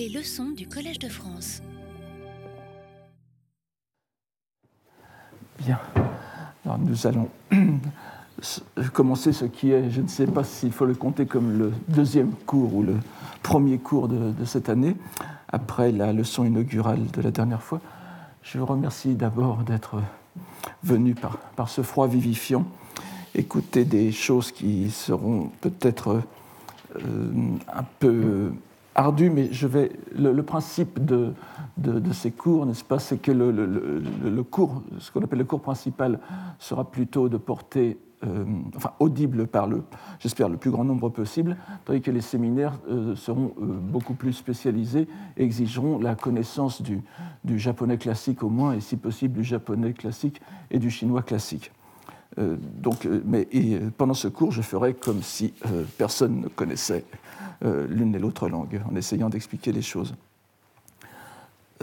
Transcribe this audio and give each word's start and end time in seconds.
Les 0.00 0.08
leçons 0.08 0.48
du 0.56 0.66
Collège 0.66 0.98
de 0.98 1.10
France. 1.10 1.60
Bien. 5.58 5.78
Nous 6.78 7.06
allons 7.06 7.28
commencer 8.94 9.34
ce 9.34 9.44
qui 9.44 9.72
est, 9.72 9.90
je 9.90 10.00
ne 10.00 10.08
sais 10.08 10.24
pas 10.26 10.42
s'il 10.42 10.72
faut 10.72 10.86
le 10.86 10.94
compter 10.94 11.26
comme 11.26 11.58
le 11.58 11.74
deuxième 11.88 12.32
cours 12.46 12.74
ou 12.76 12.82
le 12.82 12.96
premier 13.42 13.76
cours 13.76 14.08
de, 14.08 14.32
cette 14.46 14.70
année, 14.70 14.96
après 15.52 15.92
la 15.92 16.14
leçon 16.14 16.46
inaugurale 16.46 17.10
de 17.12 17.20
la 17.20 17.30
dernière 17.30 17.62
fois. 17.62 17.82
Je 18.42 18.58
vous 18.58 18.64
remercie 18.64 19.16
d'abord 19.16 19.64
d'être 19.64 20.00
venu 20.82 21.14
par, 21.14 21.36
par 21.56 21.68
ce 21.68 21.82
froid 21.82 22.08
vivifiant, 22.08 22.64
écouter 23.34 23.84
des 23.84 24.12
choses 24.12 24.50
qui 24.50 24.90
seront 24.90 25.50
peut-être 25.60 26.22
euh, 26.96 27.32
un 27.68 27.84
peu 27.98 28.50
ardues, 28.94 29.30
mais 29.30 29.52
je 29.52 29.66
vais, 29.66 29.92
le, 30.16 30.42
principe 30.42 31.04
de, 31.04 31.32
de, 31.76 32.12
ces 32.12 32.30
cours, 32.30 32.66
n'est-ce 32.66 32.84
pas, 32.84 32.98
c'est 32.98 33.18
que 33.18 33.32
le, 33.32 33.50
le, 33.50 34.42
cours, 34.42 34.82
ce 34.98 35.10
qu'on 35.10 35.22
appelle 35.22 35.38
le 35.38 35.44
cours 35.44 35.60
principal, 35.60 36.18
sera 36.58 36.90
plutôt 36.90 37.28
de 37.28 37.36
portée 37.36 37.98
euh, 38.26 38.44
enfin, 38.76 38.92
audible 38.98 39.46
par 39.46 39.66
le, 39.66 39.82
j'espère, 40.18 40.50
le 40.50 40.58
plus 40.58 40.70
grand 40.70 40.84
nombre 40.84 41.08
possible, 41.08 41.56
tandis 41.86 42.02
que 42.02 42.10
les 42.10 42.20
séminaires 42.20 42.78
euh, 42.90 43.16
seront 43.16 43.54
beaucoup 43.56 44.12
plus 44.12 44.34
spécialisés 44.34 45.08
et 45.38 45.44
exigeront 45.44 45.98
la 45.98 46.14
connaissance 46.14 46.82
du, 46.82 47.00
du, 47.44 47.58
japonais 47.58 47.96
classique 47.96 48.42
au 48.42 48.50
moins, 48.50 48.74
et 48.74 48.80
si 48.80 48.96
possible 48.96 49.34
du 49.38 49.44
japonais 49.44 49.94
classique 49.94 50.42
et 50.70 50.78
du 50.78 50.90
chinois 50.90 51.22
classique. 51.22 51.72
Euh, 52.38 52.56
donc, 52.80 53.06
euh, 53.06 53.20
mais 53.24 53.48
euh, 53.54 53.90
pendant 53.96 54.14
ce 54.14 54.28
cours, 54.28 54.52
je 54.52 54.62
ferai 54.62 54.94
comme 54.94 55.22
si 55.22 55.52
personne 55.98 56.40
ne 56.42 56.48
connaissait 56.48 57.04
l'une 57.62 58.14
et 58.14 58.18
l'autre 58.18 58.48
langue, 58.48 58.80
en 58.90 58.96
essayant 58.96 59.28
d'expliquer 59.28 59.70
les 59.70 59.82
choses. 59.82 60.14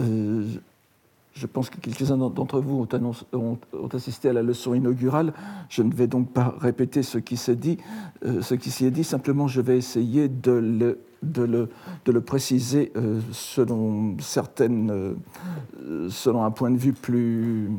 je 0.00 1.46
pense 1.46 1.70
que 1.70 1.76
quelques-uns 1.78 2.16
d'entre 2.16 2.58
vous 2.58 2.84
ont, 3.32 3.58
assisté 3.92 4.28
à 4.28 4.32
la 4.32 4.42
leçon 4.42 4.74
inaugurale. 4.74 5.32
Je 5.68 5.82
ne 5.82 5.94
vais 5.94 6.08
donc 6.08 6.32
pas 6.32 6.56
répéter 6.58 7.04
ce 7.04 7.18
qui 7.18 7.36
s'est 7.36 7.54
dit. 7.54 7.78
ce 8.24 8.54
qui 8.54 8.72
s'y 8.72 8.86
est 8.86 8.90
dit, 8.90 9.04
simplement, 9.04 9.46
je 9.46 9.60
vais 9.60 9.78
essayer 9.78 10.28
de 10.28 10.50
le, 10.50 10.98
de 11.22 11.42
le, 11.42 11.68
de 12.06 12.10
le 12.10 12.20
préciser 12.22 12.92
selon 13.30 14.16
certaines, 14.18 15.14
selon 16.08 16.42
un 16.42 16.50
point 16.50 16.72
de 16.72 16.78
vue 16.78 16.92
plus, 16.92 17.70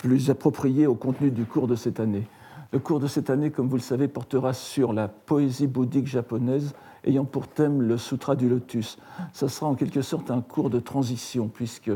plus 0.00 0.30
approprié 0.30 0.86
au 0.86 0.94
contenu 0.94 1.30
du 1.30 1.44
cours 1.44 1.68
de 1.68 1.74
cette 1.74 2.00
année. 2.00 2.26
Le 2.72 2.78
cours 2.78 3.00
de 3.00 3.06
cette 3.06 3.28
année, 3.28 3.50
comme 3.50 3.68
vous 3.68 3.76
le 3.76 3.82
savez, 3.82 4.08
portera 4.08 4.54
sur 4.54 4.94
la 4.94 5.08
poésie 5.08 5.66
bouddhique 5.66 6.06
japonaise 6.06 6.72
ayant 7.04 7.24
pour 7.24 7.48
thème 7.48 7.82
le 7.82 7.98
Sutra 7.98 8.34
du 8.34 8.48
Lotus. 8.48 8.98
Ça 9.34 9.48
sera 9.48 9.70
en 9.70 9.74
quelque 9.74 10.00
sorte 10.00 10.30
un 10.30 10.40
cours 10.40 10.70
de 10.70 10.80
transition, 10.80 11.48
puisque, 11.48 11.90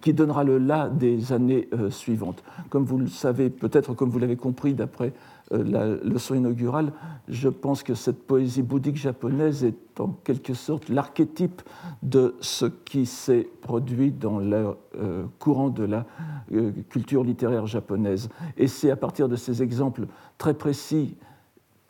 qui 0.00 0.12
donnera 0.12 0.42
le 0.42 0.58
là 0.58 0.88
des 0.88 1.32
années 1.32 1.68
euh, 1.72 1.90
suivantes. 1.90 2.42
Comme 2.68 2.84
vous 2.84 2.98
le 2.98 3.08
savez, 3.08 3.48
peut-être 3.48 3.94
comme 3.94 4.10
vous 4.10 4.18
l'avez 4.18 4.36
compris 4.36 4.74
d'après 4.74 5.12
la 5.50 5.86
leçon 5.86 6.34
inaugurale, 6.34 6.92
je 7.28 7.48
pense 7.48 7.82
que 7.82 7.94
cette 7.94 8.26
poésie 8.26 8.62
bouddhique 8.62 8.96
japonaise 8.96 9.64
est 9.64 10.00
en 10.00 10.08
quelque 10.24 10.54
sorte 10.54 10.88
l'archétype 10.88 11.62
de 12.02 12.34
ce 12.40 12.66
qui 12.66 13.06
s'est 13.06 13.48
produit 13.62 14.10
dans 14.10 14.38
le 14.38 14.74
euh, 14.98 15.24
courant 15.38 15.68
de 15.68 15.84
la 15.84 16.04
euh, 16.52 16.72
culture 16.88 17.22
littéraire 17.22 17.66
japonaise. 17.66 18.28
Et 18.56 18.66
c'est 18.66 18.90
à 18.90 18.96
partir 18.96 19.28
de 19.28 19.36
ces 19.36 19.62
exemples 19.62 20.06
très 20.38 20.54
précis, 20.54 21.16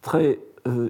très 0.03 0.39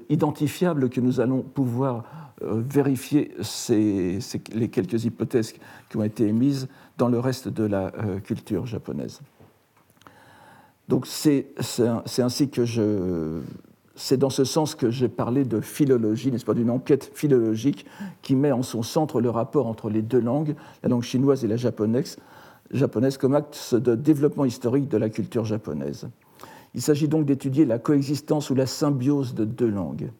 identifiables, 0.08 0.88
que 0.88 1.02
nous 1.02 1.20
allons 1.20 1.42
pouvoir 1.42 2.04
vérifier 2.40 3.34
les 3.68 4.68
quelques 4.70 5.04
hypothèses 5.04 5.52
qui 5.90 5.96
ont 5.98 6.02
été 6.02 6.26
émises 6.26 6.66
dans 6.96 7.10
le 7.10 7.18
reste 7.18 7.48
de 7.48 7.64
la 7.64 7.92
culture 8.24 8.64
japonaise. 8.64 9.20
Donc 10.88 11.06
c'est 11.06 11.46
ainsi 12.18 12.48
que 12.48 12.64
je... 12.64 13.40
C'est 13.98 14.18
dans 14.18 14.28
ce 14.28 14.44
sens 14.44 14.74
que 14.74 14.90
j'ai 14.90 15.08
parlé 15.08 15.44
de 15.44 15.62
philologie, 15.62 16.30
n'est-ce 16.30 16.44
pas, 16.44 16.52
d'une 16.52 16.68
enquête 16.68 17.10
philologique 17.14 17.86
qui 18.20 18.36
met 18.36 18.52
en 18.52 18.62
son 18.62 18.82
centre 18.82 19.22
le 19.22 19.30
rapport 19.30 19.66
entre 19.66 19.88
les 19.88 20.02
deux 20.02 20.20
langues, 20.20 20.54
la 20.82 20.90
langue 20.90 21.02
chinoise 21.02 21.44
et 21.44 21.48
la 21.48 21.56
japonaise, 21.56 22.18
japonaise 22.72 23.16
comme 23.16 23.34
acte 23.34 23.74
de 23.74 23.94
développement 23.94 24.44
historique 24.44 24.88
de 24.88 24.98
la 24.98 25.08
culture 25.08 25.46
japonaise. 25.46 26.08
Il 26.74 26.82
s'agit 26.82 27.08
donc 27.08 27.24
d'étudier 27.24 27.64
la 27.64 27.78
coexistence 27.78 28.50
ou 28.50 28.54
la 28.54 28.66
symbiose 28.66 29.34
de 29.34 29.46
deux 29.46 29.70
langues. 29.70 30.10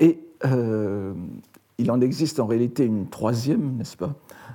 Et 0.00 0.18
euh, 0.44 1.14
il 1.78 1.92
en 1.92 2.00
existe 2.00 2.40
en 2.40 2.46
réalité 2.46 2.84
une 2.84 3.08
troisième, 3.08 3.76
n'est-ce 3.76 3.96
pas, 3.96 4.14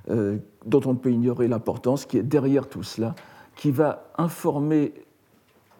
euh, 0.09 0.37
dont 0.65 0.81
on 0.85 0.93
ne 0.93 0.97
peut 0.97 1.11
ignorer 1.11 1.47
l'importance, 1.47 2.05
qui 2.05 2.17
est 2.17 2.23
derrière 2.23 2.67
tout 2.67 2.83
cela, 2.83 3.15
qui 3.59 3.71
va 3.71 4.05
informer 4.17 4.93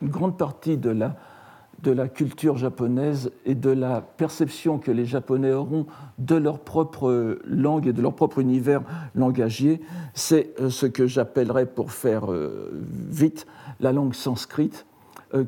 une 0.02 0.10
grande 0.10 0.38
partie 0.38 0.76
de 0.76 0.90
la, 0.90 2.08
culture 2.10 2.58
japonaise 2.58 3.32
et 3.46 3.56
de 3.56 3.70
la 3.70 4.02
perception 4.02 4.80
que 4.80 4.92
les 4.92 5.06
Japonais 5.06 5.54
auront 5.54 5.86
de 6.18 6.36
leur 6.36 6.60
propre 6.60 7.40
langue 7.46 7.88
et 7.88 7.94
de 7.94 8.02
leur 8.02 8.14
propre 8.16 8.40
univers 8.40 8.82
langagier, 9.16 9.80
c'est 10.14 10.54
euh, 10.60 10.70
ce 10.70 10.88
que 10.88 11.08
j'appellerais, 11.08 11.68
pour 11.68 11.94
faire 11.94 12.30
euh, 12.34 12.70
vite, 13.10 13.48
la 13.80 13.94
langue 13.94 14.14
sanscrite, 14.14 14.86
euh, 14.86 14.89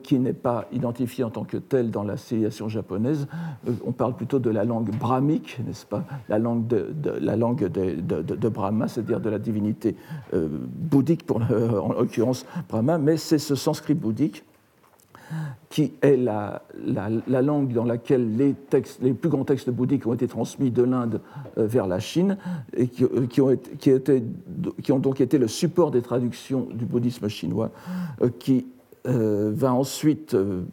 qui 0.03 0.19
n'est 0.19 0.33
pas 0.33 0.67
identifiée 0.71 1.23
en 1.23 1.29
tant 1.29 1.43
que 1.43 1.57
telle 1.57 1.89
dans 1.89 2.03
la 2.03 2.17
civilisation 2.17 2.69
japonaise. 2.69 3.27
Euh, 3.67 3.71
on 3.85 3.91
parle 3.91 4.15
plutôt 4.15 4.39
de 4.39 4.49
la 4.49 4.63
langue 4.63 4.91
brahmique, 4.91 5.59
n'est-ce 5.65 5.85
pas? 5.85 6.03
La 6.29 6.39
langue 6.39 6.67
de, 6.67 6.93
la 7.19 7.35
langue 7.35 7.67
de, 7.67 8.49
Brahma, 8.49 8.87
c'est-à-dire 8.87 9.19
de 9.19 9.29
la 9.29 9.39
divinité 9.39 9.95
euh, 10.33 10.47
bouddhique, 10.51 11.25
pour, 11.25 11.37
en 11.83 11.93
l'occurrence 11.93 12.45
Brahma, 12.69 12.97
mais 12.97 13.17
c'est 13.17 13.39
ce 13.39 13.55
sanskrit 13.55 13.95
bouddhique 13.95 14.43
qui 15.69 15.93
est 16.01 16.17
la, 16.17 16.61
la, 16.85 17.41
langue 17.41 17.71
dans 17.71 17.85
laquelle 17.85 18.35
les, 18.35 18.53
textes, 18.53 19.01
les 19.01 19.13
plus 19.13 19.29
grands 19.29 19.45
textes 19.45 19.69
bouddhiques 19.69 20.05
ont 20.05 20.13
été 20.13 20.27
transmis 20.27 20.71
de 20.71 20.83
l'Inde 20.83 21.21
vers 21.55 21.87
la 21.87 21.99
Chine 21.99 22.37
et 22.75 22.89
qui, 22.89 23.05
ont 23.39 23.55
qui, 23.79 23.91
qui, 24.81 24.91
ont 24.91 24.99
donc 24.99 25.21
été 25.21 25.37
le 25.37 25.47
support 25.47 25.91
des 25.91 26.01
traductions 26.01 26.67
du 26.73 26.83
bouddhisme 26.83 27.29
chinois, 27.29 27.71
qui 28.39 28.57
euh, 28.57 28.80
va 29.05 29.73
ensuite 29.73 30.35
euh, 30.35 30.63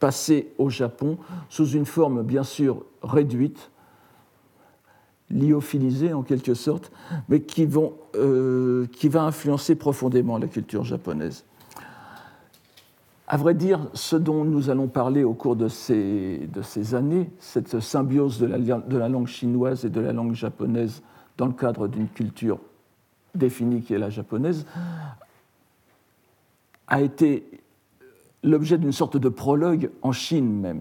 passer 0.00 0.52
au 0.58 0.70
Japon 0.70 1.18
sous 1.48 1.68
une 1.70 1.86
forme 1.86 2.22
bien 2.22 2.42
sûr 2.42 2.84
réduite, 3.02 3.70
lyophilisée 5.30 6.12
en 6.12 6.22
quelque 6.22 6.54
sorte, 6.54 6.92
mais 7.28 7.40
qui, 7.40 7.66
vont, 7.66 7.94
euh, 8.14 8.86
qui 8.92 9.08
va 9.08 9.22
influencer 9.22 9.74
profondément 9.74 10.38
la 10.38 10.46
culture 10.46 10.84
japonaise. 10.84 11.44
À 13.26 13.36
vrai 13.36 13.54
dire, 13.54 13.80
ce 13.92 14.14
dont 14.14 14.44
nous 14.44 14.70
allons 14.70 14.86
parler 14.86 15.24
au 15.24 15.34
cours 15.34 15.56
de 15.56 15.66
ces, 15.66 16.48
de 16.52 16.62
ces 16.62 16.94
années, 16.94 17.28
cette 17.40 17.80
symbiose 17.80 18.38
de 18.38 18.46
la, 18.46 18.58
de 18.58 18.96
la 18.96 19.08
langue 19.08 19.26
chinoise 19.26 19.84
et 19.84 19.90
de 19.90 20.00
la 20.00 20.12
langue 20.12 20.34
japonaise 20.34 21.02
dans 21.36 21.46
le 21.46 21.52
cadre 21.52 21.88
d'une 21.88 22.08
culture 22.08 22.60
définie 23.34 23.82
qui 23.82 23.94
est 23.94 23.98
la 23.98 24.10
japonaise, 24.10 24.64
a 26.86 27.00
été 27.00 27.44
l'objet 28.46 28.78
d'une 28.78 28.92
sorte 28.92 29.16
de 29.16 29.28
prologue 29.28 29.90
en 30.02 30.12
Chine 30.12 30.60
même, 30.60 30.80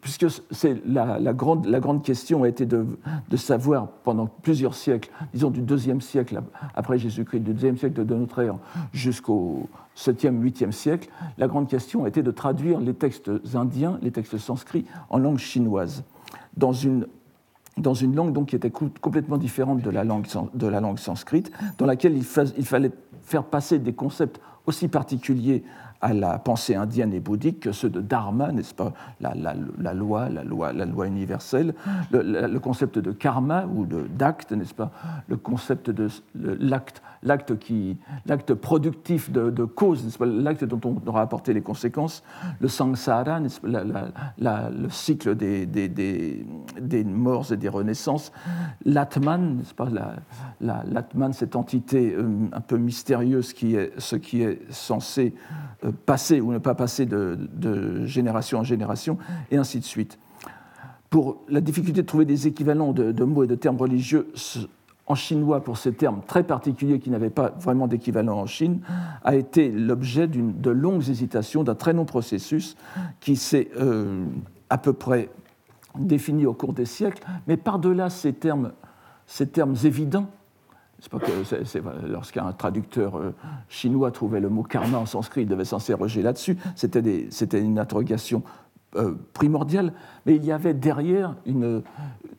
Puisque 0.00 0.26
c'est 0.50 0.82
la, 0.86 1.32
grande, 1.32 1.66
la 1.66 1.78
grande 1.78 2.02
question 2.02 2.42
a 2.42 2.48
été 2.48 2.66
de, 2.66 2.86
de, 3.28 3.36
savoir 3.36 3.88
pendant 4.04 4.26
plusieurs 4.26 4.74
siècles, 4.74 5.10
disons 5.32 5.50
du 5.50 5.60
deuxième 5.60 6.00
siècle 6.00 6.40
après 6.74 6.98
Jésus-Christ, 6.98 7.40
du 7.40 7.52
deuxième 7.52 7.76
siècle 7.76 8.04
de 8.04 8.14
notre 8.14 8.40
ère 8.42 8.56
jusqu'au 8.92 9.68
7e, 9.96 10.40
8e 10.42 10.72
siècle, 10.72 11.08
la 11.36 11.46
grande 11.46 11.68
question 11.68 12.04
a 12.04 12.08
été 12.08 12.22
de 12.22 12.30
traduire 12.30 12.80
les 12.80 12.94
textes 12.94 13.30
indiens, 13.54 13.98
les 14.02 14.10
textes 14.10 14.38
sanscrits, 14.38 14.86
en 15.10 15.18
langue 15.18 15.38
chinoise, 15.38 16.02
dans 16.56 16.72
une 16.72 17.06
dans 17.76 17.94
une 17.94 18.16
langue 18.16 18.32
donc, 18.32 18.48
qui 18.48 18.56
était 18.56 18.72
complètement 18.72 19.38
différente 19.38 19.82
de 19.82 19.90
la 19.90 20.02
langue, 20.02 20.26
de 20.52 20.66
la 20.66 20.80
langue 20.80 20.98
sanscrite, 20.98 21.52
dans 21.78 21.86
laquelle 21.86 22.16
il 22.16 22.24
fallait 22.24 22.90
faire 23.22 23.44
passer 23.44 23.78
des 23.78 23.92
concepts 23.92 24.40
aussi 24.66 24.88
particuliers 24.88 25.62
à 26.00 26.12
la 26.12 26.38
pensée 26.38 26.74
indienne 26.74 27.12
et 27.12 27.20
bouddhique 27.20 27.60
que 27.60 27.72
ceux 27.72 27.90
de 27.90 28.00
dharma, 28.00 28.52
n'est-ce 28.52 28.74
pas, 28.74 28.92
la, 29.20 29.34
loi, 29.94 30.28
la 30.28 30.44
loi, 30.44 30.72
la 30.72 30.84
loi 30.84 31.06
universelle, 31.06 31.74
le, 32.12 32.58
concept 32.58 32.98
de 32.98 33.12
karma 33.12 33.66
ou 33.66 33.86
d'acte, 33.86 34.52
n'est-ce 34.52 34.74
pas, 34.74 34.90
le 35.28 35.36
concept 35.36 35.90
de 35.90 36.08
l'acte, 36.34 37.02
l'acte 37.22 37.58
qui, 37.58 37.96
l'acte 38.26 38.54
productif 38.54 39.30
de, 39.30 39.64
cause, 39.64 40.04
n'est-ce 40.04 40.18
pas, 40.18 40.26
l'acte 40.26 40.64
dont 40.64 40.80
on 40.84 41.08
aura 41.08 41.22
apporté 41.22 41.52
les 41.52 41.62
conséquences, 41.62 42.22
le 42.60 42.68
samsara, 42.68 43.40
pas, 43.40 44.70
le 44.70 44.88
cycle 44.90 45.34
des, 45.34 45.66
des, 45.66 45.88
des, 45.88 46.46
des, 46.80 47.04
morts 47.04 47.52
et 47.52 47.56
des 47.56 47.68
renaissances, 47.68 48.32
l'atman, 48.84 49.56
n'est-ce 49.56 49.74
pas, 49.74 49.88
l'atman, 50.60 51.32
cette 51.32 51.56
entité 51.56 52.14
euh, 52.14 52.48
un 52.52 52.60
peu 52.60 52.76
mystérieuse 52.76 53.52
qui 53.52 53.74
est 53.74 53.92
ce 53.98 54.16
qui 54.16 54.42
est 54.42 54.60
censé 54.72 55.34
euh, 55.84 55.87
passer 55.90 56.40
ou 56.40 56.52
ne 56.52 56.58
pas 56.58 56.74
passer 56.74 57.06
de, 57.06 58.06
génération 58.06 58.58
en 58.58 58.64
génération, 58.64 59.18
et 59.50 59.56
ainsi 59.56 59.78
de 59.78 59.84
suite. 59.84 60.18
pour 61.10 61.38
la 61.48 61.60
difficulté 61.60 62.02
de 62.02 62.06
trouver 62.06 62.24
des 62.24 62.46
équivalents 62.46 62.92
de, 62.92 63.24
mots 63.24 63.44
et 63.44 63.46
de 63.46 63.54
termes 63.54 63.78
religieux 63.78 64.30
en 65.06 65.14
chinois 65.14 65.64
pour 65.64 65.78
ces 65.78 65.92
termes 65.92 66.20
très 66.26 66.42
particuliers 66.42 66.98
qui 66.98 67.10
n'avaient 67.10 67.30
pas 67.30 67.54
vraiment 67.58 67.86
d'équivalent 67.86 68.38
en 68.38 68.46
Chine, 68.46 68.80
a 69.24 69.34
été 69.34 69.70
l'objet 69.70 70.28
de 70.28 70.70
longues 70.70 71.08
hésitations, 71.08 71.64
d'un 71.64 71.74
très 71.74 71.94
long 71.94 72.04
processus 72.04 72.76
qui 73.20 73.36
s'est 73.36 73.70
euh, 73.80 74.24
à 74.68 74.76
peu 74.76 74.92
près 74.92 75.30
défini 75.98 76.46
au 76.46 76.52
cours 76.52 76.74
des 76.74 76.84
siècles, 76.84 77.22
mais 77.46 77.56
par-delà 77.56 78.10
ces 78.10 78.34
termes, 78.34 78.72
ces 79.26 79.48
termes 79.48 79.74
évidents, 79.84 80.28
lorsqu'un 82.06 82.52
traducteur 82.52 83.16
euh, 83.16 83.34
chinois 83.68 84.10
trouvait 84.10 84.40
le 84.40 84.48
mot 84.48 84.62
karma 84.62 84.98
en 84.98 85.06
sanskrit, 85.06 85.42
il 85.42 85.48
devait 85.48 85.64
s'interroger 85.64 86.22
là-dessus, 86.22 86.56
c'était 86.74 87.60
une 87.60 87.78
interrogation 87.78 88.42
euh, 88.96 89.14
primordiale, 89.32 89.92
mais 90.26 90.36
il 90.36 90.44
y 90.44 90.52
avait 90.52 90.74
derrière 90.74 91.34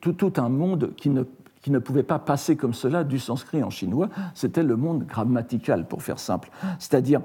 tout, 0.00 0.32
un 0.36 0.48
monde 0.48 0.92
qui 0.96 1.08
ne, 1.08 1.22
qui 1.62 1.70
ne 1.70 1.78
pouvait 1.78 2.02
pas 2.02 2.18
passer 2.18 2.56
comme 2.56 2.74
cela 2.74 3.04
du 3.04 3.18
sanskrit 3.18 3.62
en 3.62 3.70
chinois, 3.70 4.08
c'était 4.34 4.62
le 4.62 4.76
monde 4.76 5.04
grammatical, 5.04 5.86
pour 5.86 6.02
faire 6.02 6.18
simple. 6.18 6.50
C'est-à-dire 6.78 7.22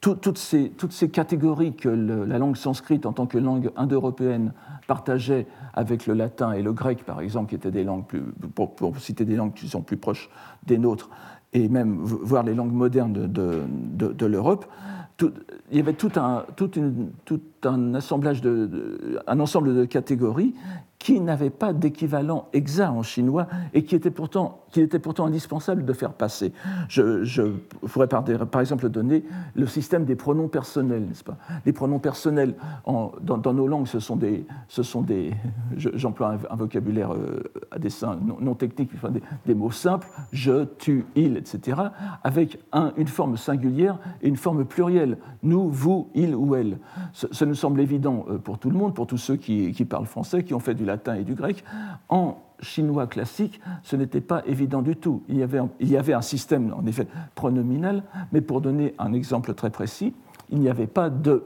toutes, 0.00 0.38
ces, 0.38 0.70
toutes, 0.70 0.92
ces, 0.92 1.08
catégories 1.08 1.74
que 1.74 1.88
la 1.88 2.38
langue 2.38 2.56
sanscrite, 2.56 3.04
en 3.06 3.12
tant 3.12 3.26
que 3.26 3.38
langue 3.38 3.70
indo-européenne, 3.76 4.52
partageait 4.86 5.46
avec 5.72 6.06
le 6.06 6.14
latin 6.14 6.52
et 6.52 6.62
le 6.62 6.72
grec, 6.72 7.04
par 7.04 7.20
exemple, 7.20 7.50
qui 7.50 7.54
étaient 7.54 7.70
des 7.70 7.84
langues 7.84 8.06
plus, 8.06 8.22
pour, 8.54 8.98
citer 8.98 9.24
des 9.24 9.36
langues 9.36 9.54
qui 9.54 9.68
sont 9.68 9.82
plus 9.82 9.96
proches 9.96 10.30
des 10.66 10.78
nôtres, 10.78 11.10
et 11.52 11.68
même 11.68 11.98
voir 12.00 12.42
les 12.42 12.54
langues 12.54 12.72
modernes 12.72 13.12
de, 13.12 13.26
de, 13.26 14.26
l'Europe, 14.26 14.66
il 15.22 15.76
y 15.76 15.80
avait 15.80 15.92
tout 15.92 16.10
un, 16.16 16.44
une, 16.76 17.10
tout 17.24 17.40
un, 17.64 17.94
assemblage 17.94 18.40
de, 18.40 19.20
un 19.26 19.38
ensemble 19.38 19.74
de 19.74 19.84
catégories 19.84 20.54
qui 21.04 21.20
n'avaient 21.20 21.50
pas 21.50 21.74
d'équivalent 21.74 22.48
exact 22.54 22.88
en 22.88 23.02
chinois 23.02 23.46
et 23.74 23.84
qui 23.84 23.94
était 23.94 24.10
pourtant, 24.10 24.62
indispensable 25.18 25.84
de 25.84 25.92
faire 25.92 26.14
passer. 26.14 26.54
Je, 26.88 27.52
pourrais 27.82 28.08
par, 28.08 28.24
exemple 28.60 28.88
donner 28.88 29.22
le 29.54 29.66
système 29.66 30.06
des 30.06 30.16
pronoms 30.16 30.48
personnels, 30.48 31.04
n'est-ce 31.06 31.22
pas? 31.22 31.36
Les 31.66 31.74
pronoms 31.74 31.98
personnels 31.98 32.54
dans, 32.86 33.52
nos 33.52 33.68
langues, 33.68 33.86
ce 33.86 34.00
sont 34.00 34.16
des, 34.16 34.46
ce 34.66 34.82
sont 34.82 35.02
des, 35.02 35.34
j'emploie 35.76 36.38
un, 36.50 36.56
vocabulaire 36.56 37.12
euh, 37.12 37.42
à 37.70 37.78
dessein 37.78 38.18
non, 38.40 38.54
technique, 38.54 38.90
des, 39.44 39.54
mots 39.54 39.70
simples, 39.70 40.08
je, 40.32 40.64
tu, 40.78 41.04
il, 41.16 41.36
etc., 41.36 41.82
avec 42.22 42.58
un, 42.72 42.94
une 42.96 43.08
forme 43.08 43.36
singulière 43.36 43.98
et 44.22 44.28
une 44.28 44.36
forme 44.36 44.64
plurielle, 44.64 45.18
nous, 45.42 45.68
vous, 45.68 46.08
il 46.14 46.34
ou 46.34 46.54
elle. 46.54 46.78
Ça, 47.12 47.44
nous 47.44 47.54
semble 47.54 47.82
évident 47.82 48.24
euh, 48.30 48.38
pour 48.38 48.58
tout 48.58 48.70
le 48.70 48.78
monde, 48.78 48.94
pour 48.94 49.06
tous 49.06 49.18
ceux 49.18 49.36
qui, 49.36 49.72
qui 49.72 49.84
parlent 49.84 50.06
français, 50.06 50.44
qui 50.44 50.54
ont 50.54 50.60
fait 50.60 50.74
du 50.74 50.86
latin 50.86 50.93
et 51.18 51.24
du 51.24 51.34
grec. 51.34 51.64
En 52.08 52.38
chinois 52.60 53.06
classique, 53.06 53.60
ce 53.82 53.96
n'était 53.96 54.20
pas 54.20 54.42
évident 54.46 54.82
du 54.82 54.96
tout. 54.96 55.22
Il 55.28 55.36
y, 55.36 55.42
avait, 55.42 56.12
un 56.12 56.22
système, 56.22 56.72
en 56.76 56.86
effet, 56.86 57.06
pronominal, 57.34 58.02
mais 58.32 58.40
pour 58.40 58.60
donner 58.60 58.94
un 58.98 59.12
exemple 59.12 59.54
très 59.54 59.70
précis, 59.70 60.14
il 60.50 60.58
n'y 60.58 60.68
avait 60.68 60.86
pas 60.86 61.10
de 61.10 61.44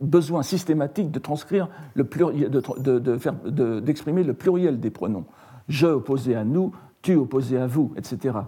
besoin 0.00 0.42
systématique 0.42 1.10
de 1.10 1.18
transcrire 1.18 1.68
le 1.94 2.04
pluriel, 2.04 2.50
d'exprimer 2.50 4.22
de, 4.22 4.28
le 4.28 4.34
pluriel 4.34 4.80
des 4.80 4.90
pronoms. 4.90 5.24
Je 5.68 5.86
opposé 5.86 6.34
à 6.34 6.44
nous, 6.44 6.72
tu 7.02 7.14
opposé 7.14 7.58
à 7.58 7.66
vous, 7.66 7.92
etc. 7.96 8.38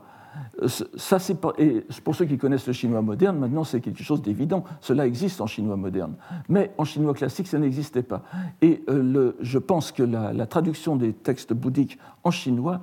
Ça, 0.96 1.18
et 1.58 1.84
pour 2.04 2.14
ceux 2.14 2.24
qui 2.24 2.38
connaissent 2.38 2.66
le 2.66 2.72
chinois 2.72 3.02
moderne, 3.02 3.38
maintenant 3.38 3.64
c'est 3.64 3.80
quelque 3.80 4.02
chose 4.02 4.22
d'évident. 4.22 4.64
Cela 4.80 5.06
existe 5.06 5.40
en 5.40 5.46
chinois 5.46 5.76
moderne. 5.76 6.14
Mais 6.48 6.72
en 6.78 6.84
chinois 6.84 7.14
classique, 7.14 7.48
ça 7.48 7.58
n'existait 7.58 8.02
pas. 8.02 8.22
Et 8.62 8.82
euh, 8.88 9.32
je 9.40 9.58
pense 9.58 9.92
que 9.92 10.02
la, 10.02 10.46
traduction 10.46 10.96
des 10.96 11.12
textes 11.12 11.52
bouddhiques 11.52 11.98
en 12.24 12.30
chinois 12.30 12.80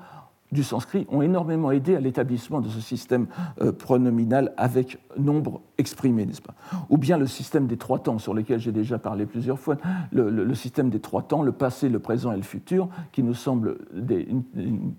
du 0.52 0.64
sanskrit 0.64 1.08
ont 1.10 1.22
énormément 1.22 1.72
aidé 1.72 1.96
à 1.96 2.00
l'établissement 2.00 2.62
de 2.62 2.70
ce 2.70 2.80
système 2.80 3.28
euh, 3.62 3.72
pronominal 3.72 4.54
avec 4.58 5.00
nombre 5.18 5.62
exprimé, 5.78 6.26
n'est-ce 6.26 6.42
pas? 6.42 6.54
Ou 6.90 6.98
bien 6.98 7.18
le 7.18 7.28
système 7.28 7.68
des 7.68 7.78
trois 7.78 8.00
temps, 8.00 8.20
sur 8.20 8.34
lequel 8.34 8.60
j'ai 8.60 8.72
déjà 8.72 9.00
parlé 9.00 9.26
plusieurs 9.26 9.60
fois, 9.60 9.78
le, 10.12 10.54
système 10.54 10.90
des 10.90 11.00
trois 11.00 11.24
temps, 11.24 11.42
le 11.42 11.52
passé, 11.52 11.90
le 11.90 12.00
présent 12.00 12.32
et 12.32 12.38
le 12.38 12.44
futur, 12.44 12.88
qui 13.12 13.24
nous 13.24 13.34
semble 13.34 13.80
une, 13.94 14.44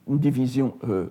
division 0.08 0.74
euh, 0.88 1.06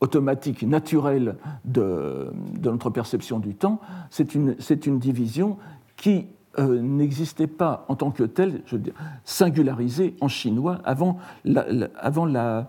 automatique, 0.00 0.62
naturelle 0.62 1.36
de, 1.64 2.32
notre 2.62 2.90
perception 2.90 3.38
du 3.38 3.54
temps. 3.54 3.80
C'est 4.10 4.34
une, 4.34 4.56
une 4.86 4.98
division 4.98 5.58
qui 5.96 6.26
euh, 6.58 6.80
n'existait 6.80 7.46
pas 7.46 7.84
en 7.88 7.94
tant 7.94 8.10
que 8.10 8.24
tel, 8.24 8.62
je 8.66 8.76
veux 8.76 8.82
dire, 8.82 8.94
singularisé 9.24 10.16
en 10.20 10.28
chinois 10.28 10.80
avant 10.84 11.18
la, 11.44 11.64
avant 11.96 12.26
la, 12.26 12.68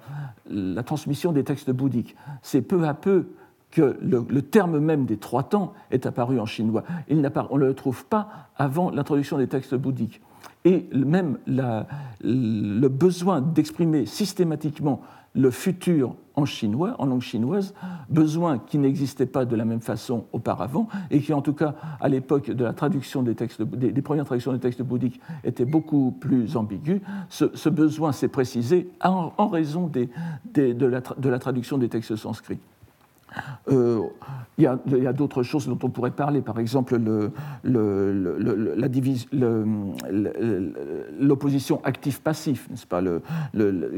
transmission 0.85 1.31
des 1.31 1.43
textes 1.43 1.71
bouddhiques. 1.71 2.15
C'est 2.43 2.61
peu 2.61 2.87
à 2.87 2.93
peu 2.93 3.29
que 3.71 3.97
le, 4.01 4.41
terme 4.41 4.79
même 4.79 5.05
des 5.05 5.17
trois 5.17 5.43
temps 5.43 5.73
est 5.89 6.05
apparu 6.05 6.39
en 6.39 6.45
chinois. 6.45 6.83
Il 7.09 7.27
on 7.49 7.57
ne 7.57 7.65
le 7.65 7.73
trouve 7.73 8.05
pas 8.05 8.27
avant 8.57 8.91
l'introduction 8.91 9.37
des 9.37 9.47
textes 9.47 9.73
bouddhiques. 9.75 10.21
Et 10.63 10.87
même 10.93 11.39
le 11.47 12.87
besoin 12.87 13.41
d'exprimer 13.41 14.05
systématiquement 14.05 15.01
le 15.33 15.51
futur 15.51 16.15
en 16.35 16.45
chinois, 16.45 16.95
en 16.99 17.05
langue 17.05 17.21
chinoise, 17.21 17.73
besoin 18.09 18.57
qui 18.57 18.77
n'existait 18.77 19.25
pas 19.25 19.45
de 19.45 19.55
la 19.55 19.65
même 19.65 19.81
façon 19.81 20.25
auparavant 20.31 20.87
et 21.09 21.19
qui, 21.19 21.33
en 21.33 21.41
tout 21.41 21.53
cas, 21.53 21.75
à 21.99 22.09
l'époque 22.09 22.49
de 22.51 22.63
la 22.63 22.73
traduction 22.73 23.21
des 23.23 24.01
premières 24.01 24.25
traductions 24.25 24.53
des 24.53 24.59
textes 24.59 24.81
bouddhiques, 24.81 25.19
était 25.43 25.65
beaucoup 25.65 26.11
plus 26.19 26.55
ambigu. 26.55 27.01
Ce, 27.29 27.69
besoin 27.69 28.11
s'est 28.11 28.27
précisé 28.27 28.89
en, 29.03 29.47
raison 29.47 29.87
de, 29.87 30.85
la, 30.85 31.01
de 31.01 31.29
la 31.29 31.39
traduction 31.39 31.77
des 31.77 31.89
textes 31.89 32.15
sanscrits. 32.15 32.59
Euh, 33.69 34.01
il 34.57 34.63
y 34.63 34.67
a, 35.07 35.13
d'autres 35.13 35.43
choses 35.43 35.67
dont 35.67 35.79
on 35.81 35.89
pourrait 35.89 36.11
parler, 36.11 36.41
par 36.41 36.59
exemple 36.59 36.99
l'opposition 41.19 41.81
actif-passif, 41.83 42.69
n'est-ce 42.69 42.85
pas, 42.85 43.01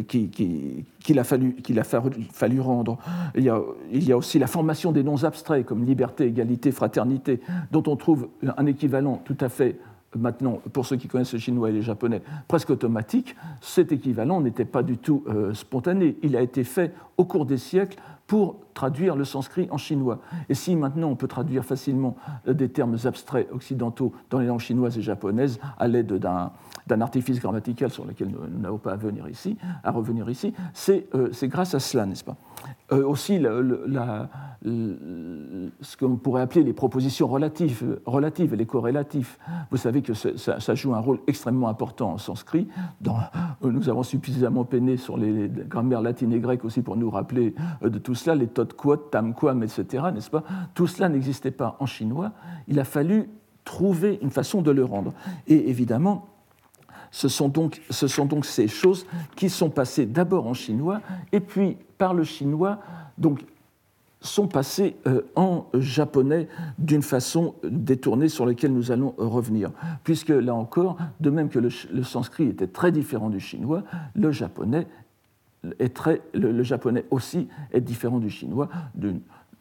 qu'il 0.07 0.29
qui, 0.29 1.19
a, 1.19 1.23
fallu, 1.23 1.55
a 1.77 1.83
fallu, 1.83 2.61
rendre. 2.61 2.97
Il 3.35 3.43
y, 3.43 3.49
a, 3.49 3.59
il 3.91 4.03
y, 4.03 4.11
a, 4.11 4.17
aussi 4.17 4.39
la 4.39 4.47
formation 4.47 4.91
des 4.91 5.03
noms 5.03 5.23
abstraits 5.23 5.65
comme 5.65 5.83
liberté, 5.83 6.25
égalité, 6.25 6.71
fraternité, 6.71 7.41
dont 7.71 7.83
on 7.87 7.95
trouve 7.95 8.29
un 8.57 8.65
équivalent 8.65 9.21
tout 9.25 9.37
à 9.41 9.49
fait 9.49 9.77
maintenant, 10.17 10.59
pour 10.71 10.85
ceux 10.85 10.95
qui 10.95 11.07
connaissent 11.07 11.33
le 11.33 11.39
chinois 11.39 11.69
et 11.69 11.73
les 11.73 11.81
japonais, 11.81 12.21
presque 12.47 12.69
automatique, 12.69 13.35
cet 13.61 13.91
équivalent 13.91 14.41
n'était 14.41 14.65
pas 14.65 14.83
du 14.83 14.97
tout 14.97 15.23
euh, 15.27 15.53
spontané. 15.53 16.17
Il 16.23 16.35
a 16.35 16.41
été 16.41 16.63
fait 16.63 16.93
au 17.17 17.25
cours 17.25 17.45
des 17.45 17.57
siècles 17.57 17.97
pour 18.27 18.55
traduire 18.73 19.15
le 19.15 19.25
sanskrit 19.25 19.67
en 19.69 19.77
chinois. 19.77 20.19
Et 20.49 20.55
si 20.55 20.75
maintenant 20.75 21.09
on 21.09 21.15
peut 21.15 21.27
traduire 21.27 21.65
facilement 21.65 22.15
euh, 22.47 22.53
des 22.53 22.69
termes 22.69 22.97
abstraits 23.05 23.47
occidentaux 23.51 24.13
dans 24.29 24.39
les 24.39 24.47
langues 24.47 24.59
chinoises 24.59 24.97
et 24.97 25.01
japonaises 25.01 25.59
à 25.77 25.87
l'aide 25.87 26.13
d'un 26.13 26.51
artifice 27.01 27.39
grammatical 27.39 27.89
sur 27.89 28.05
lequel 28.05 28.29
nous 28.29 28.59
n'avons 28.59 28.77
pas 28.77 28.93
à, 28.93 28.95
venir 28.95 29.27
ici, 29.29 29.57
à 29.83 29.91
revenir 29.91 30.29
ici, 30.29 30.53
c'est 30.73 31.07
euh, 31.15 31.29
grâce 31.43 31.75
à 31.75 31.79
cela, 31.79 32.05
n'est-ce 32.05 32.23
pas? 32.23 32.35
Euh, 32.91 33.05
Aussi, 33.05 33.39
la, 33.39 34.29
ce 34.63 35.97
qu'on 35.97 36.15
pourrait 36.15 36.41
appeler 36.41 36.63
les 36.63 36.73
propositions 36.73 37.27
relatives, 37.27 37.99
relatives 38.05 38.53
et 38.53 38.57
les 38.57 38.65
corrélatifs. 38.65 39.37
Vous 39.71 39.77
savez 39.77 40.01
que 40.01 40.13
ça, 40.13 40.75
joue 40.75 40.93
un 40.93 40.99
rôle 40.99 41.19
extrêmement 41.27 41.67
important 41.69 42.11
en 42.11 42.17
sanskrit. 42.17 42.67
Dans, 43.01 43.17
nous 43.61 43.89
avons 43.89 44.03
suffisamment 44.03 44.63
peiné 44.63 44.97
sur 44.97 45.17
les, 45.17 45.49
grammaires 45.49 46.01
latines 46.01 46.33
et 46.33 46.39
grecques 46.39 46.65
aussi 46.65 46.81
pour 46.81 46.95
nous 46.95 47.09
rappeler 47.09 47.55
de 47.81 47.97
tout 47.99 48.15
cela, 48.15 48.35
les 48.35 48.47
quod, 48.47 49.09
tam 49.11 49.33
quam, 49.33 49.63
etc., 49.63 50.05
n'est-ce 50.13 50.29
pas? 50.29 50.43
Tout 50.73 50.87
cela 50.87 51.09
n'existait 51.09 51.51
pas 51.51 51.77
en 51.79 51.85
chinois. 51.85 52.31
Il 52.67 52.79
a 52.79 52.83
fallu 52.83 53.29
trouver 53.63 54.19
une 54.21 54.29
façon 54.29 54.61
de 54.61 54.71
le 54.71 54.83
rendre. 54.83 55.13
Et 55.47 55.69
évidemment, 55.69 56.27
ce 57.13 57.27
sont 57.27 57.47
donc, 57.47 57.79
ces 58.43 58.67
choses 58.67 59.05
qui 59.35 59.49
sont 59.51 59.69
passées 59.69 60.07
d'abord 60.07 60.47
en 60.47 60.55
chinois 60.55 60.99
et 61.31 61.39
puis 61.39 61.77
par 61.99 62.15
le 62.15 62.23
chinois, 62.23 62.79
donc 63.19 63.45
sont 64.19 64.47
passées 64.47 64.95
euh, 65.05 65.21
en 65.35 65.67
japonais 65.75 66.47
d'une 66.79 67.03
façon 67.03 67.53
détournée 67.63 68.29
sur 68.29 68.47
laquelle 68.47 68.73
nous 68.73 68.91
allons 68.91 69.13
revenir. 69.17 69.69
Puisque 70.03 70.29
là 70.29 70.55
encore, 70.55 70.97
de 71.19 71.29
même 71.29 71.49
que 71.49 71.59
le, 71.59 71.69
sanskrit 72.03 72.47
était 72.47 72.65
très 72.65 72.91
différent 72.91 73.29
du 73.29 73.39
chinois, 73.39 73.83
le 74.15 74.31
japonais 74.31 74.87
aussi 77.11 77.47
est 77.71 77.81
différent 77.81 78.17
du 78.17 78.31
chinois 78.31 78.69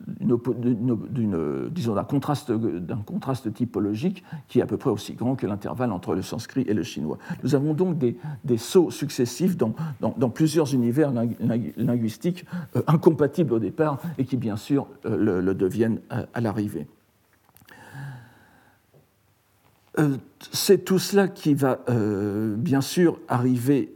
d'un 0.06 2.04
contraste, 2.04 2.52
contraste 3.06 3.52
typologique 3.52 4.25
qui 4.49 4.59
est 4.59 4.62
à 4.62 4.66
peu 4.66 4.76
près 4.76 4.90
aussi 4.90 5.14
grand 5.14 5.37
que 5.37 5.47
l'intervalle 5.47 5.92
entre 5.92 6.14
le 6.14 6.23
sanskrit 6.23 6.64
et 6.66 6.75
le 6.75 6.82
chinois. 6.82 7.18
Nous 7.42 7.54
avons 7.54 7.75
donc 7.75 7.99
des, 7.99 8.16
des 8.44 8.59
sauts 8.59 8.90
successifs 8.90 9.56
dans, 9.56 9.75
dans, 10.00 10.30
plusieurs 10.30 10.75
univers 10.75 11.12
linguistiques 11.76 12.44
euh, 12.76 12.82
incompatibles 12.87 13.52
au 13.52 13.59
départ 13.59 14.00
et 14.18 14.25
qui 14.25 14.37
bien 14.37 14.56
sûr 14.56 14.87
euh, 15.06 15.40
le, 15.40 15.54
deviennent 15.54 16.00
à 16.11 16.40
l'arrivée. 16.40 16.87
c'est 20.52 20.85
tout 20.85 20.99
cela 20.99 21.28
qui 21.28 21.54
va 21.54 21.80
bien 22.56 22.80
sûr 22.80 23.18
arriver. 23.28 23.94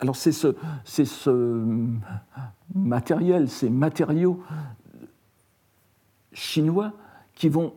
Alors 0.00 0.16
c'est 0.16 0.32
ce, 0.32 0.54
ce 0.84 1.64
matériel, 2.74 3.48
ces 3.48 3.70
matériaux 3.70 4.42
chinois 6.32 6.92
qui 7.34 7.48
vont 7.48 7.74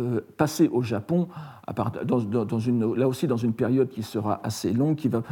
euh, 0.00 0.20
passer 0.36 0.68
au 0.68 0.82
Japon, 0.82 1.28
là 1.68 3.08
aussi 3.08 3.26
dans 3.26 3.36
une 3.36 3.52
période 3.52 3.88
qui 3.88 4.02
sera 4.02 4.40
assez 4.44 4.72
longue, 4.72 4.96
qui 4.96 5.08
va 5.08 5.22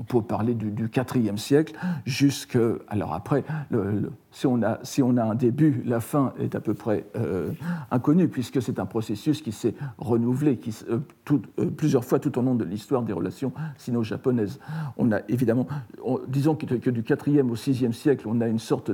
on 0.00 0.04
peut 0.04 0.22
parler 0.22 0.54
du, 0.54 0.90
IVe 1.14 1.36
siècle 1.36 1.74
jusque. 2.06 2.58
Alors 2.88 3.12
après, 3.12 3.44
le, 3.70 4.10
si 4.32 4.46
on, 4.46 4.62
a, 4.62 4.78
si 4.84 5.02
on 5.02 5.16
a 5.16 5.24
un 5.24 5.34
début, 5.34 5.82
la 5.84 5.98
fin 6.00 6.32
est 6.38 6.54
à 6.54 6.60
peu 6.60 6.74
près 6.74 7.04
euh, 7.16 7.50
inconnue, 7.90 8.28
puisque 8.28 8.62
c'est 8.62 8.78
un 8.78 8.86
processus 8.86 9.42
qui 9.42 9.50
s'est 9.50 9.74
renouvelé 9.98 10.60
euh, 10.88 11.00
euh, 11.32 11.38
plusieurs 11.76 12.04
fois 12.04 12.20
tout 12.20 12.38
au 12.38 12.42
long 12.42 12.54
de 12.54 12.64
l'histoire 12.64 13.02
des 13.02 13.12
relations 13.12 13.52
sino-japonaises. 13.76 14.60
On 14.98 15.10
a 15.10 15.18
évidemment, 15.28 15.66
disons 16.28 16.54
que, 16.54 16.90
du 16.90 17.02
4e 17.02 17.50
au 17.50 17.56
6e 17.56 17.92
siècle, 17.92 18.28
on 18.28 18.40
a 18.40 18.46
une 18.46 18.60
sorte 18.60 18.92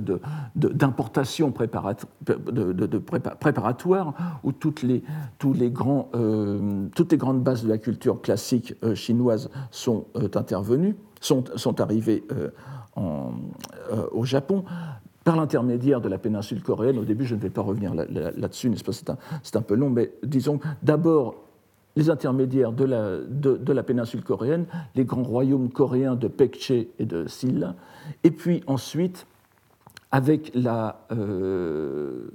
d'importation 0.57 1.53
préparatoire 1.53 4.15
où 4.43 4.53
toutes 4.53 4.83
les, 4.83 5.03
grandes 5.71 7.43
bases 7.43 7.63
de 7.63 7.69
la 7.69 7.79
culture 7.79 8.23
classique 8.23 8.75
chinoise 8.95 9.51
sont 9.71 10.07
intervenues, 10.35 10.97
sont, 11.21 11.81
arrivées 11.81 12.25
au 12.97 14.25
Japon 14.25 14.65
par 15.27 15.35
l'intermédiaire 15.35 16.01
de 16.01 16.09
la 16.09 16.19
péninsule 16.19 16.63
coréenne. 16.63 17.01
Au 17.01 17.05
début, 17.05 17.25
je 17.25 17.35
ne 17.35 17.41
vais 17.41 17.51
pas 17.51 17.61
revenir 17.61 17.95
là-dessus, 17.95 18.71
n'est-ce 18.71 18.85
pas? 18.85 18.93
C'est 19.43 19.57
un, 19.57 19.61
peu 19.61 19.75
long, 19.75 19.91
mais 19.91 20.13
disons 20.23 20.61
d'abord 20.85 21.35
les 21.97 22.11
intermédiaires 22.11 22.71
de 22.71 22.85
la, 22.85 23.17
de, 23.19 23.73
la, 23.73 23.83
péninsule 23.83 24.23
coréenne, 24.23 24.67
les 24.95 25.05
grands 25.05 25.25
royaumes 25.25 25.71
coréens 25.71 26.15
de 26.15 26.29
Pekche 26.29 26.71
et 26.71 27.05
de 27.05 27.27
Silla, 27.27 27.75
et 28.23 28.31
puis 28.31 28.63
ensuite 28.69 29.27
avec 30.11 30.53
la 30.55 31.07
euh, 31.11 32.31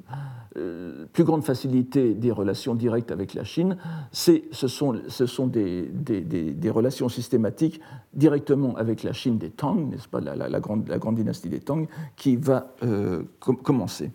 euh, 0.58 1.06
plus 1.14 1.24
grande 1.24 1.44
facilité 1.44 2.14
des 2.14 2.32
relations 2.32 2.76
directes 2.76 3.12
avec 3.12 3.34
la 3.34 3.44
Chine, 3.44 3.78
ce 4.12 4.42
sont, 4.52 5.00
ce 5.08 5.26
sont 5.26 5.48
des, 5.48 5.84
des, 5.84 6.70
relations 6.70 7.08
systématiques 7.08 7.80
directement 8.14 8.76
avec 8.76 9.04
la 9.04 9.14
Chine 9.14 9.38
des 9.38 9.50
Tang, 9.50 9.90
n'est-ce 9.90 10.10
pas, 10.10 10.20
la, 10.20 10.60
grande, 10.60 10.88
la, 10.90 10.98
grande, 11.00 11.16
dynastie 11.16 11.50
des 11.50 11.62
Tang, 11.62 11.88
qui 12.18 12.36
va 12.36 12.74
euh, 12.84 13.24
commencer. 13.40 14.12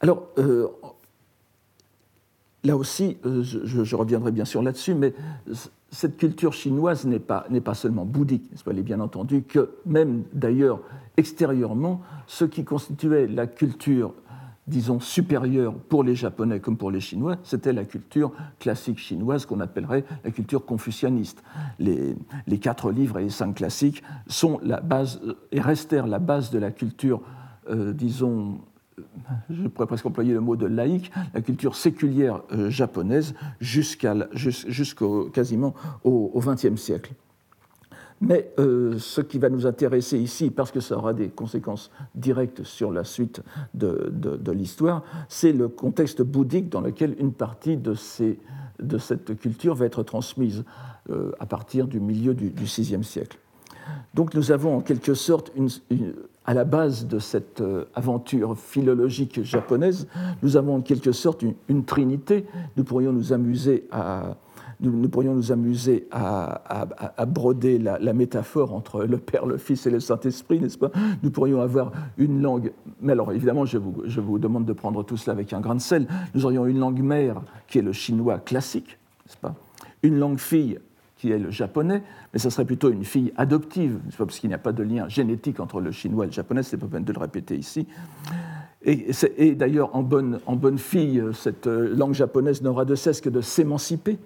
Alors, 0.00 0.28
là 2.64 2.76
aussi, 2.76 3.18
je, 3.24 3.96
reviendrai 3.96 4.30
bien 4.30 4.44
sûr 4.44 4.62
là-dessus, 4.62 4.94
mais 4.94 5.12
cette 5.90 6.16
culture 6.16 6.52
chinoise 6.52 7.04
n'est 7.04 7.18
pas, 7.18 7.46
seulement 7.74 8.04
bouddhique, 8.04 8.50
elle 8.68 8.78
est 8.78 8.82
bien 8.82 9.00
entendu 9.00 9.42
que 9.42 9.70
même 9.86 10.22
d'ailleurs 10.32 10.80
extérieurement, 11.16 12.00
ce 12.26 12.44
qui 12.44 12.64
constituait 12.64 13.26
la 13.26 13.46
culture, 13.46 14.14
disons, 14.66 15.00
supérieure 15.00 15.74
pour 15.74 16.04
les 16.04 16.14
Japonais 16.14 16.60
comme 16.60 16.76
pour 16.76 16.92
les 16.92 17.00
Chinois, 17.00 17.36
c'était 17.42 17.72
la 17.72 17.84
culture 17.84 18.32
classique 18.60 18.98
chinoise 18.98 19.46
qu'on 19.46 19.58
appellerait 19.58 20.04
la 20.24 20.30
culture 20.30 20.64
confucianiste. 20.64 21.42
Les, 21.80 22.16
quatre 22.60 22.92
livres 22.92 23.18
et 23.18 23.24
les 23.24 23.30
cinq 23.30 23.56
classiques 23.56 24.02
sont 24.28 24.60
la 24.62 24.80
base 24.80 25.20
et 25.50 25.60
restèrent 25.60 26.06
la 26.06 26.20
base 26.20 26.50
de 26.50 26.58
la 26.58 26.70
culture, 26.70 27.20
euh, 27.68 27.92
disons, 27.92 28.60
je 29.50 29.68
pourrais 29.68 29.86
presque 29.86 30.06
employer 30.06 30.32
le 30.32 30.40
mot 30.40 30.56
de 30.56 30.66
laïque, 30.66 31.10
la 31.34 31.40
culture 31.40 31.76
séculière 31.76 32.42
euh, 32.52 32.70
japonaise 32.70 33.34
jusqu'au 33.60 35.30
quasiment 35.32 35.74
au 36.04 36.40
XXe 36.40 36.80
siècle. 36.80 37.12
Mais 38.20 38.52
euh, 38.58 38.98
ce 38.98 39.22
qui 39.22 39.38
va 39.38 39.48
nous 39.48 39.66
intéresser 39.66 40.18
ici, 40.18 40.50
parce 40.50 40.70
que 40.70 40.80
ça 40.80 40.96
aura 40.96 41.14
des 41.14 41.30
conséquences 41.30 41.90
directes 42.14 42.64
sur 42.64 42.92
la 42.92 43.04
suite 43.04 43.42
de, 43.72 44.52
l'histoire, 44.52 45.02
c'est 45.28 45.52
le 45.52 45.68
contexte 45.68 46.20
bouddhique 46.20 46.68
dans 46.68 46.82
lequel 46.82 47.16
une 47.18 47.32
partie 47.32 47.78
de, 47.78 47.94
cette 47.94 49.38
culture 49.38 49.74
va 49.74 49.86
être 49.86 50.02
transmise 50.02 50.64
euh, 51.08 51.32
à 51.40 51.46
partir 51.46 51.86
du 51.86 51.98
milieu 51.98 52.34
du, 52.34 52.50
VIe 52.50 53.02
siècle. 53.02 53.38
Donc 54.12 54.34
nous 54.34 54.52
avons 54.52 54.76
en 54.76 54.80
quelque 54.80 55.14
sorte 55.14 55.50
une, 55.56 55.70
à 56.46 56.54
la 56.54 56.64
base 56.64 57.06
de 57.06 57.18
cette 57.18 57.60
euh, 57.60 57.84
aventure 57.94 58.58
philologique 58.58 59.42
japonaise, 59.42 60.08
nous 60.42 60.56
avons 60.56 60.76
en 60.76 60.80
quelque 60.80 61.12
sorte 61.12 61.44
une, 61.68 61.84
trinité. 61.84 62.46
Nous 62.76 62.84
pourrions 62.84 63.12
nous 63.12 63.32
amuser 63.32 63.86
à, 63.92 64.36
nous, 64.80 65.08
pourrions 65.08 65.34
nous 65.34 65.52
amuser 65.52 66.08
à, 66.10 67.26
broder 67.26 67.78
la, 67.78 68.12
métaphore 68.12 68.74
entre 68.74 69.04
le 69.04 69.18
Père, 69.18 69.46
le 69.46 69.58
Fils 69.58 69.86
et 69.86 69.90
le 69.90 70.00
Saint-Esprit, 70.00 70.60
n'est-ce 70.60 70.78
pas? 70.78 70.90
Nous 71.22 71.30
pourrions 71.30 71.60
avoir 71.60 71.92
une 72.16 72.40
langue, 72.40 72.72
mais 73.00 73.12
alors 73.12 73.32
évidemment, 73.32 73.66
je 73.66 73.78
vous, 73.78 74.02
je 74.06 74.20
vous 74.20 74.38
demande 74.38 74.64
de 74.64 74.72
prendre 74.72 75.04
tout 75.04 75.16
cela 75.16 75.34
avec 75.34 75.52
un 75.52 75.60
grain 75.60 75.74
de 75.74 75.80
sel. 75.80 76.06
Nous 76.34 76.46
aurions 76.46 76.66
une 76.66 76.78
langue 76.78 77.00
mère 77.00 77.42
qui 77.68 77.78
est 77.78 77.82
le 77.82 77.92
chinois 77.92 78.38
classique, 78.38 78.98
n'est-ce 79.26 79.36
pas? 79.36 79.54
Une 80.02 80.18
langue 80.18 80.38
fille 80.38 80.78
qui 81.20 81.30
est 81.30 81.38
le 81.38 81.50
japonais, 81.50 82.02
mais 82.32 82.38
ça 82.38 82.48
serait 82.48 82.64
plutôt 82.64 82.90
une 82.90 83.04
fille 83.04 83.30
adoptive, 83.36 83.98
parce 84.16 84.38
qu'il 84.38 84.48
n'y 84.48 84.54
a 84.54 84.58
pas 84.58 84.72
de 84.72 84.82
lien 84.82 85.06
génétique 85.08 85.60
entre 85.60 85.80
le 85.80 85.92
chinois 85.92 86.24
et 86.24 86.28
le 86.28 86.32
japonais, 86.32 86.62
c'est 86.62 86.78
pas 86.78 86.86
peine 86.86 87.04
de 87.04 87.12
le 87.12 87.18
répéter 87.18 87.56
ici. 87.56 87.86
Et, 88.82 89.54
d'ailleurs, 89.54 89.94
en 89.94 90.02
bonne, 90.02 90.40
en 90.46 90.56
bonne 90.56 90.78
fille, 90.78 91.22
cette 91.34 91.66
euh, 91.66 91.94
langue 91.94 92.14
japonaise 92.14 92.62
n'aura 92.62 92.86
de 92.86 92.94
cesse 92.94 93.20
que 93.20 93.28
de 93.28 93.42
s'émanciper. 93.42 94.18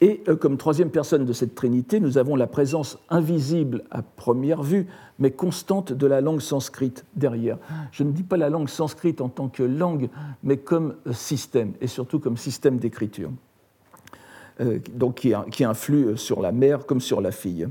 Et 0.00 0.22
euh, 0.28 0.36
comme 0.36 0.56
troisième 0.56 0.90
personne 0.90 1.24
de 1.24 1.32
cette 1.32 1.56
trinité, 1.56 1.98
nous 1.98 2.16
avons 2.16 2.36
la 2.36 2.46
présence 2.46 3.00
invisible 3.10 3.82
à 3.90 4.02
première 4.02 4.62
vue, 4.62 4.86
mais 5.18 5.32
constante 5.32 5.92
de 5.92 6.06
la 6.06 6.20
langue 6.20 6.40
sanscrite 6.40 7.04
derrière. 7.16 7.58
Je 7.90 8.04
ne 8.04 8.12
dis 8.12 8.22
pas 8.22 8.36
la 8.36 8.50
langue 8.50 8.68
sanscrite 8.68 9.20
en 9.20 9.28
tant 9.28 9.48
que 9.48 9.64
langue, 9.64 10.08
mais 10.44 10.58
comme 10.58 10.94
système, 11.10 11.72
et 11.80 11.88
surtout 11.88 12.20
comme 12.20 12.36
système 12.36 12.78
d'écriture. 12.78 13.32
Euh, 14.62 14.78
donc 14.94 15.16
qui, 15.16 15.32
qui, 15.50 15.64
influe 15.64 16.16
sur 16.16 16.40
la 16.40 16.52
mère 16.52 16.86
comme 16.86 17.00
sur 17.00 17.20
la 17.20 17.32
fille. 17.32 17.66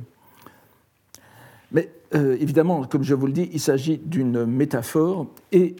Mais 1.72 1.90
euh, 2.14 2.36
évidemment, 2.40 2.84
comme 2.84 3.04
je 3.04 3.16
vous 3.16 3.28
le 3.28 3.34
dis, 3.34 3.50
il 3.54 3.60
s'agit 3.60 3.98
d'une 3.98 4.46
métaphore 4.46 5.28
et 5.52 5.76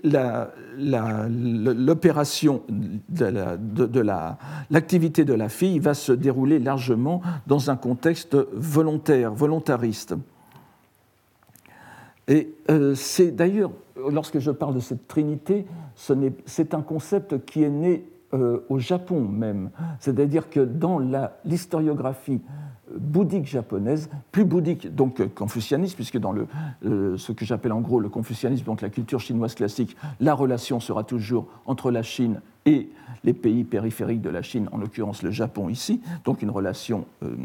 l'opération 0.78 2.62
de 2.70 4.00
l'activité 4.70 5.26
de, 5.26 5.34
la 5.34 5.50
fille 5.50 5.80
va 5.80 5.94
se 5.94 6.14
dérouler 6.14 6.60
largement 6.60 7.22
dans 7.48 7.70
un 7.70 7.76
contexte 7.76 8.38
volontaire, 8.54 9.34
volontariste. 9.34 10.16
Et 12.30 12.54
euh, 12.70 12.96
c'est 12.96 13.32
d'ailleurs, 13.32 13.72
lorsque 14.10 14.40
je 14.40 14.52
parle 14.52 14.76
de 14.76 14.80
cette 14.80 15.08
trinité, 15.10 15.66
c'est 16.46 16.74
un 16.74 16.82
concept 16.82 17.44
qui 17.46 17.64
est 17.64 17.70
né 17.70 18.06
euh, 18.34 18.60
au 18.70 18.80
Japon 18.80 19.22
même. 19.22 19.72
C'est-à-dire 20.00 20.50
que 20.50 20.60
dans 20.60 21.00
l'historiographie 21.46 22.42
bouddhique 22.98 23.46
japonaise, 23.46 24.10
plus 24.32 24.46
bouddhique 24.46 24.94
donc 24.94 25.34
confucianiste, 25.34 25.96
puisque 25.96 26.18
dans 26.18 26.32
le, 26.32 26.48
euh, 26.86 27.18
ce 27.18 27.32
que 27.32 27.46
j'appelle 27.46 27.72
en 27.72 27.82
gros 27.82 28.00
le 28.00 28.10
confucianisme, 28.10 28.66
donc 28.66 28.82
la 28.82 28.90
culture 28.90 29.20
chinoise 29.20 29.56
classique, 29.56 29.96
la 30.20 30.34
relation 30.34 30.80
sera 30.80 31.04
toujours 31.04 31.48
entre 31.66 31.92
la 31.92 32.04
Chine 32.04 32.42
et 32.66 32.90
les 33.24 33.34
pays 33.34 33.64
périphériques 33.64 34.22
de 34.22 34.30
la 34.30 34.42
Chine, 34.42 34.70
en 34.72 34.78
l'occurrence 34.78 35.24
le 35.24 35.32
Japon 35.32 35.70
ici, 35.70 36.02
donc 36.26 36.42
une 36.42 36.50
relation 36.50 37.06
euh, 37.24 37.36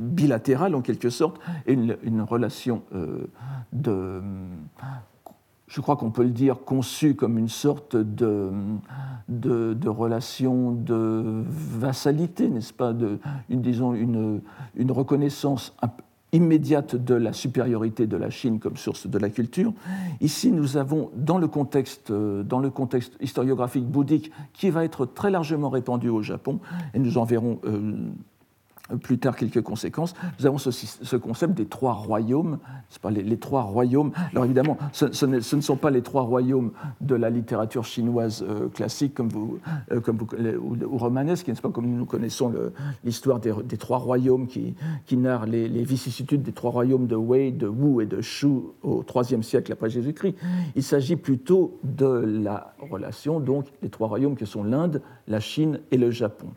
bilatérale 0.00 0.74
en 0.74 0.80
quelque 0.80 1.10
sorte, 1.10 1.40
et 1.66 1.72
une 1.72 2.22
relation 2.22 2.82
de 3.72 4.22
je 5.70 5.80
crois 5.80 5.96
qu'on 5.96 6.10
peut 6.10 6.24
le 6.24 6.30
dire, 6.30 6.64
conçu 6.64 7.14
comme 7.14 7.38
une 7.38 7.48
sorte 7.48 7.96
de, 7.96 8.50
de, 9.28 9.88
relation 9.88 10.72
de 10.72 11.44
vassalité, 11.46 12.48
n'est-ce 12.48 12.72
pas, 12.72 12.92
de, 12.92 13.20
une, 13.48 13.62
disons 13.62 13.94
une, 13.94 14.40
une 14.74 14.90
reconnaissance 14.90 15.72
immédiate 16.32 16.96
de 16.96 17.14
la 17.14 17.32
supériorité 17.32 18.08
de 18.08 18.16
la 18.16 18.30
Chine 18.30 18.58
comme 18.58 18.76
source 18.76 19.06
de 19.06 19.18
la 19.18 19.30
culture. 19.30 19.72
Ici, 20.20 20.50
nous 20.50 20.76
avons, 20.76 21.10
dans 21.14 21.38
le 21.38 21.46
contexte, 21.46 22.12
dans 22.12 22.58
le 22.58 22.70
contexte 22.70 23.16
historiographique 23.20 23.86
bouddhique, 23.86 24.32
qui 24.52 24.70
va 24.70 24.84
être 24.84 25.06
très 25.06 25.30
largement 25.30 25.70
répandu 25.70 26.08
au 26.08 26.22
Japon, 26.22 26.58
et 26.94 26.98
nous 26.98 27.16
en 27.16 27.24
verrons 27.24 27.60
euh, 27.64 28.10
plus 28.98 29.18
tard 29.18 29.36
quelques 29.36 29.62
conséquences. 29.62 30.14
Nous 30.38 30.46
avons 30.46 30.58
ce, 30.58 31.16
concept 31.16 31.54
des 31.54 31.66
trois 31.66 31.92
royaumes, 31.92 32.58
pas, 33.02 33.10
les, 33.10 33.36
trois 33.38 33.62
royaumes. 33.62 34.12
Alors 34.32 34.44
évidemment, 34.44 34.76
ce, 34.92 35.26
ne, 35.26 35.40
sont 35.40 35.76
pas 35.76 35.90
les 35.90 36.02
trois 36.02 36.22
royaumes 36.22 36.72
de 37.00 37.14
la 37.14 37.30
littérature 37.30 37.84
chinoise 37.84 38.44
euh, 38.48 38.68
classique 38.68 39.14
comme 39.14 39.28
vous, 39.28 39.58
euh, 39.92 40.00
comme 40.00 40.18
ou, 40.20 40.98
romanesque, 40.98 41.48
n'est-ce 41.48 41.62
pas 41.62 41.70
comme 41.70 41.86
nous 41.86 42.04
connaissons 42.04 42.52
l'histoire 43.04 43.40
des, 43.40 43.76
trois 43.76 43.98
royaumes 43.98 44.46
qui, 44.46 44.74
narrent 45.16 45.46
les, 45.46 45.68
vicissitudes 45.84 46.42
des 46.42 46.52
trois 46.52 46.70
royaumes 46.70 47.06
de 47.06 47.16
Wei, 47.16 47.52
de 47.52 47.66
Wu 47.66 48.02
et 48.02 48.06
de 48.06 48.20
Shu 48.20 48.48
au 48.82 49.04
IIIe 49.14 49.42
siècle 49.42 49.72
après 49.72 49.90
Jésus-Christ. 49.90 50.36
Il 50.76 50.82
s'agit 50.82 51.16
plutôt 51.16 51.78
de 51.84 52.06
la 52.06 52.74
relation 52.90 53.40
donc 53.40 53.66
des 53.82 53.88
trois 53.88 54.08
royaumes 54.08 54.36
que 54.36 54.44
sont 54.44 54.64
l'Inde, 54.64 55.02
la 55.26 55.40
Chine 55.40 55.80
et 55.90 55.96
le 55.96 56.10
Japon. 56.10 56.48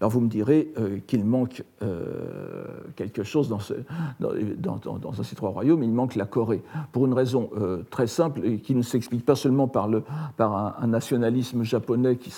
Alors 0.00 0.10
vous 0.10 0.20
me 0.20 0.28
direz 0.28 0.72
euh, 0.78 0.98
qu'il 1.06 1.24
manque 1.24 1.64
euh, 1.82 2.64
quelque 2.94 3.22
chose 3.22 3.48
dans, 3.48 3.60
ces 3.60 5.36
trois 5.36 5.50
royaumes, 5.50 5.82
il 5.82 5.92
manque 5.92 6.14
la 6.14 6.24
Corée, 6.24 6.62
pour 6.92 7.06
une 7.06 7.12
raison 7.12 7.50
euh, 7.56 7.82
très 7.90 8.06
simple 8.06 8.40
et 8.44 8.58
qui 8.58 8.74
ne 8.74 8.82
s'explique 8.82 9.24
pas 9.24 9.36
seulement 9.36 9.68
par, 9.68 9.88
un, 10.38 10.86
nationalisme 10.86 11.62
japonais 11.62 12.16
qui, 12.16 12.32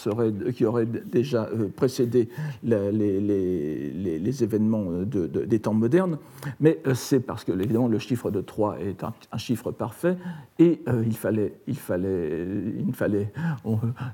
aurait 0.64 0.86
déjà 0.86 1.48
précédé 1.76 2.28
les, 2.62 4.17
événements 4.42 5.02
des 5.04 5.58
temps 5.60 5.74
modernes, 5.74 6.18
mais 6.60 6.80
c'est 6.94 7.20
parce 7.20 7.44
que 7.44 7.52
évidemment 7.52 7.88
le 7.88 7.98
chiffre 7.98 8.30
de 8.30 8.40
3 8.40 8.78
est 8.80 9.04
un, 9.04 9.38
chiffre 9.38 9.70
parfait 9.70 10.16
et 10.58 10.80
il 11.04 11.16
fallait, 11.16 11.54
il 11.66 11.76
fallait, 11.76 12.46
il 12.86 12.94
fallait, 12.94 13.32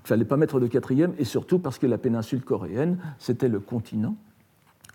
fallait 0.04 0.24
pas 0.24 0.36
mettre 0.36 0.60
de 0.60 0.66
quatrième 0.66 1.12
et 1.18 1.24
surtout 1.24 1.58
parce 1.58 1.78
que 1.78 1.86
la 1.86 1.98
péninsule 1.98 2.42
coréenne 2.42 2.98
c'était 3.18 3.48
le 3.48 3.60
continent. 3.60 4.16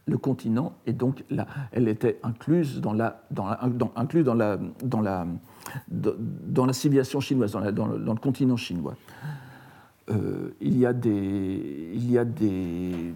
Le 0.08 0.18
continent, 0.18 0.74
et 0.88 0.94
donc 0.94 1.24
là, 1.30 1.46
elle 1.72 1.88
était 1.88 2.20
incluse 2.24 2.82
dans 2.82 2.94
la, 2.94 3.22
dans 3.30 3.46
dans, 3.68 3.92
dans 3.94 4.34
la, 4.34 4.58
dans 4.84 5.02
la, 5.02 5.28
dans 5.88 6.66
la 6.66 6.74
civilisation 6.74 7.20
chinoise, 7.20 7.52
dans, 7.52 7.72
dans, 7.72 7.86
le, 7.86 8.20
continent 8.20 8.58
chinois. 8.58 8.96
Euh, 10.10 10.56
il, 10.62 10.80
y 10.80 10.88
a 10.88 10.94
des, 10.94 11.92
il 11.94 12.12
y 12.12 12.18
a 12.18 12.26
des 12.26 13.14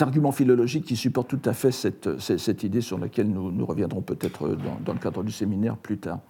arguments 0.00 0.32
philologiques 0.32 0.84
qui 0.84 0.96
supportent 0.96 1.28
tout 1.28 1.48
à 1.48 1.52
fait 1.52 1.70
cette, 1.70 2.18
cette, 2.18 2.62
idée 2.62 2.80
sur 2.80 2.98
laquelle 2.98 3.28
nous, 3.28 3.66
reviendrons 3.66 4.02
peut-être 4.02 4.48
dans, 4.48 4.78
dans, 4.84 4.92
le 4.92 4.98
cadre 4.98 5.22
du 5.22 5.32
séminaire 5.32 5.76
plus 5.76 5.98
tard. 5.98 6.20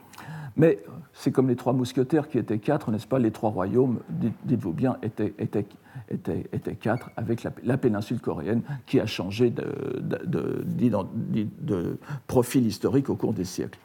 Mais 0.56 0.78
c'est 1.12 1.32
comme 1.32 1.48
les 1.48 1.56
trois 1.56 1.72
mousquetaires 1.72 2.28
qui 2.28 2.38
étaient 2.38 2.58
quatre, 2.58 2.90
n'est-ce 2.90 3.06
pas? 3.06 3.18
Les 3.18 3.32
trois 3.32 3.50
royaumes, 3.50 4.00
dites-vous 4.44 4.72
bien, 4.72 4.96
étaient, 5.02 5.34
étaient, 5.38 5.66
étaient, 6.08 6.44
étaient, 6.52 6.74
quatre, 6.76 7.10
avec 7.16 7.44
la, 7.62 7.76
péninsule 7.76 8.20
coréenne 8.20 8.62
qui 8.86 9.00
a 9.00 9.06
changé 9.06 9.50
de, 9.50 9.64
de, 10.00 11.98
profil 12.26 12.66
historique 12.66 13.10
au 13.10 13.16
cours 13.16 13.32
des 13.32 13.44
siècles. 13.44 13.78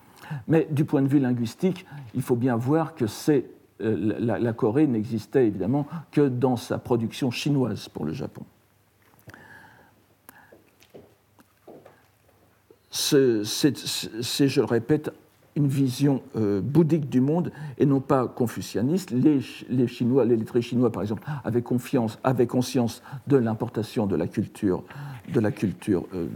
Mais 0.47 0.67
du 0.69 0.85
point 0.85 1.01
de 1.01 1.07
vue 1.07 1.19
linguistique, 1.19 1.85
il 2.13 2.21
faut 2.21 2.35
bien 2.35 2.55
voir 2.55 2.93
que 2.93 3.07
c'est, 3.07 3.45
euh, 3.81 4.15
la 4.19 4.53
Corée 4.53 4.85
n'existait 4.85 5.47
évidemment 5.47 5.87
que 6.11 6.27
dans 6.27 6.55
sa 6.55 6.77
production 6.77 7.31
chinoise 7.31 7.89
pour 7.89 8.05
le 8.05 8.13
Japon. 8.13 8.43
C'est, 12.91 13.43
je 13.43 14.59
le 14.59 14.65
répète, 14.65 15.11
une 15.55 15.67
vision 15.67 16.21
euh, 16.35 16.61
bouddhique 16.61 17.09
du 17.09 17.21
monde 17.21 17.51
et 17.77 17.85
non 17.85 17.99
pas 17.99 18.27
confucianiste. 18.27 19.11
Les, 19.11 19.41
les, 19.69 19.87
Chinois, 19.87 20.25
les 20.25 20.37
lettrés 20.37 20.61
chinois, 20.61 20.91
par 20.91 21.01
exemple, 21.01 21.23
avaient, 21.43 21.61
confiance, 21.61 22.17
avaient 22.23 22.47
conscience 22.47 23.03
de 23.27 23.37
l'importation 23.37 24.07
de 24.07 24.15
la 24.15 24.27
culture, 24.27 24.83
de 25.33 25.39
la 25.39 25.51
culture 25.51 26.05
euh, 26.13 26.27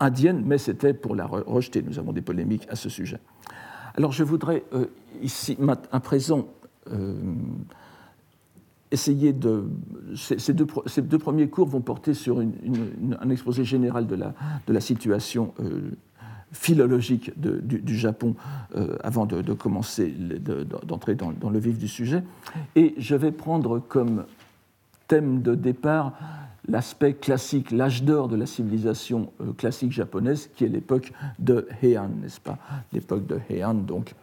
indienne, 0.00 0.42
mais 0.44 0.58
c'était 0.58 0.94
pour 0.94 1.14
la 1.14 1.26
rejeter. 1.26 1.82
Nous 1.82 1.98
avons 1.98 2.12
des 2.12 2.22
polémiques 2.22 2.66
à 2.68 2.76
ce 2.76 2.88
sujet. 2.88 3.20
Alors 3.96 4.12
je 4.12 4.24
voudrais 4.24 4.64
euh, 4.72 4.86
ici, 5.22 5.56
à 5.92 6.00
présent, 6.00 6.48
essayer 8.92 9.32
de. 9.32 9.64
Ces 10.14 10.52
deux, 10.52 11.18
premiers 11.18 11.48
cours 11.48 11.68
vont 11.68 11.80
porter 11.80 12.14
sur 12.14 12.40
un 12.40 13.30
exposé 13.30 13.64
général 13.64 14.06
de 14.06 14.14
la, 14.14 14.34
de 14.66 14.72
la 14.72 14.80
situation 14.80 15.54
philologique 16.52 17.32
du, 17.36 17.96
Japon 17.96 18.36
euh, 18.76 18.96
avant 19.02 19.26
de, 19.26 19.52
commencer, 19.52 20.14
d'entrer 20.86 21.14
dans, 21.14 21.50
le 21.50 21.58
vif 21.58 21.78
du 21.78 21.88
sujet. 21.88 22.22
Et 22.76 22.94
je 22.98 23.14
vais 23.14 23.32
prendre 23.32 23.78
comme 23.80 24.24
thème 25.08 25.42
de 25.42 25.54
départ 25.54 26.12
l'aspect 26.68 27.14
classique, 27.14 27.72
l'âge 27.72 28.04
d'or 28.04 28.28
de 28.28 28.36
la 28.36 28.46
civilisation 28.46 29.32
euh, 29.40 29.52
classique 29.52 29.90
japonaise, 29.90 30.48
qui 30.54 30.64
est 30.64 30.68
l'époque 30.68 31.12
de 31.40 31.66
Heian, 31.82 32.08
n'est-ce 32.20 32.40
pas? 32.40 32.58
L'époque 32.92 33.26
de 33.26 33.40
Heian, 33.50 33.74
donc, 33.74 34.14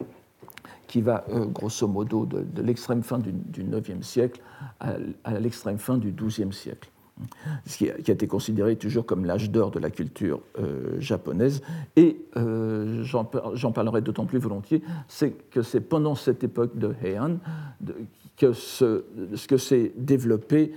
qui 0.90 1.02
va 1.02 1.24
euh, 1.30 1.46
grosso 1.46 1.88
modo 1.88 2.26
de, 2.26 2.62
l'extrême 2.62 3.04
fin 3.04 3.20
du, 3.20 3.32
IXe 3.58 4.06
siècle 4.06 4.42
à, 4.80 5.40
l'extrême 5.40 5.78
fin 5.78 5.98
du 5.98 6.12
XIIe 6.12 6.52
siècle 6.52 6.90
ce 7.66 7.78
qui 7.78 7.90
a, 7.90 7.98
été 7.98 8.28
considéré 8.28 8.78
toujours 8.78 9.06
comme 9.06 9.26
l'âge 9.26 9.52
d'or 9.52 9.72
de 9.72 9.80
la 9.80 9.90
culture 9.90 10.40
euh, 10.58 10.96
japonaise. 11.02 11.62
Et 11.98 12.22
euh, 12.38 13.04
j'en 13.04 13.72
parlerai 13.74 14.00
d'autant 14.00 14.26
plus 14.26 14.40
volontiers, 14.40 14.82
c'est 15.10 15.32
que 15.50 15.62
c'est 15.62 15.82
pendant 15.82 16.16
cette 16.16 16.46
époque 16.46 16.78
de 16.78 16.96
Heian 17.04 17.40
que, 18.38 18.54
ce, 18.54 19.04
que 19.50 19.58
s'est 19.58 19.92
développé 19.98 20.72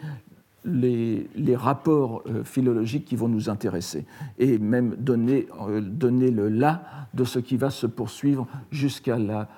les, 0.64 1.28
les, 1.36 1.54
rapports 1.54 2.24
philologiques 2.42 3.04
qui 3.04 3.14
vont 3.14 3.28
nous 3.28 3.48
intéresser 3.48 4.04
et 4.40 4.58
même 4.58 4.96
donner, 4.96 5.46
donner 5.80 6.32
le 6.32 6.48
là 6.48 6.82
de 7.14 7.22
ce 7.22 7.38
qui 7.38 7.56
va 7.56 7.70
se 7.70 7.86
poursuivre 7.86 8.48
jusqu'à 8.72 9.16
la 9.16 9.48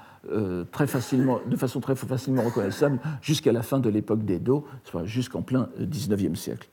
très 0.71 0.87
facilement, 0.87 1.41
de 1.47 1.57
façon 1.57 1.81
très 1.81 1.95
facilement 1.95 2.43
reconnaissable 2.43 2.99
jusqu'à 3.21 3.53
la 3.53 3.63
fin 3.63 3.79
de 3.79 3.89
l'époque 3.89 4.25
d'Edo, 4.25 4.65
jusqu'en 5.05 5.43
plein 5.43 5.69
XIXe 5.79 6.39
siècle. 6.39 6.69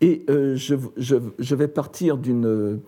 Et 0.00 0.24
euh, 0.28 0.56
je, 0.56 1.54
vais 1.54 1.68
partir 1.68 2.18
d'une 2.18 2.80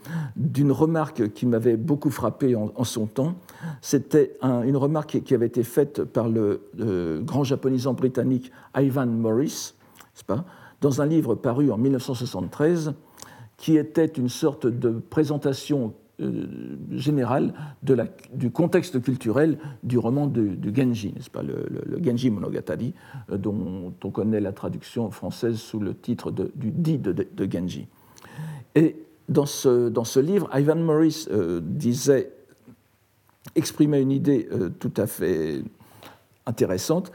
remarque 0.73 1.33
qui 1.33 1.47
m'avait 1.47 1.77
beaucoup 1.77 2.11
frappé 2.11 2.55
en, 2.57 2.85
son 2.85 3.07
temps. 3.07 3.35
C'était 3.81 4.37
une 4.43 4.77
remarque 4.77 5.23
qui 5.23 5.35
avait 5.35 5.47
été 5.47 5.63
faite 5.63 6.05
par 6.05 6.29
le, 6.29 6.61
grand 7.25 7.45
japonisant 7.45 7.95
britannique 7.95 8.51
Ivan 8.77 9.07
Morris, 9.07 9.75
pas, 10.27 10.45
dans 10.81 11.01
un 11.01 11.07
livre 11.07 11.35
paru 11.35 11.71
en 11.71 11.79
1973, 11.79 12.95
qui 13.57 13.77
était 13.77 14.07
une 14.07 14.29
sorte 14.29 14.67
de 14.67 14.91
présentation 14.91 15.95
euh, 16.19 16.47
général 16.93 17.53
de 17.83 17.93
la, 17.93 18.07
du 18.33 18.51
contexte 18.51 19.03
culturel 19.03 19.59
du 19.83 19.99
roman 19.99 20.27
du 20.27 20.75
Genji, 20.75 21.13
n'est-ce 21.15 21.29
pas, 21.29 21.43
le, 21.43 21.67
Genji 22.03 22.31
Monogatari, 22.31 22.95
euh, 23.31 23.37
dont 23.37 23.93
on 24.03 24.11
connaît 24.11 24.41
la 24.41 24.53
traduction 24.53 25.11
française 25.11 25.57
sous 25.57 25.79
le 25.79 25.95
titre 25.95 26.31
de, 26.31 26.51
du 26.55 26.71
dit 26.71 26.97
de, 26.97 27.29
Genji. 27.51 27.87
Et 28.75 28.97
dans 29.29 29.45
ce, 29.45 29.91
dans 29.91 30.05
ce 30.05 30.19
livre, 30.19 30.49
Ivan 30.57 30.77
Morris 30.77 31.27
euh, 31.31 31.61
disait, 31.63 32.33
exprimait 33.55 34.01
une 34.01 34.13
idée 34.13 34.49
tout 34.81 34.93
à 34.97 35.07
fait 35.07 35.63
intéressante, 36.47 37.13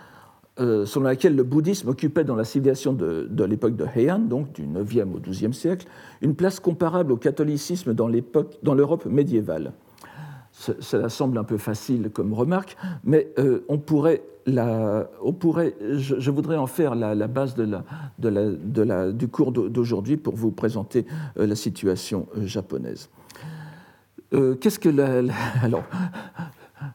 euh, 0.59 0.85
selon 0.85 1.05
laquelle 1.05 1.35
le 1.35 1.43
bouddhisme 1.43 1.87
occupait 1.87 2.25
dans 2.25 2.35
la 2.35 2.43
civilisation 2.43 2.91
de, 2.91 3.43
l'époque 3.45 3.77
de 3.77 3.85
Heian, 3.95 4.19
donc 4.19 4.51
du 4.51 4.67
9e 4.67 5.13
au 5.13 5.19
12e 5.19 5.53
siècle, 5.53 5.87
une 6.21 6.35
place 6.35 6.59
comparable 6.59 7.13
au 7.13 7.17
catholicisme 7.17 7.93
dans 7.93 8.75
l'Europe 8.75 9.05
médiévale. 9.05 9.71
Cela 10.51 11.07
semble 11.07 11.37
un 11.37 11.45
peu 11.45 11.57
facile 11.57 12.09
comme 12.11 12.33
remarque, 12.33 12.75
mais 13.05 13.31
euh, 13.39 13.63
on 13.69 13.77
pourrait, 13.77 14.21
la, 14.45 15.09
on 15.23 15.31
pourrait 15.31 15.73
je, 15.79 16.29
voudrais 16.29 16.57
en 16.57 16.67
faire 16.67 16.95
la, 16.95 17.15
base 17.27 17.55
de 17.55 17.63
la, 17.63 17.83
de 18.19 19.11
du 19.11 19.27
cours 19.29 19.53
d'aujourd'hui 19.53 20.17
pour 20.17 20.35
vous 20.35 20.51
présenter 20.51 21.05
euh, 21.39 21.47
la 21.47 21.55
situation 21.55 22.27
japonaise. 22.43 23.09
Qu'est-ce 24.31 24.79
que 24.79 24.89
la, 24.89 25.23
alors 25.63 25.83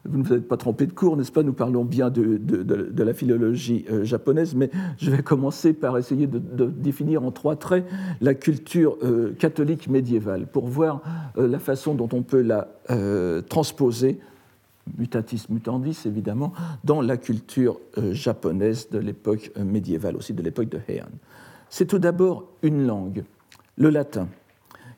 vous 0.05 0.19
ne 0.19 0.25
vous 0.25 0.35
êtes 0.35 0.49
pas 0.49 0.57
trompé 0.57 0.87
de 0.87 0.93
cours, 0.93 1.17
n'est-ce 1.17 1.33
pas? 1.33 1.43
Nous 1.43 1.53
parlons 1.53 1.85
bien 1.85 2.11
de, 2.11 3.03
la 3.03 3.15
philologie 3.15 3.85
euh, 3.91 4.05
japonaise, 4.05 4.55
mais 4.55 4.71
je 4.99 5.11
vais 5.11 5.23
commencer 5.23 5.73
par 5.73 5.99
essayer 5.99 6.27
de, 6.27 6.67
définir 6.67 7.23
en 7.25 7.31
trois 7.31 7.57
traits 7.57 7.87
la 8.21 8.35
culture 8.35 8.97
euh, 9.03 9.33
catholique 9.35 9.89
médiévale, 9.89 10.47
pour 10.47 10.67
voir 10.67 11.03
euh, 11.39 11.49
la 11.49 11.59
façon 11.59 11.95
dont 11.95 12.09
on 12.13 12.23
peut 12.23 12.43
la 12.43 12.69
transposer, 13.49 14.21
mutatis 14.97 15.47
mutandis 15.49 15.99
évidemment, 16.07 16.53
dans 16.85 17.01
la 17.01 17.17
culture 17.17 17.81
japonaise 18.13 18.89
de 18.91 18.99
l'époque 18.99 19.51
médiévale, 19.59 20.17
aussi 20.17 20.33
de 20.33 20.43
l'époque 20.43 20.69
de 20.69 20.79
Heian. 20.89 21.07
C'est 21.69 21.87
tout 21.87 21.99
d'abord 21.99 22.45
une 22.63 22.87
langue, 22.87 23.25
le 23.77 23.91
latin, 23.91 24.29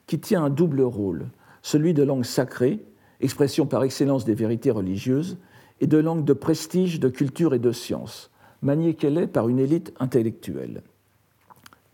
qui 0.07 0.19
tient 0.19 0.45
un 0.45 0.51
double 0.51 0.83
rôle, 0.83 1.27
celui 1.63 1.95
de 1.95 2.03
langue 2.03 2.25
sacrée, 2.25 2.81
expression 3.21 3.67
par 3.67 3.85
excellence 3.85 4.25
des 4.25 4.35
vérités 4.35 4.71
religieuses, 4.71 5.39
et 5.81 5.87
de 5.87 5.99
langue 5.99 6.25
de 6.25 6.33
prestige, 6.33 7.01
de 7.01 7.09
culture 7.09 7.55
et 7.55 7.59
de 7.59 7.73
science, 7.73 8.31
maniée 8.63 8.95
qu'elle 8.95 9.19
est 9.19 9.27
par 9.27 9.49
une 9.49 9.59
élite 9.59 9.93
intellectuelle. 10.01 10.83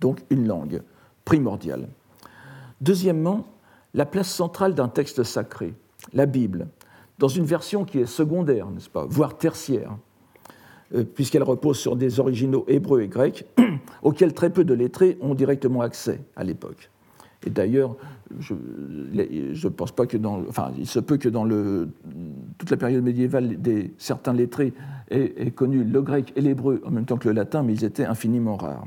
Donc 0.00 0.20
une 0.30 0.46
langue 0.46 0.82
primordial. 1.24 1.88
Deuxièmement, 2.80 3.46
la 3.92 4.06
place 4.06 4.28
centrale 4.28 4.74
d'un 4.74 4.88
texte 4.88 5.22
sacré, 5.22 5.74
la 6.12 6.26
Bible, 6.26 6.68
dans 7.18 7.28
une 7.28 7.44
version 7.44 7.84
qui 7.84 7.98
est 7.98 8.06
secondaire, 8.06 8.70
n'est-ce 8.70 8.90
pas, 8.90 9.06
voire 9.06 9.38
tertiaire, 9.38 9.96
euh, 10.94 11.04
puisqu'elle 11.04 11.42
repose 11.42 11.78
sur 11.78 11.96
des 11.96 12.20
originaux 12.20 12.64
hébreux 12.68 13.02
et 13.02 13.08
grecs, 13.08 13.46
auxquels 14.02 14.34
très 14.34 14.50
peu 14.50 14.64
de 14.64 14.74
lettrés 14.74 15.16
ont 15.20 15.34
directement 15.34 15.82
accès 15.82 16.20
à 16.36 16.44
l'époque. 16.44 16.90
Et 17.44 17.50
d'ailleurs, 17.50 17.96
je 18.40 19.68
pense 19.68 19.92
pas 19.92 20.06
que. 20.06 20.16
Enfin, 20.48 20.72
il 20.78 20.86
se 20.86 20.98
peut 20.98 21.16
que 21.16 21.28
dans 21.28 21.44
le, 21.44 21.90
toute 22.58 22.70
la 22.70 22.76
période 22.76 23.04
médiévale, 23.04 23.60
des, 23.60 23.92
certains 23.98 24.32
lettrés 24.32 24.72
aient, 25.10 25.50
connu 25.50 25.84
le 25.84 26.02
grec 26.02 26.32
et 26.36 26.40
l'hébreu 26.40 26.82
en 26.86 26.90
même 26.90 27.04
temps 27.04 27.16
que 27.16 27.28
le 27.28 27.34
latin, 27.34 27.62
mais 27.62 27.74
ils 27.74 27.84
étaient 27.84 28.06
infiniment 28.06 28.56
rares. 28.56 28.86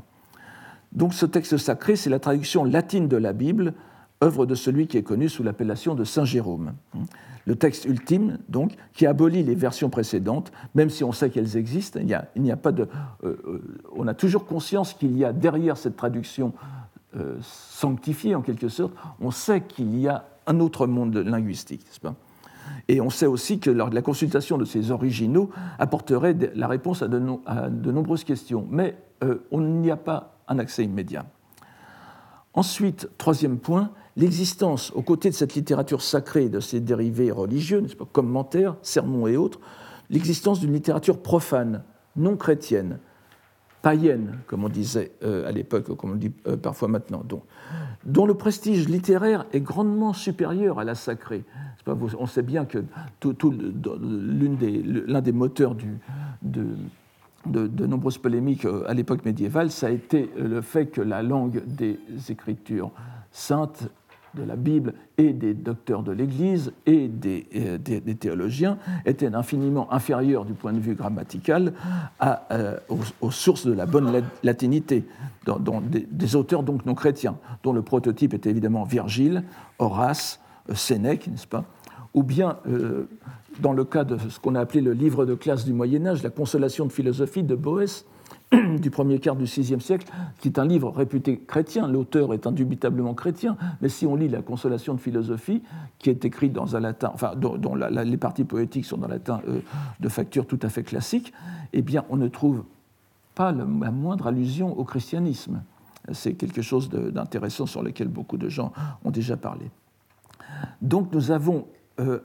Donc 0.92 1.14
ce 1.14 1.26
texte 1.26 1.56
sacré, 1.56 1.96
c'est 1.96 2.10
la 2.10 2.18
traduction 2.18 2.64
latine 2.64 3.08
de 3.08 3.16
la 3.16 3.32
Bible, 3.32 3.74
œuvre 4.22 4.46
de 4.46 4.54
celui 4.54 4.86
qui 4.86 4.96
est 4.96 5.02
connu 5.02 5.28
sous 5.28 5.42
l'appellation 5.42 5.94
de 5.94 6.04
Saint 6.04 6.24
Jérôme 6.24 6.72
le 7.48 7.56
texte 7.56 7.86
ultime, 7.86 8.36
donc, 8.50 8.74
qui 8.92 9.06
abolit 9.06 9.42
les 9.42 9.54
versions 9.54 9.88
précédentes, 9.88 10.52
même 10.74 10.90
si 10.90 11.02
on 11.02 11.12
sait 11.12 11.30
qu'elles 11.30 11.56
existent. 11.56 11.98
Il, 11.98 12.12
a, 12.52 12.56
pas 12.56 12.72
de, 12.72 12.82
euh, 13.24 13.36
euh, 13.46 13.62
on 13.96 14.06
a 14.06 14.12
toujours 14.12 14.44
conscience 14.44 14.92
qu'il 14.92 15.16
y 15.16 15.24
a 15.24 15.32
derrière 15.32 15.78
cette 15.78 15.96
traduction 15.96 16.52
euh, 17.18 17.38
sanctifiée, 17.42 18.34
en 18.34 18.42
quelque 18.42 18.68
sorte, 18.68 18.92
on 19.20 19.30
sait 19.30 19.62
qu'il 19.62 19.98
y 19.98 20.08
a 20.08 20.24
un 20.46 20.60
autre 20.60 20.86
monde 20.86 21.16
linguistique, 21.16 21.84
n'est-ce 21.84 22.00
pas? 22.00 22.14
Et 22.88 23.00
on 23.00 23.10
sait 23.10 23.26
aussi 23.26 23.60
que 23.60 23.70
la 23.70 24.02
consultation 24.02 24.58
de 24.58 24.64
ces 24.64 24.90
originaux 24.90 25.50
apporterait 25.78 26.36
la 26.54 26.68
réponse 26.68 27.02
à 27.02 27.08
de, 27.08 27.90
nombreuses 27.90 28.24
questions, 28.24 28.66
mais 28.70 28.96
on 29.50 29.60
n'y 29.60 29.90
a 29.90 29.96
pas 29.96 30.36
un 30.48 30.58
accès 30.58 30.84
immédiat. 30.84 31.24
Ensuite, 32.54 33.08
troisième 33.18 33.58
point, 33.58 33.90
l'existence, 34.16 34.90
aux 34.92 35.02
côtés 35.02 35.30
de 35.30 35.34
cette 35.34 35.54
littérature 35.54 36.02
sacrée 36.02 36.44
et 36.44 36.48
de 36.48 36.60
ses 36.60 36.80
dérivés 36.80 37.30
religieux, 37.30 37.86
pas, 37.96 38.04
commentaires, 38.10 38.76
sermons 38.82 39.26
et 39.26 39.36
autres, 39.36 39.60
l'existence 40.10 40.60
d'une 40.60 40.72
littérature 40.72 41.22
profane, 41.22 41.84
non 42.16 42.36
chrétienne, 42.36 42.98
païenne, 43.82 44.38
comme 44.46 44.64
on 44.64 44.68
disait 44.68 45.12
euh, 45.22 45.48
à 45.48 45.52
l'époque, 45.52 45.94
comme 45.96 46.12
on 46.12 46.16
dit 46.16 46.32
euh, 46.46 46.56
parfois 46.56 46.88
maintenant, 46.88 47.22
dont, 48.04 48.26
le 48.26 48.34
prestige 48.34 48.88
littéraire 48.88 49.46
est 49.52 49.60
grandement 49.60 50.12
supérieur 50.12 50.78
à 50.78 50.84
la 50.84 50.94
sacrée. 50.94 51.44
on 51.86 52.26
sait 52.26 52.42
bien 52.42 52.64
que 52.64 52.84
l'un 55.06 55.20
des, 55.20 55.32
moteurs 55.32 55.76
de, 56.42 57.86
nombreuses 57.86 58.18
polémiques 58.18 58.64
euh, 58.64 58.84
à 58.88 58.94
l'époque 58.94 59.24
médiévale, 59.24 59.70
ça 59.70 59.86
a 59.86 59.90
été 59.90 60.30
le 60.36 60.60
fait 60.60 60.86
que 60.86 61.00
la 61.00 61.22
langue 61.22 61.62
des 61.66 61.98
écritures 62.28 62.90
saintes 63.30 63.88
de 64.34 64.42
la 64.42 64.56
Bible 64.56 64.94
et 65.16 65.32
des 65.32 65.54
docteurs 65.54 66.02
de 66.02 66.12
l'Église 66.12 66.72
et 66.86 67.08
des, 67.08 67.46
euh, 67.56 67.78
théologiens 68.14 68.78
était 69.06 69.34
infiniment 69.34 69.92
inférieur 69.92 70.44
du 70.44 70.54
point 70.54 70.72
de 70.72 70.80
vue 70.80 70.94
grammatical 70.94 71.72
euh, 72.22 72.78
aux, 73.20 73.30
sources 73.30 73.66
de 73.66 73.72
la 73.72 73.86
bonne 73.86 74.22
latinité, 74.42 75.04
des, 76.10 76.36
auteurs 76.36 76.62
donc 76.62 76.86
non 76.86 76.94
chrétiens, 76.94 77.36
dont 77.62 77.72
le 77.72 77.82
prototype 77.82 78.34
était 78.34 78.50
évidemment 78.50 78.84
Virgile, 78.84 79.44
Horace, 79.78 80.40
euh, 80.70 80.74
Sénèque, 80.74 81.28
n'est-ce 81.28 81.46
pas? 81.46 81.64
Ou 82.14 82.22
bien, 82.22 82.56
dans 83.60 83.74
le 83.74 83.84
cas 83.84 84.02
de 84.02 84.16
ce 84.16 84.40
qu'on 84.40 84.54
a 84.54 84.60
appelé 84.60 84.80
le 84.80 84.92
livre 84.92 85.26
de 85.26 85.34
classe 85.34 85.66
du 85.66 85.74
Moyen 85.74 86.06
Âge, 86.06 86.22
la 86.22 86.30
consolation 86.30 86.86
de 86.86 86.90
philosophie 86.90 87.42
de 87.42 87.54
Boès, 87.54 88.06
du 88.78 88.90
premier 88.90 89.18
quart 89.18 89.36
du 89.36 89.44
VIe 89.44 89.80
siècle, 89.80 90.06
qui 90.38 90.48
est 90.48 90.58
un 90.58 90.64
livre 90.64 90.90
réputé 90.90 91.38
chrétien. 91.38 91.86
L'auteur 91.86 92.32
est 92.32 92.46
indubitablement 92.46 93.14
chrétien, 93.14 93.56
mais 93.82 93.88
si 93.88 94.06
on 94.06 94.16
lit 94.16 94.28
La 94.28 94.40
Consolation 94.40 94.94
de 94.94 95.00
philosophie, 95.00 95.62
qui 95.98 96.08
est 96.08 96.24
écrite 96.24 96.52
dans 96.52 96.74
un 96.74 96.80
latin, 96.80 97.10
enfin, 97.12 97.34
dont, 97.36 97.74
les 97.74 98.16
parties 98.16 98.44
poétiques 98.44 98.86
sont 98.86 98.96
dans 98.96 99.08
latin 99.08 99.42
euh, 99.48 99.60
de 100.00 100.08
facture 100.08 100.46
tout 100.46 100.58
à 100.62 100.68
fait 100.68 100.82
classique, 100.82 101.32
eh 101.72 101.82
bien, 101.82 102.04
on 102.08 102.16
ne 102.16 102.28
trouve 102.28 102.64
pas 103.34 103.52
la 103.52 103.64
moindre 103.64 104.26
allusion 104.26 104.78
au 104.78 104.84
christianisme. 104.84 105.62
C'est 106.12 106.32
quelque 106.32 106.62
chose 106.62 106.88
d'intéressant 106.88 107.66
sur 107.66 107.82
lequel 107.82 108.08
beaucoup 108.08 108.38
de 108.38 108.48
gens 108.48 108.72
ont 109.04 109.10
déjà 109.10 109.36
parlé. 109.36 109.70
Donc, 110.80 111.12
nous 111.12 111.30
avons 111.30 111.66
euh, 112.00 112.20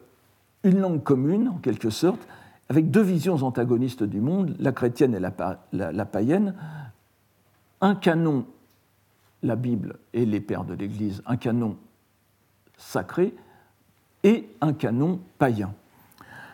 une 0.63 0.79
langue 0.79 1.03
commune, 1.03 1.49
en 1.49 1.57
quelque 1.57 1.89
sorte, 1.89 2.25
avec 2.69 2.91
deux 2.91 3.01
visions 3.01 3.35
antagonistes 3.35 4.03
du 4.03 4.21
monde, 4.21 4.55
la 4.59 4.71
chrétienne 4.71 5.15
et 5.15 5.19
la, 5.19 6.05
païenne, 6.05 6.55
un 7.81 7.95
canon, 7.95 8.45
la 9.41 9.55
Bible 9.55 9.97
et 10.13 10.25
les 10.25 10.39
pères 10.39 10.63
de 10.63 10.73
l'Église, 10.73 11.21
un 11.25 11.37
canon 11.37 11.77
sacré 12.77 13.33
et 14.23 14.47
un 14.61 14.73
canon 14.73 15.19
païen. 15.37 15.73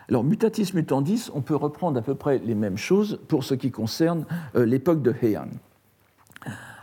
Alors, 0.08 0.24
mutatis 0.24 0.72
mutandis, 0.74 1.30
on 1.32 1.40
peut 1.40 1.54
reprendre 1.54 1.96
à 1.98 2.02
peu 2.02 2.16
près 2.16 2.38
les 2.38 2.56
mêmes 2.56 2.76
choses 2.76 3.20
pour 3.28 3.44
ce 3.44 3.54
qui 3.54 3.70
concerne 3.70 4.24
euh, 4.56 4.66
l'époque 4.66 5.02
de 5.02 5.14
Heian. 5.22 5.46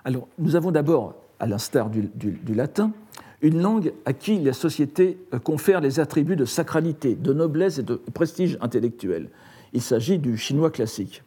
Alors, 0.05 0.29
nous 0.39 0.55
avons 0.55 0.71
d'abord, 0.71 1.15
à 1.41 1.45
l'instar 1.45 1.89
du, 1.89 2.09
latin, 2.47 2.93
une 3.41 3.61
langue 3.61 3.93
à 4.05 4.13
qui 4.13 4.39
la 4.39 4.53
société 4.53 5.17
euh, 5.33 5.39
confère 5.39 5.81
les 5.81 5.99
attributs 5.99 6.35
de 6.35 6.45
sacralité, 6.45 7.15
de 7.15 7.33
noblesse 7.33 7.77
et 7.77 7.83
de 7.83 7.95
prestige 8.13 8.57
intellectuel. 8.61 9.29
Il 9.73 9.81
s'agit 9.81 10.17
du 10.17 10.37
chinois 10.37 10.71
classique. 10.71 11.23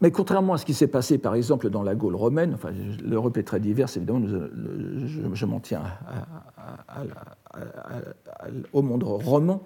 Mais 0.00 0.12
contrairement 0.12 0.52
à 0.52 0.58
ce 0.58 0.64
qui 0.64 0.74
s'est 0.74 0.86
passé 0.86 1.18
par 1.18 1.34
exemple 1.34 1.70
dans 1.70 1.82
la 1.82 1.94
Gaule 1.96 2.14
romaine, 2.14 2.54
enfin, 2.54 2.70
l'Europe 3.02 3.36
est 3.36 3.42
très 3.42 3.58
diverse, 3.58 3.96
évidemment, 3.96 4.24
je, 5.34 5.46
m'en 5.46 5.58
tiens 5.58 5.82
au 8.72 8.82
monde 8.82 9.02
roman, 9.02 9.62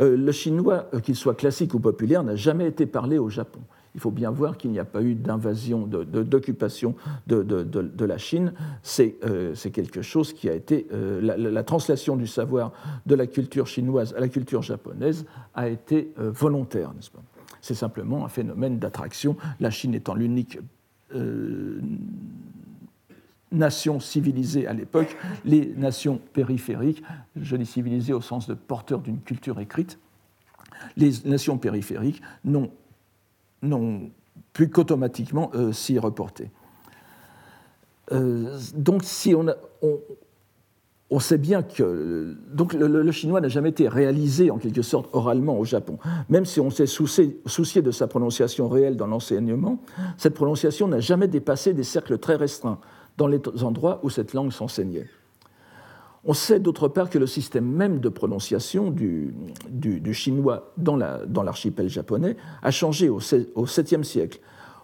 euh, 0.00 0.16
le 0.16 0.32
chinois, 0.32 0.86
euh, 0.94 1.00
qu'il 1.00 1.16
soit 1.16 1.34
classique 1.34 1.74
ou 1.74 1.80
populaire, 1.80 2.22
n'a 2.22 2.36
jamais 2.36 2.66
été 2.66 2.86
parlé 2.86 3.18
au 3.18 3.28
Japon 3.28 3.60
il 3.94 4.00
faut 4.00 4.10
bien 4.10 4.30
voir 4.30 4.56
qu'il 4.56 4.70
n'y 4.70 4.78
a 4.78 4.84
pas 4.84 5.02
eu 5.02 5.14
d'invasion, 5.14 5.86
d'occupation 5.86 6.94
de, 7.26 8.04
la 8.04 8.18
Chine. 8.18 8.52
Euh, 9.00 9.54
c'est 9.54 9.70
quelque 9.70 10.02
chose 10.02 10.32
qui 10.32 10.48
a 10.48 10.54
été. 10.54 10.86
Euh, 10.92 11.20
la, 11.20 11.62
translation 11.62 12.16
du 12.16 12.26
savoir 12.26 12.72
de 13.06 13.14
la 13.14 13.26
culture 13.26 13.66
chinoise 13.66 14.14
à 14.14 14.20
la 14.20 14.28
culture 14.28 14.62
japonaise 14.62 15.26
a 15.54 15.68
été 15.68 16.12
euh, 16.18 16.30
volontaire, 16.30 16.94
n'est-ce 16.94 17.10
pas? 17.10 17.22
C'est 17.60 17.74
simplement 17.74 18.24
un 18.24 18.28
phénomène 18.28 18.78
d'attraction, 18.78 19.36
la 19.58 19.70
Chine 19.70 19.94
étant 19.94 20.14
l'unique. 20.14 20.58
nation 23.50 23.98
civilisée 23.98 24.66
à 24.66 24.74
l'époque, 24.74 25.16
les 25.44 25.74
nations 25.76 26.20
périphériques, 26.32 27.02
je 27.34 27.56
dis 27.56 27.66
civilisées 27.66 28.12
au 28.12 28.20
sens 28.20 28.46
de 28.46 28.54
porteurs 28.54 29.00
d'une 29.00 29.20
culture 29.20 29.58
écrite, 29.58 29.98
les 30.96 31.12
nations 31.24 31.58
périphériques 31.58 32.22
n'ont 32.44 32.70
non 33.62 34.10
plus 34.52 34.70
qu'automatiquement 34.70 35.50
euh, 35.54 35.72
s'y 35.72 35.98
reporter. 35.98 36.50
Euh, 38.12 38.58
donc, 38.74 39.04
si 39.04 39.34
on, 39.34 39.46
on, 41.10 41.20
sait 41.20 41.38
bien 41.38 41.62
que 41.62 42.36
donc 42.52 42.72
le, 42.72 43.10
chinois 43.12 43.40
n'a 43.40 43.48
jamais 43.48 43.68
été 43.68 43.86
réalisé 43.86 44.50
en 44.50 44.58
quelque 44.58 44.82
sorte 44.82 45.08
oralement 45.12 45.58
au 45.58 45.64
Japon. 45.64 45.98
Même 46.28 46.44
si 46.44 46.60
on 46.60 46.70
s'est 46.70 46.86
soucié, 46.86 47.82
de 47.82 47.90
sa 47.90 48.06
prononciation 48.06 48.68
réelle 48.68 48.96
dans 48.96 49.06
l'enseignement, 49.06 49.78
cette 50.16 50.34
prononciation 50.34 50.88
n'a 50.88 51.00
jamais 51.00 51.28
dépassé 51.28 51.74
des 51.74 51.84
cercles 51.84 52.18
très 52.18 52.36
restreints 52.36 52.80
dans 53.18 53.26
les 53.26 53.40
endroits 53.62 54.00
où 54.02 54.10
cette 54.10 54.32
langue 54.32 54.52
s'enseignait. 54.52 55.06
On 56.30 56.34
sait 56.34 56.60
d'autre 56.60 56.88
part 56.88 57.08
que 57.08 57.18
le 57.18 57.26
système 57.26 57.64
même 57.64 58.00
de 58.00 58.10
prononciation 58.10 58.90
du, 58.90 59.32
chinois 60.12 60.74
dans 60.76 60.94
l'archipel 60.94 61.88
japonais 61.88 62.36
a 62.62 62.70
changé 62.70 63.08
au, 63.08 63.18
VIIe 63.18 64.04
siècle, 64.04 64.38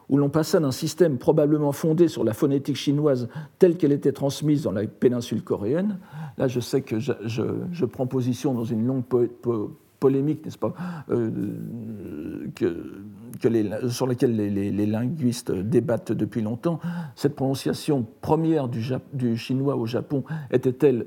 où 0.09 0.16
l'on 0.16 0.30
passa 0.30 0.59
d'un 0.59 0.70
système 0.70 1.18
probablement 1.18 1.72
fondé 1.72 2.09
sur 2.09 2.24
la 2.24 2.33
phonétique 2.33 2.76
chinoise 2.76 3.28
telle 3.59 3.76
qu'elle 3.76 3.92
était 3.92 4.12
transmise 4.12 4.62
dans 4.62 4.72
la 4.72 4.87
péninsule 4.87 5.44
coréenne. 5.44 5.98
Là, 6.38 6.48
je 6.48 6.61
sais 6.61 6.80
que 6.80 6.98
je, 6.98 7.85
prends 7.85 8.07
position 8.07 8.54
dans 8.54 8.64
une 8.64 8.87
longue 8.87 9.04
polémique, 10.00 10.46
n'est-ce 10.46 10.57
pas, 10.57 10.72
euh, 11.11 11.30
sur 13.90 14.07
laquelle 14.07 14.35
les, 14.35 14.87
linguistes 14.87 15.52
débattent 15.52 16.12
depuis 16.12 16.40
longtemps. 16.40 16.80
Cette 17.16 17.37
prononciation 17.37 18.07
première 18.22 18.68
du 18.68 19.37
chinois 19.37 19.76
au 19.76 19.85
Japon 19.85 20.24
était-elle 20.50 21.04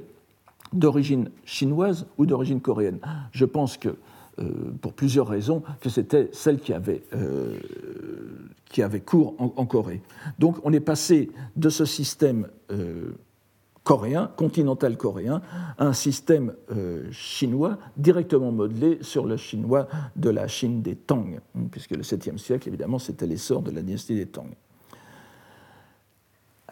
d'origine 0.73 1.29
chinoise 1.45 2.07
ou 2.17 2.25
d'origine 2.25 2.61
coréenne. 2.61 2.99
Je 3.31 3.45
pense 3.45 3.77
que, 3.77 3.89
euh, 4.39 4.45
pour 4.81 4.93
plusieurs 4.93 5.27
raisons, 5.27 5.63
que 5.81 5.89
c'était 5.89 6.29
celle 6.33 6.59
qui 6.59 6.73
avait, 6.73 7.03
euh, 7.13 7.57
cours 9.05 9.35
en, 9.39 9.65
Corée. 9.65 10.01
Donc 10.39 10.57
on 10.63 10.73
est 10.73 10.81
passé 10.81 11.31
de 11.55 11.69
ce 11.69 11.85
système 11.85 12.47
euh, 12.71 13.11
coréen, 13.83 14.29
continental 14.35 14.97
coréen, 14.97 15.41
à 15.77 15.85
un 15.85 15.93
système 15.93 16.53
chinois 17.11 17.77
directement 17.95 18.51
modelé 18.51 18.99
sur 19.01 19.25
le 19.25 19.37
chinois 19.37 19.87
de 20.15 20.29
la 20.29 20.47
Chine 20.47 20.81
des 20.81 20.95
Tang, 20.95 21.39
puisque 21.71 21.91
le 21.91 22.03
7e 22.03 22.37
siècle, 22.37 22.67
évidemment, 22.67 22.99
c'était 22.99 23.25
l'essor 23.25 23.61
de 23.61 23.71
la 23.71 23.81
dynastie 23.81 24.15
des 24.15 24.25
Tang. 24.25 24.49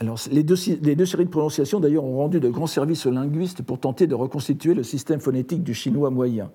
Les 0.02 0.44
deux, 0.44 0.56
séries 0.56 1.26
de 1.26 1.30
prononciations, 1.30 1.80
d'ailleurs, 1.80 2.04
ont 2.04 2.18
rendu 2.18 2.40
de 2.40 2.50
grands 2.50 2.68
services 2.68 3.06
aux 3.06 3.12
linguistes 3.12 3.62
pour 3.62 3.80
tenter 3.80 4.08
de 4.08 4.16
reconstituer 4.16 4.74
le 4.74 4.84
système 4.84 5.22
phonétique 5.22 5.64
du 5.64 5.74
chinois 5.74 6.10
moyen. 6.10 6.52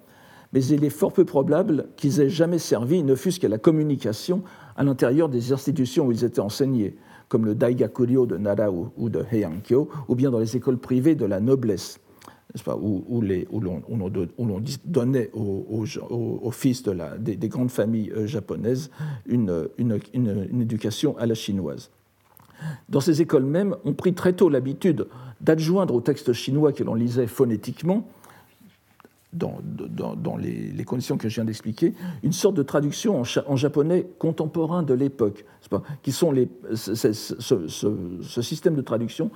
Mais 0.53 0.64
il 0.64 0.85
est 0.85 0.90
fort 0.90 1.12
peu 1.12 1.24
probable 1.24 1.87
qu'ils 1.96 2.20
aient 2.20 2.29
jamais 2.29 2.59
servi, 2.59 3.03
ne 3.03 3.14
fût-ce 3.14 3.40
qu'à 3.40 3.48
la 3.48 3.59
communication 3.59 4.42
à 4.76 4.85
l'intérieur 4.85 5.29
des 5.29 5.53
institutions 5.53 6.07
où 6.07 6.12
ils 6.12 6.24
étaient 6.24 6.40
enseignés, 6.40 6.96
comme 7.29 7.46
le 7.46 7.55
Daigakuryo 7.55 8.26
de 8.26 8.37
Nara 8.37 8.70
ou 8.70 9.09
de 9.09 9.24
Heiankyo, 9.33 9.88
ou 10.09 10.14
bien 10.14 10.31
dans 10.31 10.40
les 10.40 10.57
écoles 10.57 10.79
privées 10.79 11.14
de 11.14 11.24
la 11.24 11.40
noblesse 11.40 12.00
où, 12.81 13.22
l'on 14.38 14.62
donnait 14.85 15.31
aux, 15.33 16.50
fils 16.50 16.83
des, 17.18 17.48
grandes 17.48 17.70
familles 17.70 18.12
euh, 18.14 18.26
japonaises 18.26 18.90
une, 19.26 19.68
éducation 20.61 21.16
à 21.18 21.26
la 21.26 21.35
chinoise. 21.35 21.90
Dans 22.88 23.00
ces 23.00 23.22
écoles 23.22 23.44
même, 23.44 23.76
on 23.84 23.92
prit 23.92 24.14
très 24.14 24.32
tôt 24.32 24.48
l'habitude 24.48 25.06
d'adjoindre 25.40 25.94
au 25.94 26.00
texte 26.00 26.32
chinois 26.32 26.72
que 26.72 26.84
l'on 26.84 26.94
lisait 26.94 27.26
phonétiquement, 27.26 28.06
dans, 29.32 29.60
dans, 29.62 30.36
les, 30.36 30.84
conditions 30.84 31.16
que 31.16 31.28
je 31.28 31.36
viens 31.36 31.44
d'expliquer, 31.44 31.94
une 32.22 32.32
sorte 32.32 32.56
de 32.56 32.64
traduction 32.64 33.22
en, 33.46 33.56
japonais 33.56 34.08
contemporain 34.18 34.82
de 34.82 34.92
l'époque, 34.92 35.44
qui 36.02 36.10
sont 36.10 36.32
les, 36.32 36.48
ce, 36.74 37.12
ce, 37.12 38.42
système 38.42 38.74
de 38.74 38.82
traduction 38.82 39.30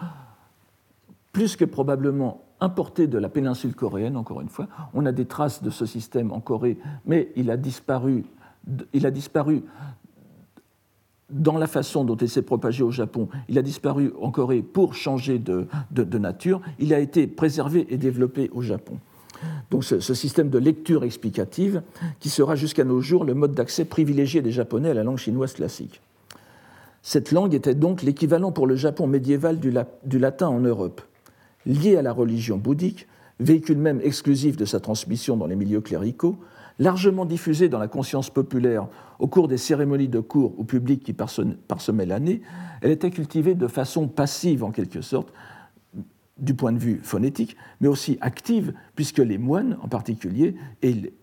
plus 1.32 1.56
que 1.56 1.64
probablement 1.64 2.44
importé 2.60 3.06
de 3.06 3.18
la 3.18 3.28
péninsule 3.28 3.74
coréenne, 3.74 4.16
encore 4.16 4.40
une 4.40 4.48
fois. 4.48 4.68
On 4.94 5.04
a 5.06 5.12
des 5.12 5.26
traces 5.26 5.62
de 5.62 5.70
ce 5.70 5.86
système 5.86 6.32
en 6.32 6.40
Corée, 6.40 6.78
mais 7.06 7.30
il 7.36 7.50
a 7.50 7.56
disparu, 7.56 8.24
il 8.92 9.06
a 9.06 9.10
disparu 9.10 9.62
dans 11.34 11.58
la 11.58 11.66
façon 11.66 12.04
dont 12.04 12.16
il 12.16 12.28
s'est 12.28 12.42
propagé 12.42 12.82
au 12.82 12.90
Japon. 12.90 13.28
Il 13.48 13.58
a 13.58 13.62
disparu 13.62 14.12
en 14.20 14.30
Corée 14.30 14.62
pour 14.62 14.94
changer 14.94 15.38
de, 15.38 15.66
nature. 16.18 16.62
Il 16.78 16.94
a 16.94 17.00
été 17.00 17.26
préservé 17.26 17.86
et 17.90 17.98
développé 17.98 18.50
au 18.54 18.62
Japon. 18.62 18.98
Donc 19.70 19.84
ce, 19.84 20.00
système 20.00 20.48
de 20.48 20.58
lecture 20.58 21.04
explicative 21.04 21.82
qui 22.20 22.30
sera 22.30 22.54
jusqu'à 22.54 22.84
nos 22.84 23.00
jours 23.00 23.24
le 23.24 23.34
mode 23.34 23.52
d'accès 23.52 23.84
privilégié 23.84 24.40
des 24.40 24.52
Japonais 24.52 24.90
à 24.90 24.94
la 24.94 25.02
langue 25.02 25.18
chinoise 25.18 25.52
classique. 25.52 26.00
Cette 27.02 27.32
langue 27.32 27.52
était 27.52 27.74
donc 27.74 28.02
l'équivalent 28.02 28.52
pour 28.52 28.66
le 28.66 28.76
Japon 28.76 29.06
médiéval 29.06 29.58
du 29.58 30.18
latin 30.18 30.48
en 30.48 30.60
Europe 30.60 31.02
lié 31.66 31.96
à 31.96 32.02
la 32.02 32.12
religion 32.12 32.56
bouddhique, 32.56 33.06
véhicule 33.40 33.78
même 33.78 34.00
exclusif 34.02 34.56
de 34.56 34.64
sa 34.64 34.80
transmission 34.80 35.36
dans 35.36 35.46
les 35.46 35.56
milieux 35.56 35.80
cléricaux, 35.80 36.36
largement 36.78 37.24
diffusée 37.24 37.68
dans 37.68 37.78
la 37.78 37.88
conscience 37.88 38.30
populaire 38.30 38.88
au 39.18 39.26
cours 39.26 39.48
des 39.48 39.58
cérémonies 39.58 40.08
de 40.08 40.20
cours 40.20 40.58
ou 40.58 40.64
publics 40.64 41.04
qui 41.04 41.12
parsemaient 41.12 42.06
l'année, 42.06 42.42
elle 42.80 42.90
était 42.90 43.10
cultivée 43.10 43.54
de 43.54 43.68
façon 43.68 44.08
passive 44.08 44.64
en 44.64 44.70
quelque 44.70 45.00
sorte, 45.00 45.32
du 46.36 46.54
point 46.54 46.72
de 46.72 46.78
vue 46.78 47.00
phonétique, 47.02 47.56
mais 47.80 47.86
aussi 47.86 48.18
active, 48.20 48.74
puisque 48.96 49.18
les 49.18 49.38
moines 49.38 49.78
en 49.82 49.88
particulier 49.88 50.56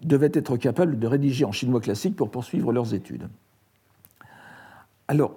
devaient 0.04 0.32
être 0.34 0.56
capables 0.56 0.98
de 0.98 1.08
rédiger 1.08 1.44
en 1.44 1.52
chinois 1.52 1.82
classique 1.82 2.16
pour 2.16 2.32
poursuivre 2.32 2.72
leurs 2.72 2.94
études. 2.94 3.28
Alors, 5.10 5.36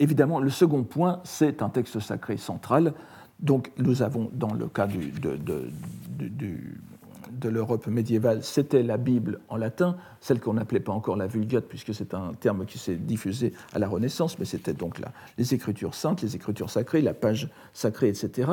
évidemment, 0.00 0.40
le 0.40 0.50
second 0.50 0.82
point, 0.82 1.20
c'est 1.22 1.62
un 1.62 1.68
texte 1.68 2.00
sacré 2.00 2.36
central, 2.36 2.94
donc 3.38 3.70
nous 3.78 4.02
avons, 4.02 4.28
dans 4.32 4.52
le 4.52 4.66
cas 4.66 4.88
de, 4.88 5.38
l'Europe 7.48 7.86
médiévale, 7.86 8.42
c'était 8.42 8.82
la 8.82 8.96
Bible 8.96 9.40
en 9.48 9.56
latin, 9.56 9.96
celle 10.20 10.40
qu'on 10.40 10.54
n'appelait 10.54 10.80
pas 10.80 10.92
encore 10.92 11.16
la 11.16 11.26
Vulgate, 11.26 11.66
puisque 11.66 11.94
c'est 11.94 12.14
un 12.14 12.34
terme 12.34 12.66
qui 12.66 12.78
s'est 12.78 12.96
diffusé 12.96 13.52
à 13.72 13.78
la 13.78 13.88
Renaissance, 13.88 14.38
mais 14.38 14.44
c'était 14.44 14.74
donc 14.74 15.00
les 15.38 15.54
Écritures 15.54 15.94
saintes, 15.94 16.22
les 16.22 16.36
Écritures 16.36 16.70
sacrées, 16.70 17.02
la 17.02 17.14
page 17.14 17.48
sacrée, 17.72 18.08
etc. 18.08 18.52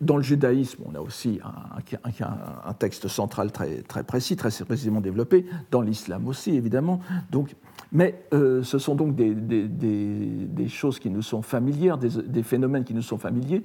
dans 0.00 0.16
le 0.16 0.22
judaïsme, 0.22 0.82
on 0.86 0.94
a 0.94 1.00
aussi 1.00 1.40
un, 1.42 2.72
texte 2.74 3.08
central 3.08 3.50
très, 3.50 3.82
précis, 4.04 4.36
très 4.36 4.50
précisément 4.64 5.00
développé, 5.00 5.44
dans 5.70 5.80
l'islam 5.80 6.28
aussi, 6.28 6.52
évidemment. 6.52 7.00
Donc, 7.30 7.56
mais 7.90 8.22
euh, 8.34 8.62
ce 8.62 8.78
sont 8.78 8.94
donc 8.94 9.14
des, 9.16 10.68
choses 10.68 10.98
qui 10.98 11.10
nous 11.10 11.22
sont 11.22 11.42
familières, 11.42 11.98
des, 11.98 12.42
phénomènes 12.42 12.84
qui 12.84 12.94
nous 12.94 13.02
sont 13.02 13.18
familiers. 13.18 13.64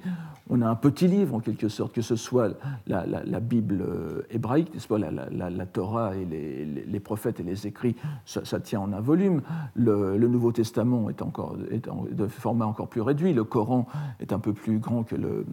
On 0.50 0.60
a 0.62 0.68
un 0.68 0.74
petit 0.74 1.06
livre, 1.06 1.36
en 1.36 1.40
quelque 1.40 1.68
sorte, 1.68 1.92
que 1.92 2.02
ce 2.02 2.16
soit 2.16 2.48
la, 2.86 3.40
Bible 3.40 3.82
euh, 3.82 4.22
hébraïque, 4.30 4.72
n'est-ce 4.74 4.88
pas, 4.88 4.98
la, 4.98 5.66
Torah 5.66 6.16
et 6.16 6.24
les, 6.24 7.00
prophètes 7.00 7.38
et 7.38 7.44
les 7.44 7.66
écrits, 7.66 7.94
ça, 8.24 8.58
tient 8.58 8.80
en 8.80 8.92
un 8.92 9.00
volume. 9.00 9.42
Le, 9.76 10.16
Nouveau 10.16 10.50
Testament 10.50 11.10
est, 11.10 11.22
encore, 11.22 11.56
est 11.70 11.88
de 12.10 12.26
format 12.26 12.66
encore 12.66 12.88
plus 12.88 13.02
réduit. 13.02 13.32
Le 13.32 13.44
Coran 13.44 13.86
est 14.18 14.32
un 14.32 14.40
peu 14.40 14.52
plus 14.52 14.78
grand 14.78 15.04
que 15.04 15.14
le, 15.14 15.44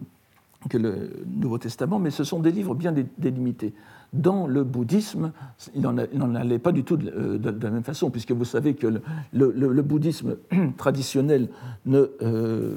que 0.68 0.78
le 0.78 1.24
Nouveau 1.26 1.58
Testament, 1.58 1.98
mais 1.98 2.10
ce 2.10 2.24
sont 2.24 2.40
des 2.40 2.52
livres 2.52 2.74
bien 2.74 2.94
délimités. 3.18 3.72
Dans 4.12 4.46
le 4.46 4.62
bouddhisme, 4.62 5.32
il 5.74 5.80
n'en 5.80 6.34
allait 6.34 6.58
pas 6.58 6.72
du 6.72 6.84
tout 6.84 6.96
de, 6.96 7.40
la 7.42 7.70
même 7.70 7.82
façon, 7.82 8.10
puisque 8.10 8.32
vous 8.32 8.44
savez 8.44 8.74
que 8.74 9.00
le, 9.32 9.82
bouddhisme 9.82 10.36
traditionnel 10.76 11.48
ne, 11.86 12.10
euh, 12.22 12.76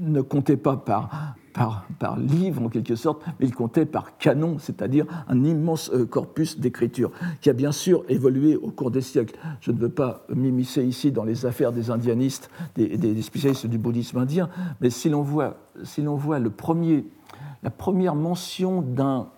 ne 0.00 0.20
comptait 0.20 0.56
pas 0.56 0.76
par, 0.76 1.34
par, 1.98 2.18
livre 2.18 2.62
en 2.62 2.68
quelque 2.68 2.96
sorte, 2.96 3.22
mais 3.40 3.46
il 3.46 3.54
comptait 3.54 3.86
par 3.86 4.18
canon, 4.18 4.58
c'est-à-dire 4.58 5.06
un 5.28 5.42
immense 5.44 5.90
euh, 5.92 6.04
corpus 6.04 6.58
d'écriture 6.58 7.10
qui 7.40 7.48
a 7.48 7.52
bien 7.52 7.72
sûr 7.72 8.04
évolué 8.08 8.56
au 8.56 8.70
cours 8.70 8.90
des 8.90 9.00
siècles. 9.00 9.36
Je 9.60 9.72
ne 9.72 9.78
veux 9.78 9.88
pas 9.88 10.26
m'immiscer 10.34 10.84
ici 10.84 11.12
dans 11.12 11.24
les 11.24 11.46
affaires 11.46 11.72
des 11.72 11.90
indianistes, 11.90 12.50
des, 12.74 12.96
des 12.96 13.22
spécialistes 13.22 13.66
du 13.66 13.78
bouddhisme 13.78 14.18
indien, 14.18 14.50
mais 14.80 14.90
si 14.90 15.08
l'on 15.08 15.22
voit, 15.22 15.56
si 15.82 16.02
voit 16.04 16.38
le 16.38 16.50
premier, 16.50 17.06
la 17.62 17.70
première 17.70 18.14
mention 18.14 18.82
d'un, 18.82 19.28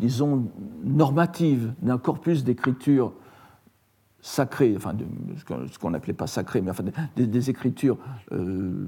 disons, 0.00 0.48
normative, 0.82 1.72
d'un 1.82 1.98
corpus 1.98 2.42
d'écriture 2.42 3.12
sacrées, 4.24 4.72
enfin 4.74 4.94
ce 5.36 5.78
qu'on 5.78 5.90
n'appelait 5.90 6.14
pas 6.14 6.26
sacré, 6.26 6.62
mais 6.62 6.70
enfin 6.70 6.82
des, 7.14 7.50
écritures 7.50 7.98
euh, 8.32 8.86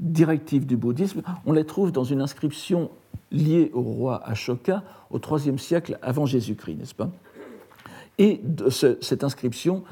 directives 0.00 0.64
du 0.64 0.78
bouddhisme, 0.78 1.20
on 1.44 1.52
les 1.52 1.66
trouve 1.66 1.92
dans 1.92 2.04
une 2.04 2.22
inscription 2.22 2.90
liée 3.30 3.70
au 3.74 3.82
roi 3.82 4.26
Ashoka 4.26 4.82
au 5.10 5.18
IIIe 5.18 5.58
siècle 5.58 5.98
avant 6.00 6.24
Jésus-Christ, 6.24 6.76
n'est-ce 6.76 6.94
pas? 6.94 7.10
Et 8.16 8.40
cette 8.70 9.24
inscription, 9.24 9.84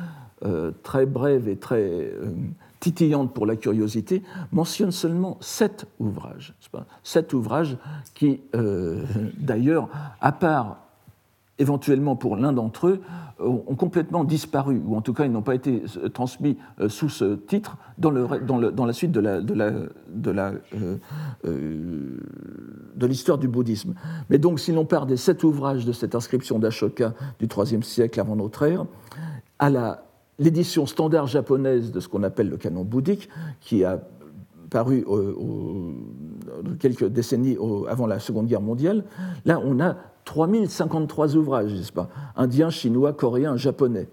euh, 0.46 0.72
très 0.82 1.04
brève 1.04 1.46
et 1.46 1.56
très 1.56 1.82
euh, 1.82 2.34
titillante 2.80 3.34
pour 3.34 3.44
la 3.44 3.56
curiosité, 3.56 4.22
mentionne 4.50 4.92
seulement 4.92 5.36
sept 5.42 5.84
ouvrages, 5.98 6.54
pas? 6.72 6.86
Sept 7.02 7.34
ouvrages 7.34 7.76
qui, 8.14 8.40
d'ailleurs, 9.38 9.90
à 10.22 10.32
part 10.32 10.85
éventuellement 11.58 12.16
pour 12.16 12.36
l'un 12.36 12.52
d'entre 12.52 12.88
eux, 12.88 13.00
ont 13.38 13.74
complètement 13.74 14.24
disparu, 14.24 14.80
ou 14.86 14.96
en 14.96 15.02
tout 15.02 15.12
cas 15.12 15.26
ils 15.26 15.32
n'ont 15.32 15.42
pas 15.42 15.54
été 15.54 15.82
euh, 15.98 16.08
transmis 16.08 16.56
euh, 16.80 16.88
sous 16.88 17.10
ce 17.10 17.34
titre 17.34 17.76
dans, 17.98 18.10
la 18.10 18.92
suite 18.92 19.12
de 19.12 19.20
euh, 19.22 19.88
l'histoire 23.02 23.36
du 23.38 23.48
bouddhisme. 23.48 23.94
Mais 24.30 24.38
donc 24.38 24.58
si 24.58 24.72
l'on 24.72 24.86
part 24.86 25.04
des 25.06 25.18
sept 25.18 25.44
ouvrages 25.44 25.84
de 25.84 25.92
cette 25.92 26.14
inscription 26.14 26.58
d'Ashoka 26.58 27.12
du 27.38 27.46
IIIe 27.46 27.82
siècle 27.82 28.20
avant 28.20 28.36
notre 28.36 28.62
ère, 28.62 28.86
à 29.58 30.02
l'édition 30.38 30.86
standard 30.86 31.26
japonaise 31.26 31.92
de 31.92 32.00
ce 32.00 32.08
qu'on 32.08 32.22
appelle 32.22 32.48
le 32.48 32.56
canon 32.56 32.84
bouddhique, 32.84 33.28
qui 33.60 33.84
a 33.84 34.00
paru 34.70 35.04
quelques 36.78 37.06
décennies 37.06 37.56
avant 37.88 38.06
la 38.06 38.18
Seconde 38.18 38.46
Guerre 38.46 38.60
mondiale, 38.60 39.04
là 39.44 39.60
on 39.64 39.80
a 39.80 39.96
3053 40.26 41.36
ouvrages, 41.36 41.72
n'est-ce 41.72 41.92
pas? 41.92 42.08
Indiens, 42.36 42.68
chinois, 42.70 43.12
coréens, 43.12 43.56
japonais, 43.56 44.08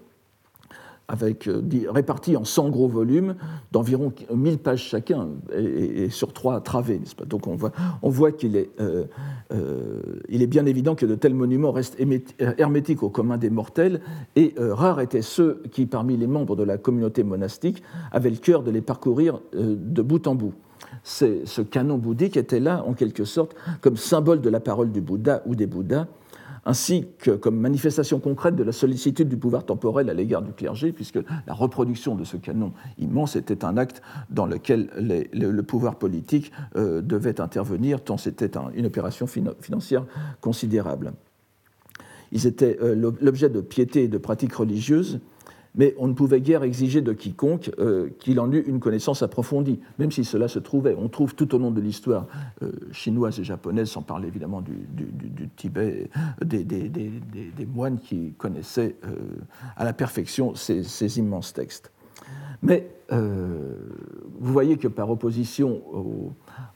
avec, 1.08 1.48
euh, 1.48 1.60
répartis 1.88 2.36
en 2.36 2.44
100 2.44 2.70
gros 2.70 2.88
volumes 2.88 3.34
d'environ 3.72 4.12
1000 4.32 4.58
pages 4.58 4.82
chacun 4.82 5.28
et, 5.54 6.08
sur 6.08 6.32
trois 6.32 6.60
travées, 6.60 6.98
n'est-ce 6.98 7.14
pas? 7.14 7.24
Donc 7.24 7.46
on 7.46 8.08
voit, 8.08 8.32
qu'il 8.32 8.56
est, 8.56 8.70
euh, 8.80 9.04
euh, 9.52 10.20
est 10.30 10.46
bien 10.46 10.66
évident 10.66 10.94
que 10.94 11.04
de 11.04 11.14
tels 11.14 11.34
monuments 11.34 11.72
restent 11.72 11.98
hermétiques 12.38 13.02
au 13.02 13.10
commun 13.10 13.36
des 13.36 13.50
mortels 13.50 14.00
et 14.36 14.54
rares 14.58 15.00
étaient 15.00 15.20
ceux 15.20 15.62
qui, 15.72 15.86
parmi 15.86 16.16
les 16.16 16.26
membres 16.26 16.56
de 16.56 16.62
la 16.62 16.78
communauté 16.78 17.22
monastique, 17.22 17.82
avaient 18.12 18.30
le 18.30 18.36
cœur 18.36 18.62
de 18.62 18.70
les 18.70 18.80
parcourir 18.82 19.40
de 19.52 20.02
bout 20.02 20.26
en 20.26 20.34
bout 20.34 20.54
ce 21.02 21.60
canon 21.62 21.98
bouddhique 21.98 22.36
était 22.36 22.60
là, 22.60 22.84
en 22.86 22.94
quelque 22.94 23.24
sorte, 23.24 23.54
comme 23.80 23.96
symbole 23.96 24.40
de 24.40 24.50
la 24.50 24.60
parole 24.60 24.92
du 24.92 25.00
Bouddha 25.00 25.42
ou 25.46 25.54
des 25.54 25.66
Bouddhas, 25.66 26.06
ainsi 26.66 27.06
que 27.18 27.32
comme 27.32 27.56
manifestation 27.56 28.20
concrète 28.20 28.56
de 28.56 28.62
la 28.62 28.72
sollicitude 28.72 29.28
du 29.28 29.36
pouvoir 29.36 29.64
temporel 29.64 30.08
à 30.08 30.14
l'égard 30.14 30.42
du 30.42 30.52
clergé, 30.52 30.92
puisque 30.92 31.18
la 31.46 31.52
reproduction 31.52 32.14
de 32.14 32.24
ce 32.24 32.36
canon 32.36 32.72
immense 32.98 33.36
était 33.36 33.64
un 33.64 33.76
acte 33.76 34.02
dans 34.30 34.46
lequel 34.46 34.88
le, 34.96 35.60
pouvoir 35.62 35.96
politique 35.96 36.52
euh, 36.76 37.00
devait 37.00 37.40
intervenir, 37.40 38.02
tant 38.02 38.16
c'était 38.16 38.52
une 38.74 38.86
opération 38.86 39.26
financière 39.26 40.06
considérable. 40.40 41.12
Ils 42.32 42.46
étaient 42.46 42.78
euh, 42.82 43.12
l'objet 43.20 43.48
de 43.48 43.60
piété 43.60 44.04
et 44.04 44.08
de 44.08 44.18
pratiques 44.18 44.54
religieuses, 44.54 45.20
mais 45.74 45.94
on 45.98 46.06
ne 46.06 46.12
pouvait 46.12 46.40
guère 46.40 46.62
exiger 46.62 47.00
de 47.00 47.12
quiconque 47.12 47.70
euh, 47.78 48.08
qu'il 48.20 48.38
en 48.38 48.50
eût 48.52 48.62
une 48.66 48.80
connaissance 48.80 49.22
approfondie, 49.22 49.80
même 49.98 50.12
si 50.12 50.24
cela 50.24 50.48
se 50.48 50.58
trouvait. 50.58 50.94
On 50.98 51.08
trouve 51.08 51.34
tout 51.34 51.54
au 51.54 51.58
long 51.58 51.70
de 51.70 51.80
l'histoire 51.80 52.26
euh, 52.62 52.70
chinoise 52.92 53.40
et 53.40 53.44
japonaise, 53.44 53.90
sans 53.90 54.02
parler 54.02 54.28
évidemment 54.28 54.62
du, 54.62 54.74
Tibet, 55.56 56.10
des, 56.44 57.66
moines 57.66 57.98
qui 57.98 58.34
connaissaient 58.38 58.96
euh, 59.04 59.16
à 59.76 59.84
la 59.84 59.92
perfection 59.92 60.54
ces, 60.54 61.18
immenses 61.18 61.52
textes. 61.52 61.90
Mais 62.62 62.88
vous 63.10 64.52
voyez 64.52 64.78
que 64.78 64.88
par 64.88 65.10
opposition 65.10 65.82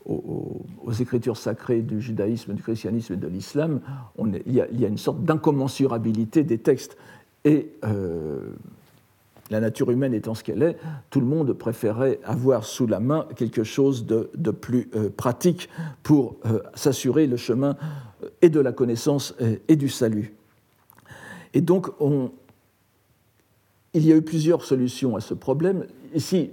aux, 0.04 0.92
écritures 1.00 1.36
sacrées 1.36 1.80
du 1.80 2.00
judaïsme, 2.00 2.52
du 2.52 2.62
christianisme 2.62 3.14
et 3.14 3.16
de 3.16 3.26
l'islam, 3.26 3.80
il, 4.44 4.54
y 4.54 4.60
a 4.60 4.88
une 4.88 4.98
sorte 4.98 5.22
d'incommensurabilité 5.24 6.42
des 6.42 6.58
textes. 6.58 6.98
Et 7.44 7.72
la 9.50 9.60
nature 9.60 9.90
humaine 9.90 10.14
étant 10.14 10.34
ce 10.34 10.44
qu'elle 10.44 10.62
est, 10.62 10.76
tout 11.10 11.20
le 11.20 11.26
monde 11.26 11.52
préférait 11.52 12.20
avoir 12.24 12.64
sous 12.64 12.86
la 12.86 13.00
main 13.00 13.26
quelque 13.36 13.64
chose 13.64 14.06
de, 14.06 14.50
plus 14.50 14.88
euh, 14.94 15.10
pratique 15.10 15.68
pour 16.02 16.36
euh, 16.46 16.60
s'assurer 16.74 17.26
le 17.26 17.36
chemin 17.36 17.76
euh, 18.22 18.28
et 18.42 18.50
de 18.50 18.60
la 18.60 18.72
connaissance 18.72 19.34
et, 19.68 19.76
du 19.76 19.88
salut. 19.88 20.34
Et 21.54 21.60
donc, 21.60 21.88
il 23.94 24.06
y 24.06 24.12
a 24.12 24.16
eu 24.16 24.22
plusieurs 24.22 24.64
solutions 24.64 25.16
à 25.16 25.20
ce 25.20 25.34
problème. 25.34 25.86
Ici, 26.14 26.50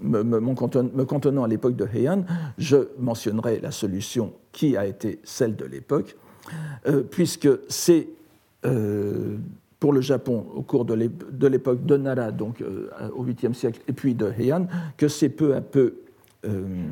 me, 0.00 1.04
cantonnant 1.04 1.44
à 1.44 1.48
l'époque 1.48 1.76
de 1.76 1.86
Heian, 1.86 2.24
je 2.58 2.88
mentionnerai 2.98 3.60
la 3.60 3.70
solution 3.70 4.32
qui 4.52 4.76
a 4.76 4.86
été 4.86 5.18
celle 5.24 5.56
de 5.56 5.64
l'époque, 5.64 6.16
puisque 7.10 7.48
c'est 7.68 8.08
pour 9.82 9.92
le 9.92 10.00
Japon 10.00 10.46
au 10.54 10.62
cours 10.62 10.84
de 10.84 11.46
l'époque 11.48 11.84
de 11.84 11.96
Nara, 11.96 12.28
euh, 12.28 12.88
au 13.16 13.24
8e 13.24 13.52
siècle, 13.52 13.80
et 13.88 13.92
puis 13.92 14.14
de 14.14 14.30
Heian, 14.38 14.68
que 14.96 15.08
c'est 15.08 15.28
peu 15.28 15.56
à 15.56 15.60
peu 15.60 15.96
euh, 16.44 16.86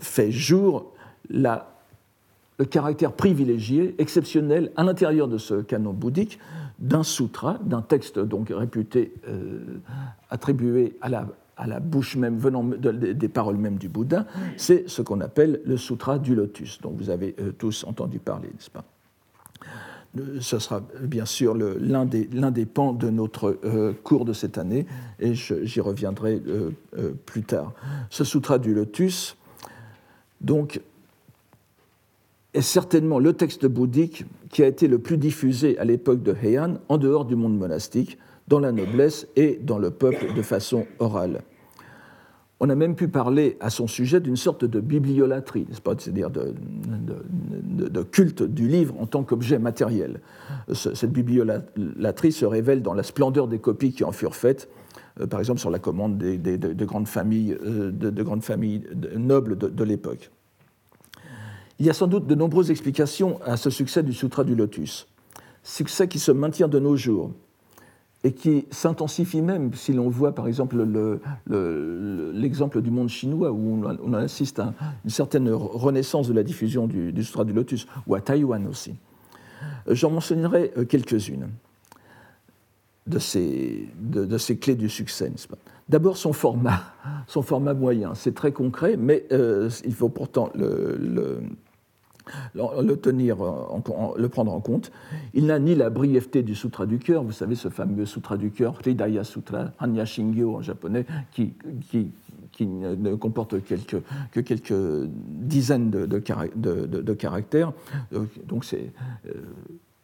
fait 0.00 0.30
jour 0.30 0.94
le 1.28 2.64
caractère 2.64 3.12
privilégié, 3.12 3.94
exceptionnel, 3.98 4.72
à 4.76 4.84
l'intérieur 4.84 5.28
de 5.28 5.36
ce 5.36 5.60
canon 5.60 5.92
bouddhique, 5.92 6.38
d'un 6.78 7.02
sutra, 7.02 7.58
d'un 7.62 7.82
texte 7.82 8.18
donc 8.18 8.48
réputé 8.48 9.12
euh, 9.28 9.58
attribué 10.30 10.96
à 11.02 11.10
la, 11.10 11.80
bouche 11.80 12.16
même, 12.16 12.38
venant 12.38 12.64
des 12.64 13.28
paroles 13.28 13.58
mêmes 13.58 13.76
du 13.76 13.90
Bouddha, 13.90 14.24
c'est 14.56 14.88
ce 14.88 15.02
qu'on 15.02 15.20
appelle 15.20 15.60
le 15.66 15.76
sutra 15.76 16.18
du 16.18 16.34
lotus, 16.34 16.80
dont 16.80 16.94
vous 16.96 17.10
avez 17.10 17.36
tous 17.58 17.84
entendu 17.84 18.18
parler, 18.18 18.48
n'est-ce 18.48 18.70
pas? 18.70 18.84
Ce 20.40 20.58
sera 20.58 20.82
bien 21.00 21.24
sûr 21.24 21.54
l'un 21.54 22.04
des, 22.04 22.66
pans 22.66 22.92
de 22.92 23.10
notre 23.10 23.58
euh, 23.64 23.92
cours 24.02 24.24
de 24.24 24.32
cette 24.32 24.58
année, 24.58 24.86
et 25.18 25.34
j'y 25.34 25.80
reviendrai 25.80 26.42
euh, 26.46 26.70
euh, 26.98 27.12
plus 27.26 27.42
tard. 27.42 27.72
Ce 28.10 28.24
sutra 28.24 28.58
du 28.58 28.74
lotus, 28.74 29.36
donc, 30.40 30.80
est 32.54 32.62
certainement 32.62 33.18
le 33.18 33.32
texte 33.32 33.66
bouddhique 33.66 34.24
qui 34.50 34.62
a 34.62 34.66
été 34.66 34.88
le 34.88 34.98
plus 34.98 35.18
diffusé 35.18 35.78
à 35.78 35.84
l'époque 35.84 36.22
de 36.22 36.34
Heian, 36.34 36.78
en 36.88 36.98
dehors 36.98 37.24
du 37.24 37.36
monde 37.36 37.56
monastique, 37.56 38.18
dans 38.48 38.60
la 38.60 38.72
noblesse 38.72 39.26
et 39.36 39.58
dans 39.62 39.78
le 39.78 39.90
peuple 39.90 40.34
de 40.34 40.42
façon 40.42 40.86
orale. 40.98 41.42
On 42.58 42.70
a 42.70 42.74
même 42.74 42.94
pu 42.94 43.08
parler 43.08 43.58
à 43.60 43.68
son 43.68 43.86
sujet 43.86 44.18
d'une 44.18 44.36
sorte 44.36 44.64
de 44.64 44.80
bibliolatrie, 44.80 45.66
c'est-à-dire 45.70 46.30
de, 46.30 48.02
culte 48.02 48.42
du 48.42 48.66
livre 48.66 48.94
en 48.98 49.06
tant 49.06 49.24
qu'objet 49.24 49.58
matériel. 49.58 50.20
Cette 50.72 51.12
bibliolatrie 51.12 52.32
se 52.32 52.46
révèle 52.46 52.80
dans 52.80 52.94
la 52.94 53.02
splendeur 53.02 53.46
des 53.46 53.58
copies 53.58 53.92
qui 53.92 54.04
en 54.04 54.12
furent 54.12 54.34
faites, 54.34 54.70
euh, 55.20 55.26
par 55.26 55.40
exemple 55.40 55.60
sur 55.60 55.70
la 55.70 55.78
commande 55.78 56.16
de, 56.16 56.84
grandes 56.84 57.08
familles, 57.08 57.56
euh, 57.62 57.90
de, 57.90 58.22
grandes 58.22 58.42
familles 58.42 58.84
nobles 59.16 59.58
de, 59.58 59.84
l'époque. 59.84 60.30
Il 61.78 61.84
y 61.84 61.90
a 61.90 61.92
sans 61.92 62.06
doute 62.06 62.26
de 62.26 62.34
nombreuses 62.34 62.70
explications 62.70 63.38
à 63.44 63.58
ce 63.58 63.68
succès 63.68 64.02
du 64.02 64.14
Sutra 64.14 64.44
du 64.44 64.54
Lotus, 64.54 65.08
succès 65.62 66.08
qui 66.08 66.18
se 66.18 66.32
maintient 66.32 66.68
de 66.68 66.78
nos 66.78 66.96
jours 66.96 67.32
et 68.26 68.32
qui 68.32 68.66
s'intensifie 68.72 69.40
même 69.40 69.72
si 69.74 69.92
l'on 69.92 70.08
voit 70.08 70.34
par 70.34 70.48
exemple 70.48 70.84
l'exemple 72.34 72.82
du 72.82 72.90
monde 72.90 73.08
chinois 73.08 73.52
où 73.52 73.84
on, 74.02 74.12
assiste 74.14 74.58
à 74.58 74.74
une 75.04 75.10
certaine 75.10 75.48
renaissance 75.48 76.26
de 76.26 76.32
la 76.32 76.42
diffusion 76.42 76.88
du, 76.88 77.12
du 77.12 77.22
Sutra 77.22 77.44
du 77.44 77.52
Lotus, 77.52 77.86
ou 78.08 78.16
à 78.16 78.20
Taïwan 78.20 78.66
aussi. 78.66 78.96
J'en 79.88 80.10
mentionnerai 80.10 80.72
euh, 80.76 80.84
quelques-unes 80.84 81.50
de 83.06 83.20
ces, 83.20 83.88
clés 84.60 84.74
du 84.74 84.88
succès. 84.88 85.30
D'abord 85.88 86.16
son 86.16 86.32
format, 86.32 86.82
son 87.28 87.42
format 87.42 87.74
moyen, 87.74 88.16
c'est 88.16 88.34
très 88.34 88.50
concret, 88.50 88.96
mais 88.96 89.24
euh, 89.30 89.70
il 89.84 89.94
faut 89.94 90.08
pourtant 90.08 90.50
le 90.56 91.38
tenir, 93.02 93.36
le 94.16 94.26
prendre 94.28 94.52
en 94.52 94.60
compte. 94.60 94.90
Il 95.34 95.46
n'a 95.46 95.58
ni 95.58 95.74
la 95.74 95.90
brièveté 95.90 96.42
du 96.42 96.54
Sutra 96.54 96.86
du 96.86 96.98
cœur, 96.98 97.22
vous 97.22 97.32
savez, 97.32 97.54
ce 97.54 97.68
fameux 97.68 98.06
Sutra 98.06 98.36
du 98.36 98.50
cœur, 98.50 98.74
Hridaya 98.80 99.24
Sutra, 99.24 99.72
Hanya 99.78 100.04
Shingyo 100.04 100.56
en 100.56 100.62
japonais, 100.62 101.06
qui, 101.32 101.54
qui, 101.90 102.10
qui 102.56 102.66
ne 102.66 103.14
comporte 103.14 103.62
quelques, 103.62 104.02
que 104.32 104.40
quelques 104.40 105.08
dizaines 105.08 105.90
de, 105.90 107.14
caractères. 107.14 107.72
Euh, 108.14 108.24
donc 108.46 108.64
c'est 108.64 108.92
euh, 109.26 109.32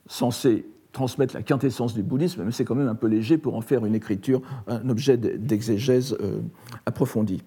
censé 0.07 0.67
transmettre 0.93 1.35
la 1.35 1.43
quintessence 1.43 1.95
du 1.95 2.03
bouddhisme, 2.03 2.45
mais 2.45 2.53
c'est 2.53 2.67
quand 2.67 2.75
même 2.75 2.89
un 2.89 2.95
peu 2.95 3.07
léger 3.07 3.39
pour 3.39 3.57
en 3.57 3.63
faire 3.63 3.87
une 3.87 3.95
écriture, 3.95 4.43
un 4.67 4.87
objet 4.91 5.17
d'exégèse 5.17 6.15
euh, 6.21 6.41
approfondie. 6.85 7.43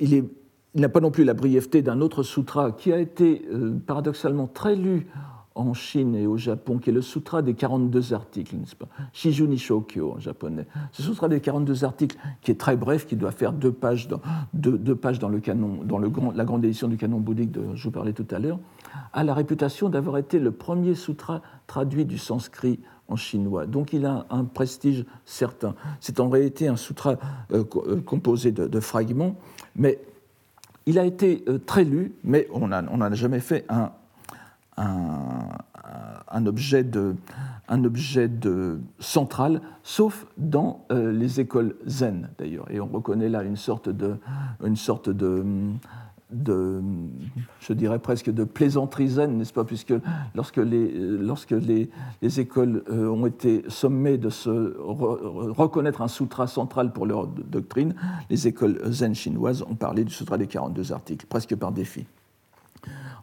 il 0.00 0.14
est 0.14 0.24
il 0.74 0.80
n'a 0.80 0.88
pas 0.88 1.00
non 1.00 1.10
plus 1.10 1.24
la 1.24 1.34
brièveté 1.34 1.82
d'un 1.82 2.00
autre 2.00 2.22
sutra 2.22 2.72
qui 2.72 2.92
a 2.92 2.98
été 2.98 3.46
euh, 3.52 3.76
paradoxalement 3.86 4.46
très 4.46 4.76
lu 4.76 5.06
en 5.56 5.74
Chine 5.74 6.14
et 6.14 6.26
au 6.26 6.36
Japon, 6.36 6.78
qui 6.78 6.90
est 6.90 6.92
le 6.92 7.02
sutra 7.02 7.42
des 7.42 7.54
42 7.54 8.12
articles, 8.12 8.56
n'est-ce 8.56 8.76
pas? 8.76 8.86
Shiju 9.12 9.48
Nishokyo 9.48 10.12
en 10.12 10.20
japonais. 10.20 10.66
Ce 10.92 11.02
sutra 11.02 11.28
des 11.28 11.40
42 11.40 11.84
articles, 11.84 12.16
qui 12.40 12.52
est 12.52 12.58
très 12.58 12.76
bref, 12.76 13.06
qui 13.06 13.16
doit 13.16 13.32
faire 13.32 13.52
deux 13.52 13.72
pages 13.72 14.08
dans, 14.08 14.20
le 15.28 15.40
canon, 15.40 15.80
dans 15.84 15.98
le 15.98 16.08
grand, 16.08 16.32
la 16.32 16.44
grande 16.44 16.64
édition 16.64 16.86
du 16.86 16.96
canon 16.96 17.18
bouddhique 17.18 17.50
dont 17.50 17.74
je 17.74 17.82
vous 17.82 17.90
parlais 17.90 18.12
tout 18.12 18.26
à 18.30 18.38
l'heure, 18.38 18.60
a 19.12 19.24
la 19.24 19.34
réputation 19.34 19.88
d'avoir 19.88 20.18
été 20.18 20.38
le 20.38 20.52
premier 20.52 20.94
sutra 20.94 21.42
traduit 21.66 22.04
du 22.04 22.16
sanskrit 22.16 22.78
en 23.08 23.16
chinois. 23.16 23.66
Donc 23.66 23.92
il 23.92 24.06
a 24.06 24.26
un 24.30 24.44
prestige 24.44 25.04
certain. 25.24 25.74
C'est 25.98 26.20
en 26.20 26.28
réalité 26.28 26.68
un 26.68 26.76
sutra 26.76 27.16
euh, 27.52 27.64
euh, 27.88 28.00
composé 28.00 28.52
de 28.52 28.80
fragments, 28.80 29.34
mais 29.74 29.98
il 30.86 30.98
a 30.98 31.04
été 31.04 31.44
euh, 31.48 31.58
très 31.58 31.84
lu, 31.84 32.14
mais 32.24 32.48
on 32.52 32.68
n'a 32.68 33.14
jamais 33.14 33.40
fait 33.40 33.66
un, 33.68 33.90
objet, 36.46 36.84
de, 36.84 37.14
un 37.68 37.84
objet 37.84 38.30
central, 38.98 39.60
sauf 39.82 40.26
dans 40.36 40.84
euh, 40.90 41.12
les 41.12 41.40
écoles 41.40 41.76
zen 41.86 42.28
d'ailleurs. 42.38 42.70
Et 42.70 42.80
on 42.80 42.86
reconnaît 42.86 43.28
là 43.28 43.42
une 43.42 43.56
sorte 43.56 43.88
de, 43.88 44.16
une 44.64 44.76
sorte 44.76 45.10
de, 45.10 45.44
de, 46.32 46.80
je 47.60 47.72
dirais 47.72 47.98
presque 47.98 48.30
de 48.30 48.44
plaisanterie 48.44 49.08
zen, 49.08 49.38
n'est-ce 49.38 49.52
pas 49.52 49.64
Puisque 49.64 49.94
lorsque 50.34 50.58
les, 50.58 51.90
écoles 52.40 52.82
euh, 52.90 53.08
ont 53.08 53.26
été 53.26 53.64
sommées 53.68 54.18
de 54.18 54.30
se 54.30 54.76
reconnaître 54.78 56.02
un 56.02 56.08
sutra 56.08 56.46
central 56.46 56.92
pour 56.92 57.06
leur 57.06 57.26
doctrine, 57.26 57.94
les 58.28 58.48
écoles 58.48 58.80
zen 58.90 59.14
chinoises 59.14 59.62
ont 59.62 59.74
parlé 59.74 60.04
du 60.04 60.12
sutra 60.12 60.38
des 60.38 60.46
42 60.46 60.92
articles, 60.92 61.26
presque 61.26 61.54
par 61.56 61.72
défi. 61.72 62.06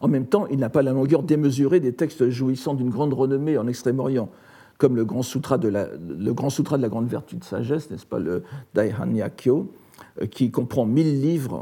En 0.00 0.08
même 0.08 0.26
temps, 0.26 0.46
il 0.46 0.58
n'a 0.58 0.68
pas 0.68 0.82
la 0.82 0.92
longueur 0.92 1.22
démesurée 1.22 1.80
des 1.80 1.92
textes 1.92 2.28
jouissant 2.28 2.74
d'une 2.74 2.90
grande 2.90 3.14
renommée 3.14 3.58
en 3.58 3.66
Extrême-Orient, 3.66 4.28
comme 4.78 4.94
le 4.94 5.04
grand, 5.04 5.22
sutra 5.22 5.58
de 5.58 5.68
la, 5.68 5.88
grande 6.88 7.08
vertu 7.08 7.36
de 7.36 7.44
sagesse, 7.44 7.90
n'est-ce 7.90 8.06
pas, 8.06 8.20
le 8.20 8.44
Daihanya 8.74 9.28
Kyo, 9.30 9.72
qui 10.30 10.50
comprend 10.50 10.86
1000 10.86 11.20
livres, 11.20 11.60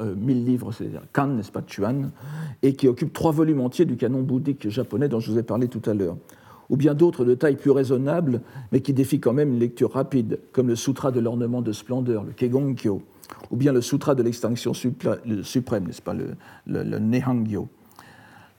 euh, 0.00 0.14
livres 0.16 0.72
c'est-à-dire 0.72 1.02
kan, 1.12 1.28
n'est-ce 1.28 1.52
pas, 1.52 1.62
chuan, 1.66 2.10
et 2.62 2.74
qui 2.74 2.88
occupe 2.88 3.12
trois 3.12 3.32
volumes 3.32 3.60
entiers 3.60 3.84
du 3.84 3.96
canon 3.96 4.22
bouddhique 4.22 4.68
japonais 4.68 5.08
dont 5.08 5.20
je 5.20 5.30
vous 5.30 5.38
ai 5.38 5.42
parlé 5.42 5.68
tout 5.68 5.82
à 5.88 5.94
l'heure. 5.94 6.16
Ou 6.70 6.76
bien 6.76 6.94
d'autres 6.94 7.24
de 7.24 7.34
taille 7.34 7.56
plus 7.56 7.70
raisonnable, 7.70 8.40
mais 8.72 8.80
qui 8.80 8.94
défient 8.94 9.20
quand 9.20 9.34
même 9.34 9.52
une 9.52 9.58
lecture 9.58 9.92
rapide, 9.92 10.40
comme 10.52 10.68
le 10.68 10.76
Sutra 10.76 11.10
de 11.10 11.20
l'ornement 11.20 11.60
de 11.60 11.72
splendeur, 11.72 12.24
le 12.24 12.32
Kegongkyo, 12.32 13.02
ou 13.50 13.56
bien 13.56 13.72
le 13.72 13.82
Sutra 13.82 14.14
de 14.14 14.22
l'extinction 14.22 14.72
suprême, 14.72 15.86
n'est-ce 15.86 16.02
pas, 16.02 16.14
le, 16.14 16.34
le. 16.66 16.98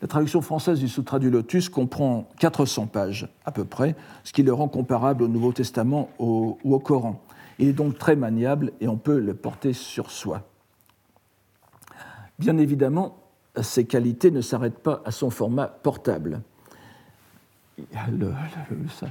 La 0.01 0.07
traduction 0.07 0.41
française 0.41 0.79
du 0.79 0.87
Sutra 0.87 1.19
du 1.19 1.31
Lotus 1.31 1.69
comprend 1.69 2.29
400 2.39 2.87
pages 2.87 3.27
à 3.45 3.51
peu 3.51 3.65
près, 3.65 3.95
ce 4.23 4.33
qui 4.33 4.43
le 4.43 4.53
rend 4.53 4.67
comparable 4.67 5.23
au 5.23 5.27
Nouveau 5.27 5.51
Testament 5.51 6.09
ou 6.19 6.57
au 6.63 6.79
Coran. 6.79 7.21
Il 7.59 7.67
est 7.67 7.73
donc 7.73 7.97
très 7.97 8.15
maniable 8.15 8.71
et 8.81 8.87
on 8.87 8.97
peut 8.97 9.19
le 9.19 9.33
porter 9.33 9.73
sur 9.73 10.11
soi. 10.11 10.43
Bien 12.37 12.57
évidemment, 12.57 13.17
ses 13.61 13.85
qualités 13.85 14.31
ne 14.31 14.41
s'arrêtent 14.41 14.79
pas 14.79 15.01
à 15.05 15.11
son 15.11 15.29
format 15.29 15.67
portable. 15.67 16.41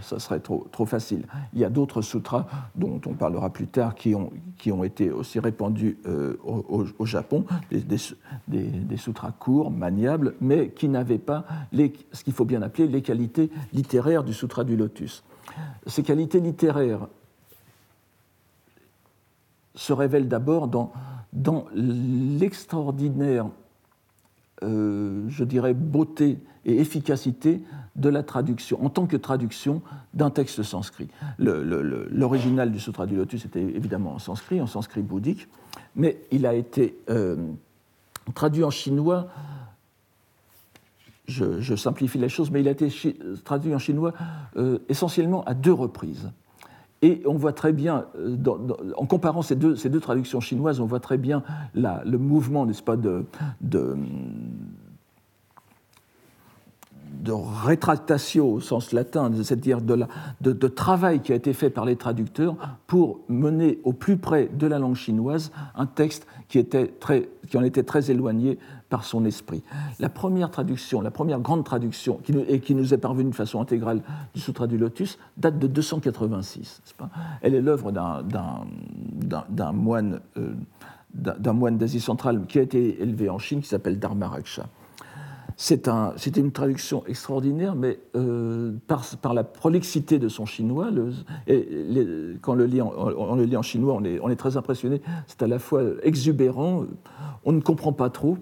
ça, 0.03 0.19
serait 0.19 0.41
trop, 0.41 0.67
trop, 0.71 0.85
facile. 0.85 1.25
Il 1.55 1.61
y 1.61 1.65
a 1.65 1.71
d'autres 1.71 2.03
sutras 2.03 2.47
dont 2.75 3.01
on 3.07 3.15
parlera 3.15 3.51
plus 3.51 3.67
tard 3.67 3.95
qui 3.95 4.15
ont, 4.15 4.31
qui 4.59 4.73
ont 4.73 4.85
été 4.85 5.11
aussi 5.11 5.41
répandus 5.41 5.99
euh, 6.07 6.37
au, 6.45 7.07
Japon, 7.07 7.47
des, 7.71 8.97
sutras 8.97 9.33
courts, 9.33 9.71
maniables, 9.71 10.35
mais 10.43 10.69
qui 10.69 10.89
n'avaient 10.89 11.19
pas 11.19 11.47
ce 11.73 12.25
qu'il 12.25 12.35
faut 12.35 12.45
bien 12.45 12.61
appeler 12.61 12.89
les 12.89 13.01
qualités 13.01 13.51
littéraires 13.73 14.25
du 14.25 14.35
sutra 14.35 14.65
du 14.65 14.77
lotus. 14.77 15.25
Ces 15.87 16.03
qualités 16.03 16.41
littéraires 16.41 17.07
se 19.75 19.93
révèlent 19.93 20.29
d'abord 20.29 20.69
dans, 20.69 20.93
dans 21.33 21.67
l'extraordinaire, 21.75 23.47
euh, 24.63 25.25
je 25.29 25.45
dirais, 25.45 25.75
beauté 25.75 26.39
et 26.65 26.81
efficacité 26.81 27.63
de 27.97 28.09
la 28.09 28.23
traduction, 28.23 28.85
en 28.85 28.89
tant 28.89 29.07
que 29.07 29.17
traduction 29.17 29.83
d'un 30.15 30.31
texte 30.31 30.63
sanskrit. 30.63 31.09
L'original 31.39 32.73
du 32.73 32.81
Sutra 32.81 33.07
du 33.07 33.17
Lotus 33.17 33.45
était 33.45 33.63
évidemment 33.63 34.15
en 34.15 34.19
sanskrit, 34.19 34.61
en 34.61 34.67
sanskrit 34.67 35.03
bouddhique, 35.03 35.49
mais 35.95 36.19
il 36.31 36.47
a 36.47 36.55
été 36.55 36.99
euh, 37.11 37.37
traduit 38.35 38.65
en 38.65 38.71
chinois. 38.71 39.29
Je, 41.27 41.75
simplifie 41.75 42.19
les 42.19 42.29
choses, 42.29 42.51
mais 42.51 42.61
il 42.61 42.69
a 42.69 42.73
été 42.73 42.93
traduit 43.45 43.75
en 43.75 43.79
chinois 43.79 44.13
euh, 44.57 44.79
essentiellement 44.89 45.43
à 45.45 45.55
deux 45.55 45.73
reprises. 45.73 46.31
Et 47.05 47.21
on 47.27 47.35
voit 47.35 47.53
très 47.53 47.75
bien, 47.75 48.07
euh, 48.17 48.35
en 48.97 49.05
comparant 49.05 49.43
ces 49.43 49.57
deux, 49.57 50.01
traductions 50.01 50.41
chinoises, 50.41 50.81
on 50.81 50.87
voit 50.87 51.01
très 51.01 51.19
bien 51.19 51.43
le 51.75 52.17
mouvement, 52.17 52.65
n'est-ce 52.65 52.83
pas, 52.83 52.97
de, 52.97 53.27
de 57.25 57.33
rétractatio 57.33 58.53
au 58.53 58.61
sens 58.61 58.93
latin, 58.93 59.31
c'est-à-dire 59.35 59.83
de, 59.83 60.69
travail 60.69 61.21
qui 61.21 61.33
a 61.33 61.35
été 61.35 61.53
fait 61.53 61.71
par 61.71 61.85
les 61.85 61.97
traducteurs 61.97 62.57
pour 62.87 63.21
mener 63.29 63.81
au 63.85 63.93
plus 63.93 64.17
près 64.17 64.49
de 64.53 64.67
la 64.67 64.79
langue 64.79 64.97
chinoise 64.97 65.53
un 65.75 65.87
texte 65.87 66.27
qui 66.49 66.59
en 67.55 67.63
était 67.63 67.83
très 67.83 68.11
éloigné 68.11 68.59
par 68.95 69.05
son 69.05 69.25
esprit. 69.25 69.65
La 69.99 70.09
première 70.09 70.53
traduction, 70.53 71.01
la 71.01 71.11
première 71.11 71.41
grande 71.41 71.65
traduction, 71.65 72.21
qui 72.23 72.33
et 72.47 72.61
qui 72.61 72.77
nous 72.77 72.95
est 72.95 72.99
parvenue 72.99 73.31
de 73.31 73.35
façon 73.35 73.61
intégrale 73.61 74.03
du 74.35 74.41
Sutra 74.41 74.69
du 74.69 74.79
Lotus, 74.79 75.19
date 75.37 75.59
de 75.59 75.67
286. 75.67 76.81
Pas? 76.97 77.11
Elle 77.43 77.57
est 77.57 77.61
l'œuvre 77.61 77.91
d'un 77.91 79.73
moine, 79.73 80.21
euh, 80.37 80.55
d'un 81.13 81.53
moine 81.53 81.77
d'Asie 81.77 81.99
centrale 81.99 82.47
qui 82.47 82.61
a 82.61 82.63
été 82.63 83.03
élevé 83.03 83.29
en 83.29 83.41
Chine, 83.41 83.63
qui 83.63 83.67
s'appelle 83.67 83.99
Dharmaraksha. 83.99 84.67
C'est 85.57 85.89
un, 85.89 86.15
une 86.37 86.53
traduction 86.53 87.05
extraordinaire, 87.09 87.75
mais 87.75 87.99
euh, 88.15 88.75
par, 88.87 89.35
la 89.35 89.43
prolixité 89.43 90.21
de 90.21 90.29
son 90.29 90.47
chinois, 90.47 90.91
quand 92.43 92.53
on 92.53 92.55
le, 92.55 92.65
lit 92.65 92.81
en, 93.57 93.63
chinois, 93.63 94.01
on 94.23 94.31
est 94.31 94.37
très 94.37 94.57
impressionné. 94.57 95.03
C'est 95.27 95.43
à 95.43 95.49
la 95.49 95.59
fois 95.59 95.83
exubérant, 96.05 96.85
on 97.45 97.53
ne 97.53 97.61
comprend 97.61 97.93
pas 97.93 98.11
trop, 98.11 98.39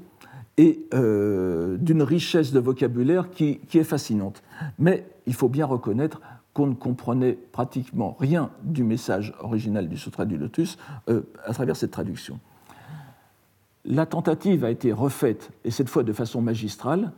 et 0.59 0.86
euh, 0.94 1.76
d'une 1.78 2.03
richesse 2.03 2.53
de 2.53 2.61
vocabulaire 2.61 3.30
qui, 3.30 3.61
est 3.72 3.84
fascinante. 3.84 4.42
Mais 4.78 5.07
il 5.26 5.34
faut 5.34 5.48
bien 5.48 5.66
reconnaître 5.66 6.20
qu'on 6.53 6.66
ne 6.66 6.74
comprenait 6.74 7.32
pratiquement 7.32 8.16
rien 8.20 8.50
du 8.62 8.84
message 8.84 9.32
original 9.40 9.88
du 9.88 9.96
Sutra 9.96 10.26
du 10.26 10.36
Lotus 10.36 10.76
euh, 11.09 11.22
à 11.46 11.55
travers 11.55 11.76
cette 11.76 11.92
traduction. 11.92 12.38
La 13.84 14.07
tentative 14.07 14.64
a 14.64 14.70
été 14.70 14.92
refaite, 14.92 15.50
et 15.64 15.70
cette 15.70 15.88
fois 15.88 16.03
de 16.03 16.12
façon 16.12 16.42
magistrale, 16.42 17.12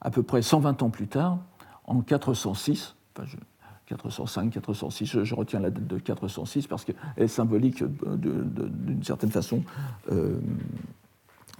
à 0.00 0.10
peu 0.10 0.22
près 0.22 0.40
120 0.40 0.82
ans 0.82 0.90
plus 0.90 1.08
tard, 1.08 1.38
en 1.84 2.00
406, 2.00 2.94
405, 3.86 4.50
406, 4.52 5.22
je, 5.24 5.34
retiens 5.34 5.60
la 5.60 5.70
date 5.70 5.86
de 5.86 5.98
406 5.98 6.66
parce 6.66 6.84
qu'elle 6.84 6.96
est 7.16 7.28
symbolique 7.28 7.82
d'une 7.84 9.02
certaine 9.02 9.30
façon. 9.30 9.62
Euh, 10.10 10.38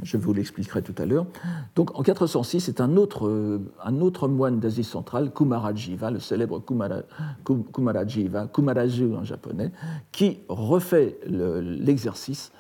je 0.02 0.16
vous 0.16 0.32
l'expliquerai 0.32 0.82
tout 0.82 0.94
à 0.98 1.06
l'heure. 1.06 1.26
Donc 1.74 1.98
en 1.98 2.02
406, 2.02 2.60
c'est 2.60 2.80
un 2.80 2.96
autre, 2.96 3.60
un 3.82 4.00
autre 4.00 4.28
moine 4.28 4.60
d'Asie 4.60 4.84
centrale, 4.84 5.32
Kumarajiva, 5.32 6.10
le 6.10 6.20
célèbre 6.20 6.60
Kumara, 6.60 7.02
Kumarajiva, 7.72 8.46
Kumaraju 8.48 9.14
en 9.16 9.24
japonais, 9.24 9.72
qui 10.12 10.38
refait 10.48 11.18
l'exercice 11.26 12.52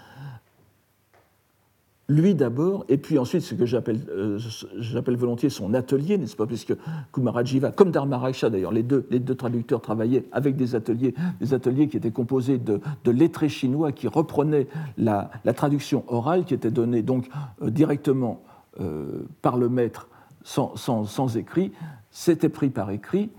lui 2.08 2.34
d'abord, 2.34 2.84
et 2.88 2.98
puis 2.98 3.18
ensuite 3.18 3.42
ce 3.42 3.54
que 3.54 3.64
euh, 3.64 4.38
j'appelle 4.78 5.16
volontiers 5.16 5.50
son 5.50 5.74
atelier, 5.74 6.18
n'est-ce 6.18 6.36
pas, 6.36 6.46
puisque 6.46 6.74
Kumarajiva, 7.12 7.72
comme 7.72 7.90
Dharmaraksha 7.90 8.48
d'ailleurs, 8.48 8.72
les 8.72 8.84
deux, 8.84 9.06
les 9.10 9.18
deux 9.18 9.34
traducteurs 9.34 9.80
travaillaient 9.80 10.24
avec 10.30 10.56
des 10.56 10.76
ateliers, 10.76 11.14
des 11.40 11.52
ateliers 11.52 11.88
qui 11.88 11.96
étaient 11.96 12.12
composés 12.12 12.58
de, 12.58 12.80
lettrés 13.10 13.48
chinois 13.48 13.90
qui 13.90 14.06
reprenaient 14.06 14.68
la, 14.98 15.30
traduction 15.54 16.04
orale 16.08 16.44
qui 16.44 16.54
était 16.54 16.70
donnée 16.70 17.02
donc 17.02 17.28
euh, 17.62 17.70
directement 17.70 18.42
euh, 18.80 19.24
par 19.42 19.56
le 19.56 19.68
maître 19.68 20.08
sans, 20.44 20.76
sans 20.76 21.36
écrit, 21.36 21.72
c'était 22.12 22.48
pris 22.48 22.70
par 22.70 22.90
écrit. 22.90 23.30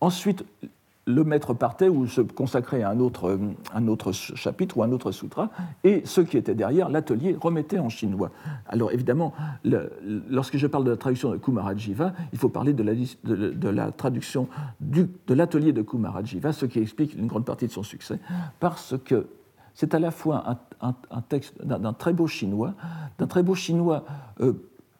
Ensuite, 0.00 0.44
le 1.06 1.22
maître 1.22 1.54
partait 1.54 1.88
ou 1.88 2.06
se 2.06 2.20
consacrait 2.20 2.82
à 2.82 2.90
un 2.90 2.98
autre, 2.98 3.38
autre 3.86 4.12
chapitre 4.12 4.76
ou 4.76 4.82
un 4.82 4.90
autre 4.90 5.12
sutra, 5.12 5.50
et 5.84 6.02
ceux 6.04 6.24
qui 6.24 6.36
étaient 6.36 6.56
derrière, 6.56 6.88
l'atelier, 6.88 7.36
remettaient 7.40 7.78
en 7.78 7.88
chinois. 7.88 8.32
Alors 8.66 8.90
évidemment, 8.90 9.32
lorsque 9.64 10.56
je 10.56 10.66
parle 10.66 10.84
de 10.84 10.90
la 10.90 10.96
traduction 10.96 11.30
de 11.30 11.36
Kumarajiva, 11.36 12.12
il 12.32 12.38
faut 12.38 12.48
parler 12.48 12.72
de 12.72 13.70
la, 13.70 13.92
traduction 13.92 14.48
du, 14.80 15.08
de 15.28 15.34
l'atelier 15.34 15.72
de 15.72 15.82
Kumarajiva, 15.82 16.52
ce 16.52 16.66
qui 16.66 16.80
explique 16.80 17.14
une 17.14 17.28
grande 17.28 17.44
partie 17.44 17.68
de 17.68 17.72
son 17.72 17.84
succès, 17.84 18.18
parce 18.58 18.94
que 19.04 19.28
c'est 19.74 19.94
à 19.94 20.00
la 20.00 20.10
fois 20.10 20.58
un, 20.80 21.22
texte 21.22 21.62
d'un 21.64 21.92
très 21.92 22.14
beau 22.14 22.26
chinois, 22.26 22.74
d'un 23.18 23.26
très 23.28 23.44
beau 23.44 23.54
chinois 23.54 24.04
euh, 24.40 24.54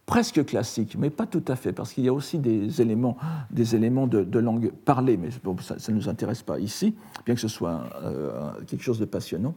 presque 0.07 0.45
classique, 0.45 0.97
mais 0.97 1.11
pas 1.11 1.27
tout 1.27 1.43
à 1.49 1.57
fait, 1.57 1.73
parce 1.73 1.93
qu'il 1.93 2.05
y 2.05 2.09
a 2.09 2.13
aussi 2.13 2.39
des 2.39 2.81
éléments, 2.81 3.17
de, 3.51 4.39
langue 4.39 4.71
parlée, 4.85 5.17
mais 5.17 5.31
ça 5.61 5.93
ne 5.93 5.97
nous 5.97 6.09
intéresse 6.09 6.43
pas 6.43 6.61
ici, 6.61 6.95
bien 7.27 7.35
que 7.35 7.41
ce 7.41 7.49
soit 7.49 7.83
euh, 8.03 8.53
quelque 8.67 8.83
chose 8.83 9.01
de 9.01 9.05
passionnant. 9.05 9.55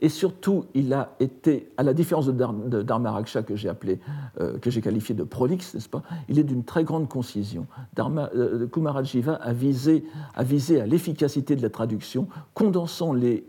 Et 0.00 0.08
surtout, 0.08 0.66
il 0.74 0.92
a 0.92 1.16
été, 1.20 1.70
à 1.76 1.82
la 1.82 1.92
différence 1.92 2.26
de 2.26 2.82
Dharmaraksha 2.82 3.42
que 3.42 3.56
j'ai 3.56 3.68
appelé, 3.68 3.98
euh, 4.40 4.58
que 4.58 4.70
j'ai 4.70 4.80
qualifié 4.80 5.14
de 5.14 5.24
prolixe, 5.24 5.74
n'est-ce 5.74 5.88
pas? 5.88 6.02
Il 6.28 6.38
est 6.38 6.44
d'une 6.44 6.64
très 6.64 6.84
grande 6.84 7.08
concision. 7.08 7.66
Dharma, 7.94 8.30
euh, 8.34 8.66
Kumarajiva 8.66 9.34
a 9.34 9.52
visé, 9.52 10.04
a 10.34 10.44
visé 10.44 10.80
à 10.80 10.86
l'efficacité 10.86 11.56
de 11.56 11.62
la 11.62 11.70
traduction, 11.70 12.28
condensant 12.54 13.12
les, 13.12 13.44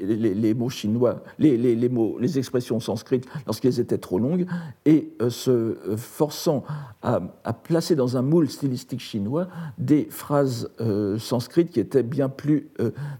mots 0.57 0.69
chinois, 0.69 1.23
les, 1.37 1.89
mots, 1.89 2.17
les 2.19 2.37
expressions 2.37 2.79
sanskrites 2.79 3.27
lorsqu'elles 3.45 3.79
étaient 3.79 3.97
trop 3.97 4.19
longues, 4.19 4.47
et 4.85 5.13
euh, 5.21 5.29
se 5.29 5.77
forçant 5.97 6.63
à, 7.01 7.21
placer 7.53 7.95
dans 7.95 8.17
un 8.17 8.21
moule 8.21 8.49
stylistique 8.49 8.99
chinois 8.99 9.47
des 9.77 10.07
phrases 10.09 10.69
sanskrites 11.17 11.71
qui 11.71 11.79
étaient 11.79 12.03
bien 12.03 12.29
plus 12.29 12.69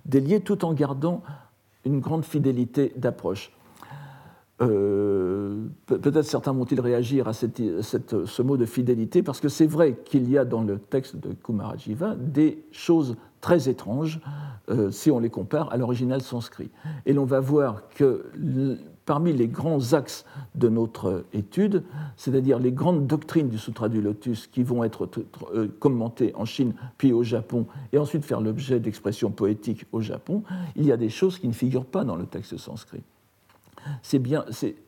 déliées, 0.05 0.41
tout 0.41 0.65
en 0.65 0.73
gardant 0.73 1.23
une 1.89 1.99
grande 1.99 2.25
fidélité 2.25 2.93
d'approche. 2.95 3.51
Euh, 4.61 5.67
peut-être 5.85 6.23
certains 6.23 6.51
vont-ils 6.51 6.81
réagir 6.81 7.27
à 7.27 7.33
ce 7.33 8.41
mot 8.41 8.57
de 8.57 8.65
fidélité, 8.65 9.23
parce 9.23 9.39
que 9.39 9.47
c'est 9.47 9.65
vrai 9.67 9.97
qu'il 10.03 10.29
y 10.29 10.37
a 10.37 10.45
dans 10.45 10.63
le 10.63 10.79
texte 10.79 11.15
de 11.15 11.33
Kumarajiva 11.33 12.15
des 12.15 12.65
choses 12.71 13.15
très 13.39 13.69
étranges 13.69 14.19
euh, 14.69 14.91
si 14.91 15.11
on 15.11 15.19
les 15.19 15.29
compare 15.29 15.71
à 15.71 15.77
l'original 15.77 16.21
sanskrit. 16.21 16.69
Et 17.05 17.13
l'on 17.13 17.25
va 17.25 17.39
voir 17.39 17.87
que 17.89 18.25
parmi 19.09 19.33
les 19.33 19.47
grands 19.47 19.93
axes 19.93 20.23
de 20.53 20.69
notre 20.69 21.25
étude, 21.33 21.83
c'est-à-dire 22.15 22.59
les 22.59 22.71
grandes 22.71 23.07
doctrines 23.07 23.49
du 23.49 23.57
Sutra 23.57 23.89
du 23.89 24.03
Lotus 24.03 24.45
qui 24.45 24.61
vont 24.61 24.83
être 24.83 25.09
euh, 25.55 25.67
commentées 25.79 26.31
en 26.35 26.45
Chine 26.45 26.75
puis 26.99 27.11
au 27.11 27.23
Japon 27.23 27.65
et 27.91 27.97
ensuite 27.97 28.23
faire 28.23 28.39
l'objet 28.39 28.79
d'expressions 28.79 29.31
poétiques 29.31 29.87
au 29.93 30.01
Japon, 30.01 30.43
il 30.75 30.85
y 30.85 30.91
a 30.91 30.97
des 30.97 31.09
choses 31.09 31.39
qui 31.39 31.47
ne 31.47 31.53
figurent 31.53 31.87
pas 31.87 32.03
dans 32.03 32.15
le 32.15 32.27
texte 32.27 32.55
sanskrit. 32.57 33.01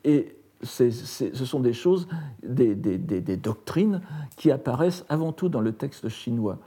Et 0.03 0.35
ce 0.61 1.45
sont 1.45 1.59
des 1.59 1.73
choses, 1.73 2.07
des, 2.43 2.75
doctrines 3.37 4.01
qui 4.37 4.51
apparaissent 4.51 5.03
avant 5.09 5.31
tout 5.31 5.49
dans 5.49 5.61
le 5.61 5.71
texte 5.71 6.09
chinois. 6.09 6.59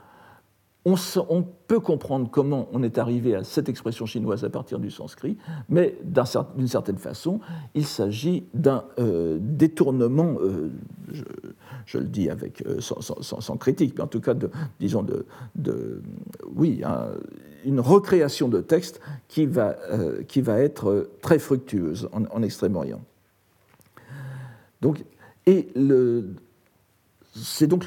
On, 0.87 1.43
peut 1.67 1.79
comprendre 1.79 2.29
comment 2.29 2.69
on 2.73 2.83
est 2.83 2.99
arrivé 2.99 3.33
à 3.33 3.43
cette 3.43 3.69
expression 3.69 4.05
chinoise 4.05 4.43
à 4.43 4.51
partir 4.51 4.77
du 4.77 4.91
sanskrit, 4.91 5.35
mais 5.67 5.97
d'une 6.03 6.67
certaine 6.67 6.99
façon, 6.99 7.39
il 7.73 7.87
s'agit 7.87 8.45
d'un 8.53 8.83
euh, 8.99 9.39
détournement, 9.41 10.35
euh, 10.39 10.69
je, 11.87 11.97
le 11.97 12.03
dis 12.03 12.29
avec, 12.29 12.63
euh, 12.67 12.81
sans, 12.81 13.57
critique, 13.57 13.95
mais 13.97 14.03
en 14.03 14.07
tout 14.07 14.21
cas, 14.21 14.35
disons, 14.79 15.03
de, 15.55 16.03
oui, 16.55 16.83
une 17.65 17.79
recréation 17.79 18.47
de 18.47 18.61
texte 18.61 19.01
qui 19.27 19.47
va, 19.47 19.75
qui 20.27 20.41
va 20.41 20.59
être 20.59 21.09
très 21.19 21.39
fructueuse 21.39 22.09
en, 22.11 22.25
en 22.25 22.43
Extrême-Orient. 22.43 23.01
Donc, 24.81 25.03
et 25.47 25.67
le, 25.75 26.35
c'est 27.35 27.67
donc 27.67 27.85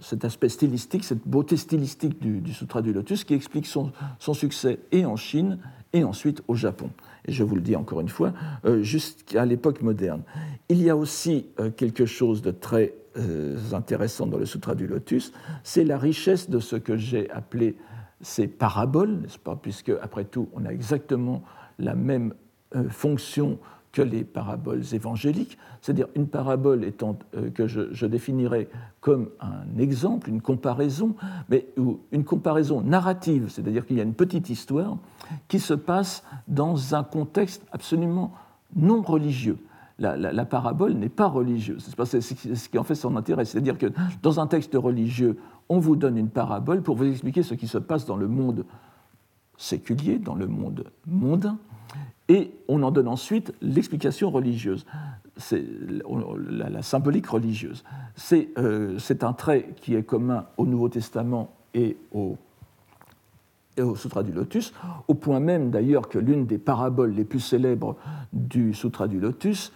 cet 0.00 0.24
aspect 0.24 0.48
stylistique, 0.48 1.04
cette 1.04 1.26
beauté 1.26 1.56
stylistique 1.56 2.20
du, 2.20 2.52
Sutra 2.52 2.82
du 2.82 2.92
Lotus 2.92 3.24
qui 3.24 3.34
explique 3.34 3.66
son, 3.66 3.92
succès 4.32 4.78
et 4.92 5.04
en 5.04 5.16
Chine 5.16 5.58
et 5.92 6.04
ensuite 6.04 6.42
au 6.46 6.54
Japon. 6.54 6.90
Et 7.26 7.32
je 7.32 7.42
vous 7.42 7.56
le 7.56 7.60
dis 7.60 7.74
encore 7.74 8.00
une 8.00 8.08
fois, 8.08 8.32
euh, 8.64 8.82
jusqu'à 8.82 9.44
l'époque 9.44 9.82
moderne. 9.82 10.22
Il 10.68 10.80
y 10.80 10.88
a 10.88 10.96
aussi 10.96 11.46
euh, 11.58 11.70
quelque 11.70 12.06
chose 12.06 12.42
de 12.42 12.52
très 12.52 12.94
euh, 13.18 13.58
intéressant 13.72 14.26
dans 14.26 14.38
le 14.38 14.46
Sutra 14.46 14.76
du 14.76 14.86
Lotus, 14.86 15.32
c'est 15.64 15.84
la 15.84 15.98
richesse 15.98 16.48
de 16.48 16.60
ce 16.60 16.76
que 16.76 16.96
j'ai 16.96 17.28
appelé 17.30 17.76
ces 18.20 18.46
paraboles, 18.46 19.16
n'est-ce 19.16 19.38
pas? 19.38 19.56
Puisque, 19.56 19.92
après 20.00 20.24
tout, 20.24 20.48
on 20.52 20.64
a 20.64 20.70
exactement 20.70 21.42
la 21.78 21.94
même 21.94 22.34
fonction 22.88 23.58
que 23.92 24.02
les 24.02 24.24
paraboles 24.24 24.82
évangéliques, 24.92 25.58
c'est-à-dire 25.80 26.06
une 26.14 26.28
parabole 26.28 26.84
étant 26.84 27.18
euh, 27.36 27.50
que 27.50 27.66
je, 27.66 28.06
définirais 28.06 28.68
comme 29.00 29.30
un 29.40 29.78
exemple, 29.78 30.28
une 30.28 30.40
comparaison, 30.40 31.14
mais 31.48 31.66
une 32.12 32.24
comparaison 32.24 32.82
narrative, 32.82 33.48
c'est-à-dire 33.48 33.86
qu'il 33.86 33.96
y 33.96 34.00
a 34.00 34.04
une 34.04 34.14
petite 34.14 34.50
histoire 34.50 34.96
qui 35.48 35.58
se 35.58 35.74
passe 35.74 36.24
dans 36.48 36.94
un 36.94 37.02
contexte 37.02 37.64
absolument 37.72 38.32
non 38.76 39.02
religieux. 39.02 39.58
La, 39.98 40.46
parabole 40.46 40.94
n'est 40.94 41.10
pas 41.10 41.26
religieuse, 41.26 41.94
c'est 42.04 42.20
ce 42.22 42.68
qui 42.70 42.78
en 42.78 42.84
fait 42.84 42.94
son 42.94 43.16
intérêt, 43.16 43.44
c'est-à-dire 43.44 43.76
que 43.76 43.88
dans 44.22 44.40
un 44.40 44.46
texte 44.46 44.74
religieux, 44.74 45.36
on 45.68 45.78
vous 45.78 45.94
donne 45.94 46.16
une 46.16 46.30
parabole 46.30 46.82
pour 46.82 46.96
vous 46.96 47.04
expliquer 47.04 47.42
ce 47.42 47.52
qui 47.52 47.68
se 47.68 47.76
passe 47.76 48.06
dans 48.06 48.16
le 48.16 48.26
monde 48.26 48.64
séculier, 49.60 50.18
dans 50.18 50.34
le 50.34 50.46
monde 50.46 50.84
mondain, 51.06 51.58
et 52.28 52.52
on 52.68 52.82
en 52.82 52.90
donne 52.90 53.08
ensuite 53.08 53.52
l'explication 53.60 54.30
religieuse, 54.30 54.86
la, 55.50 56.82
symbolique 56.82 57.26
religieuse. 57.26 57.84
Euh, 58.32 58.98
c'est 58.98 59.24
un 59.24 59.32
trait 59.32 59.70
qui 59.80 59.94
est 59.94 60.02
commun 60.02 60.46
au 60.56 60.64
Nouveau 60.64 60.88
Testament 60.88 61.52
et 61.74 61.96
au, 62.12 62.36
au 63.82 63.96
Sutra 63.96 64.22
du 64.22 64.32
Lotus, 64.32 64.72
au 65.08 65.14
point 65.14 65.40
même 65.40 65.70
d'ailleurs 65.70 66.08
que 66.08 66.18
l'une 66.18 66.46
des 66.46 66.58
paraboles 66.58 67.12
les 67.12 67.24
plus 67.24 67.40
célèbres 67.40 67.96
du 68.32 68.74
Sutra 68.74 69.08
du 69.08 69.20
Lotus 69.20 69.72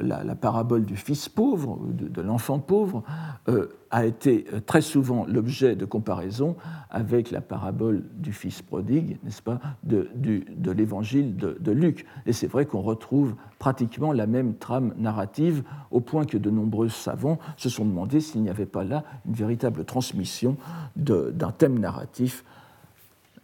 la, 0.00 0.34
parabole 0.34 0.84
du 0.84 0.96
fils 0.96 1.28
pauvre, 1.28 1.78
de, 1.88 2.20
l'enfant 2.20 2.58
pauvre, 2.58 3.02
euh, 3.48 3.68
a 3.90 4.04
été 4.04 4.46
euh, 4.52 4.60
très 4.60 4.82
souvent 4.82 5.24
l'objet 5.26 5.74
de 5.74 5.84
comparaison 5.84 6.56
avec 6.90 7.30
la 7.30 7.40
parabole 7.40 8.04
du 8.16 8.32
fils 8.32 8.60
prodigue, 8.62 9.18
n'est-ce 9.24 9.42
pas, 9.42 9.60
de, 9.84 10.10
de 10.14 10.70
l'évangile 10.70 11.36
de, 11.36 11.72
Luc. 11.72 12.06
Et 12.26 12.32
c'est 12.32 12.46
vrai 12.46 12.66
qu'on 12.66 12.80
retrouve 12.80 13.34
pratiquement 13.58 14.12
la 14.12 14.26
même 14.26 14.54
trame 14.56 14.94
narrative, 14.98 15.62
au 15.90 16.00
point 16.00 16.24
que 16.24 16.38
de 16.38 16.50
nombreux 16.50 16.88
savants 16.88 17.38
se 17.56 17.68
sont 17.68 17.84
demandé 17.84 18.20
s'il 18.20 18.42
n'y 18.42 18.50
avait 18.50 18.66
pas 18.66 18.84
là 18.84 19.04
une 19.26 19.34
véritable 19.34 19.84
transmission 19.84 20.56
d'un 20.96 21.50
thème 21.52 21.78
narratif 21.78 22.44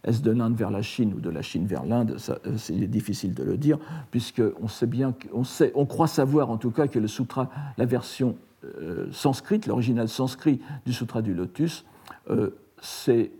est-ce 0.05 0.21
de 0.21 0.31
l'Inde 0.31 0.55
vers 0.55 0.71
la 0.71 0.81
Chine 0.81 1.13
ou 1.15 1.19
de 1.19 1.29
la 1.29 1.41
Chine 1.41 1.65
vers 1.65 1.83
l'Inde 1.83 2.17
euh, 2.29 2.57
C'est 2.57 2.73
difficile 2.73 3.33
de 3.33 3.43
le 3.43 3.57
dire, 3.57 3.79
puisqu'on 4.11 4.67
sait 4.67 4.87
bien, 4.87 5.13
on, 5.33 5.43
sait, 5.43 5.71
on 5.75 5.85
croit 5.85 6.07
savoir 6.07 6.49
en 6.49 6.57
tout 6.57 6.71
cas 6.71 6.87
que 6.87 6.99
le 6.99 7.07
sutra, 7.07 7.49
la 7.77 7.85
version 7.85 8.37
euh, 8.63 9.07
sanscrite, 9.11 9.65
l'original 9.65 10.07
sanskrit 10.07 10.61
du 10.85 10.93
sutra 10.93 11.21
du 11.21 11.33
lotus, 11.33 11.85
euh, 12.29 12.51
s'est 12.81 13.31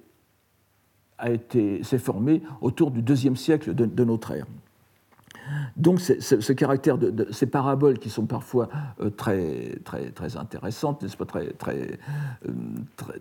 formé 2.00 2.42
autour 2.62 2.92
du 2.92 3.02
deuxième 3.02 3.36
siècle 3.36 3.74
de 3.76 4.04
notre 4.04 4.32
ère. 4.32 4.46
Donc 5.78 6.00
ce 6.00 6.54
caractère 6.54 6.98
de, 6.98 7.28
ces 7.32 7.46
paraboles 7.46 8.00
qui 8.00 8.10
sont 8.10 8.26
parfois 8.26 8.70
euh, 9.02 9.10
très, 9.10 9.80
très, 9.84 10.10
très 10.12 10.38
intéressantes, 10.38 11.02
n'est-ce 11.02 11.18
pas, 11.18 11.26
très, 11.26 11.48
très, 11.54 12.00
euh, 12.48 12.52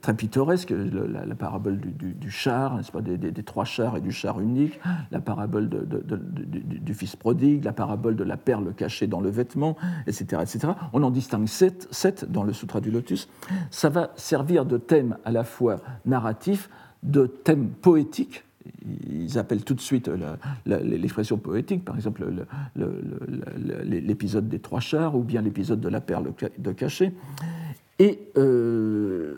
très, 0.00 0.14
pittoresques, 0.14 0.72
la, 0.72 1.34
parabole 1.34 1.78
du, 1.78 2.30
char, 2.30 2.76
n'est-ce 2.76 2.92
pas, 2.92 3.00
des, 3.00 3.32
trois 3.42 3.64
chars 3.64 3.96
et 3.96 4.00
du 4.00 4.12
char 4.12 4.40
unique, 4.40 4.78
la 5.10 5.20
parabole 5.20 5.68
du, 5.68 6.94
fils 6.94 7.16
prodigue, 7.16 7.64
la 7.64 7.72
parabole 7.72 8.16
de 8.16 8.24
la 8.24 8.36
perle 8.36 8.72
cachée 8.74 9.06
dans 9.06 9.20
le 9.20 9.30
vêtement, 9.30 9.76
etc. 10.06 10.42
etc. 10.42 10.72
On 10.92 11.02
en 11.02 11.10
distingue 11.10 11.48
sept, 11.48 11.88
sept 11.90 12.30
dans 12.30 12.44
le 12.44 12.52
Sutra 12.52 12.80
du 12.80 12.90
Lotus. 12.90 13.28
Ça 13.70 13.88
va 13.88 14.12
servir 14.16 14.64
de 14.64 14.78
thème 14.78 15.16
à 15.24 15.32
la 15.32 15.44
fois 15.44 15.76
narratif, 16.06 16.70
de 17.02 17.26
thème 17.26 17.68
poétique, 17.68 18.43
ils 19.08 19.38
appellent 19.38 19.64
tout 19.64 19.74
de 19.74 19.80
suite 19.80 20.10
l'expression 20.66 21.38
poétique, 21.38 21.84
par 21.84 21.96
exemple 21.96 22.24
l'épisode 23.84 24.48
des 24.48 24.58
trois 24.58 24.80
chars 24.80 25.16
ou 25.16 25.22
bien 25.22 25.42
l'épisode 25.42 25.80
de 25.80 25.88
la 25.88 26.00
perle 26.00 26.32
de 26.58 26.72
cachet. 26.72 27.12
Et 27.98 28.18
euh, 28.36 29.36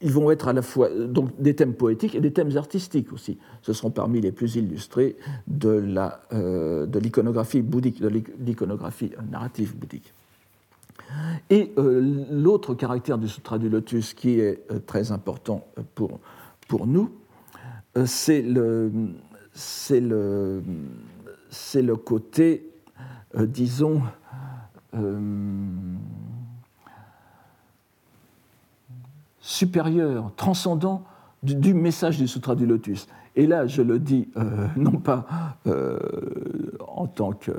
ils 0.00 0.12
vont 0.12 0.30
être 0.30 0.48
à 0.48 0.52
la 0.52 0.62
fois 0.62 0.88
donc, 0.90 1.40
des 1.40 1.54
thèmes 1.54 1.74
poétiques 1.74 2.14
et 2.14 2.20
des 2.20 2.32
thèmes 2.32 2.56
artistiques 2.56 3.12
aussi. 3.12 3.38
Ce 3.62 3.72
seront 3.72 3.90
parmi 3.90 4.20
les 4.20 4.32
plus 4.32 4.56
illustrés 4.56 5.16
de 5.46 5.82
euh, 6.32 6.86
l'iconographie 7.00 7.62
bouddhique, 7.62 8.00
de 8.00 8.08
l'iconographie 8.40 9.10
narrative 9.30 9.76
bouddhique. 9.76 10.12
Et 11.48 11.72
euh, 11.78 12.26
l'autre 12.30 12.74
caractère 12.74 13.18
du 13.18 13.28
Sutra 13.28 13.58
du 13.58 13.68
Lotus 13.68 14.14
qui 14.14 14.40
est 14.40 14.60
très 14.86 15.10
important 15.10 15.66
pour, 15.94 16.20
nous, 16.86 17.04
euh, 17.04 17.27
c'est 18.06 18.42
le, 18.42 18.92
c'est 19.52 20.00
le, 20.00 20.62
c'est 21.50 21.82
le 21.82 21.96
côté, 21.96 22.68
euh, 23.36 23.46
disons, 23.46 24.02
euh, 24.94 25.20
supérieur, 29.40 30.32
transcendant 30.36 31.04
du, 31.42 31.74
message 31.74 32.18
du 32.18 32.28
Sutra 32.28 32.54
du 32.54 32.66
Lotus. 32.66 33.08
Et 33.38 33.46
là, 33.46 33.68
je 33.68 33.82
le 33.82 34.00
dis 34.00 34.28
euh, 34.36 34.66
non 34.76 34.98
pas 34.98 35.56
euh, 35.68 35.96
en 36.88 37.06
tant 37.06 37.30
que 37.30 37.52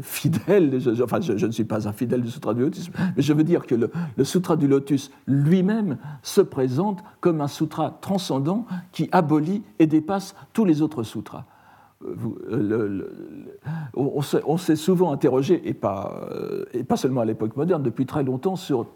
fidèle, 0.00 0.80
enfin 1.02 1.20
je, 1.20 1.44
ne 1.44 1.52
suis 1.52 1.64
pas 1.64 1.86
un 1.86 1.92
fidèle 1.92 2.22
du 2.22 2.30
Sutra 2.30 2.54
du 2.54 2.62
Lotus, 2.62 2.90
mais 3.14 3.22
je 3.22 3.34
veux 3.34 3.44
dire 3.44 3.66
que 3.66 3.74
le, 3.74 3.90
le 4.16 4.24
Sutra 4.24 4.56
du 4.56 4.66
Lotus 4.66 5.10
lui-même 5.26 5.98
se 6.22 6.40
présente 6.40 7.04
comme 7.20 7.42
un 7.42 7.48
sutra 7.48 7.98
transcendant 8.00 8.64
qui 8.92 9.10
abolit 9.12 9.62
et 9.78 9.86
dépasse 9.86 10.34
tous 10.54 10.64
les 10.64 10.80
autres 10.80 11.02
sutras. 11.02 11.44
Euh, 12.04 13.08
on 13.94 14.56
s'est 14.58 14.76
souvent 14.76 15.12
interrogé, 15.12 15.62
et 15.66 15.72
pas, 15.72 16.28
euh, 16.30 16.64
et 16.74 16.84
pas 16.84 16.96
seulement 16.96 17.22
à 17.22 17.24
l'époque 17.24 17.56
moderne, 17.56 17.82
depuis 17.82 18.04
très 18.04 18.22
longtemps, 18.22 18.56
sur 18.56 18.86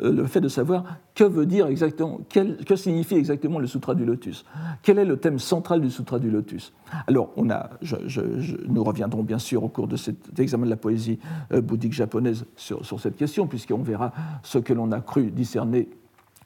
euh, 0.00 0.12
le 0.12 0.24
fait 0.26 0.40
de 0.40 0.48
savoir 0.48 0.84
que 1.16 1.24
veut 1.24 1.46
dire 1.46 1.66
exactement, 1.66 2.20
que 2.30 2.76
signifie 2.76 3.16
exactement 3.16 3.58
le 3.58 3.66
Sutra 3.66 3.94
du 3.94 4.04
Lotus. 4.04 4.44
Quel 4.82 4.98
est 4.98 5.04
le 5.04 5.16
thème 5.16 5.40
central 5.40 5.80
du 5.80 5.90
Sutra 5.90 6.20
du 6.20 6.30
Lotus? 6.30 6.72
Alors, 7.08 7.30
on 7.36 7.50
a, 7.50 7.70
nous 8.68 8.84
reviendrons 8.84 9.24
bien 9.24 9.38
sûr 9.38 9.64
au 9.64 9.68
cours 9.68 9.88
de 9.88 9.96
cet 9.96 10.38
examen 10.38 10.64
de 10.64 10.70
la 10.70 10.76
poésie 10.76 11.18
bouddhique 11.50 11.92
japonaise 11.92 12.46
sur, 12.56 12.84
sur 12.84 13.00
cette 13.00 13.16
question, 13.16 13.48
puisqu'on 13.48 13.82
verra 13.82 14.12
ce 14.42 14.58
que 14.58 14.72
l'on 14.72 14.92
a 14.92 15.00
cru 15.00 15.30
discerner 15.30 15.88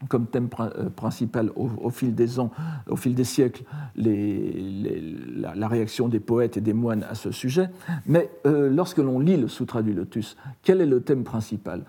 comme 0.08 0.26
thème 0.26 0.48
euh, 0.60 0.88
principal 0.90 1.50
au, 1.56 1.90
fil 1.90 2.14
des 2.14 2.38
ans, 2.38 2.50
au 2.88 2.96
fil 2.96 3.14
des 3.14 3.24
siècles, 3.24 3.64
la, 3.96 5.68
réaction 5.68 6.08
des 6.08 6.20
poètes 6.20 6.56
et 6.56 6.60
des 6.60 6.72
moines 6.72 7.04
à 7.08 7.14
ce 7.14 7.30
sujet. 7.30 7.70
Mais 8.06 8.30
euh, 8.46 8.70
lorsque 8.70 8.98
l'on 8.98 9.18
lit 9.18 9.36
le 9.36 9.48
Sutra 9.48 9.82
du 9.82 9.92
Lotus, 9.92 10.36
quel 10.62 10.80
est 10.80 10.86
le 10.86 11.00
thème 11.00 11.24
principal? 11.24 11.84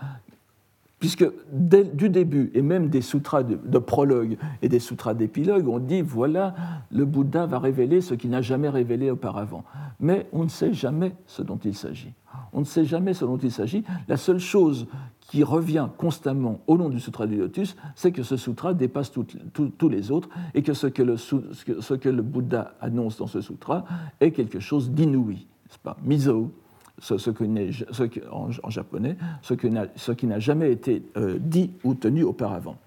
Puisque 1.00 1.26
du 1.54 2.10
début, 2.10 2.52
et 2.54 2.62
même 2.62 2.90
des 2.90 3.02
sutras 3.02 3.44
de, 3.44 3.56
de 3.64 3.78
prologue 3.78 4.38
et 4.62 4.68
des 4.68 4.80
sutras 4.80 5.14
d'épilogue, 5.14 5.66
on 5.70 5.80
dit 5.80 6.02
voilà, 6.02 6.54
le 6.92 7.06
Bouddha 7.06 7.46
va 7.46 7.58
révéler 7.60 8.02
ce 8.02 8.16
qu'il 8.16 8.32
n'a 8.32 8.42
jamais 8.42 8.68
révélé 8.68 9.10
auparavant. 9.10 9.64
Mais 10.02 10.28
on 10.34 10.44
ne 10.44 10.50
sait 10.50 10.74
jamais 10.74 11.14
ce 11.26 11.42
dont 11.42 11.60
il 11.64 11.74
s'agit. 11.74 12.12
On 12.52 12.60
ne 12.60 12.66
sait 12.66 12.84
jamais 12.84 13.14
ce 13.14 13.24
dont 13.24 13.38
il 13.38 13.52
s'agit. 13.52 13.84
La 14.10 14.18
seule 14.18 14.40
chose 14.40 14.88
qui 15.30 15.44
revient 15.44 15.88
constamment 15.98 16.60
au 16.66 16.76
long 16.76 16.90
du 16.90 17.00
Sutra 17.00 17.28
du 17.28 17.38
Lotus, 17.38 17.76
c'est 17.96 18.12
que 18.12 18.24
ce 18.24 18.36
sutra 18.36 18.74
dépasse 18.74 19.12
tous 19.12 19.90
les 19.90 20.10
autres 20.10 20.28
et 20.56 20.64
que 20.64 20.74
ce 20.74 20.88
que, 20.88 21.04
le, 21.04 21.18
ce 21.18 21.94
que 21.94 22.10
Bouddha 22.10 22.74
annonce 22.82 23.18
dans 23.18 23.28
ce 23.28 23.40
sutra 23.40 23.86
est 24.20 24.32
quelque 24.32 24.60
chose 24.60 24.90
d'inouï, 24.90 25.46
pas? 25.84 25.98
Miso, 26.04 26.52
ce, 26.98 27.20
ce, 27.20 27.30
en, 28.32 28.50
en, 28.64 28.70
japonais, 28.72 29.18
ce, 29.44 29.54
qui 29.54 30.28
n'a 30.28 30.40
jamais 30.40 30.72
été 30.72 31.04
euh, 31.16 31.38
dit 31.40 31.72
ou 31.84 31.94
tenu 31.94 32.24
auparavant. 32.24 32.78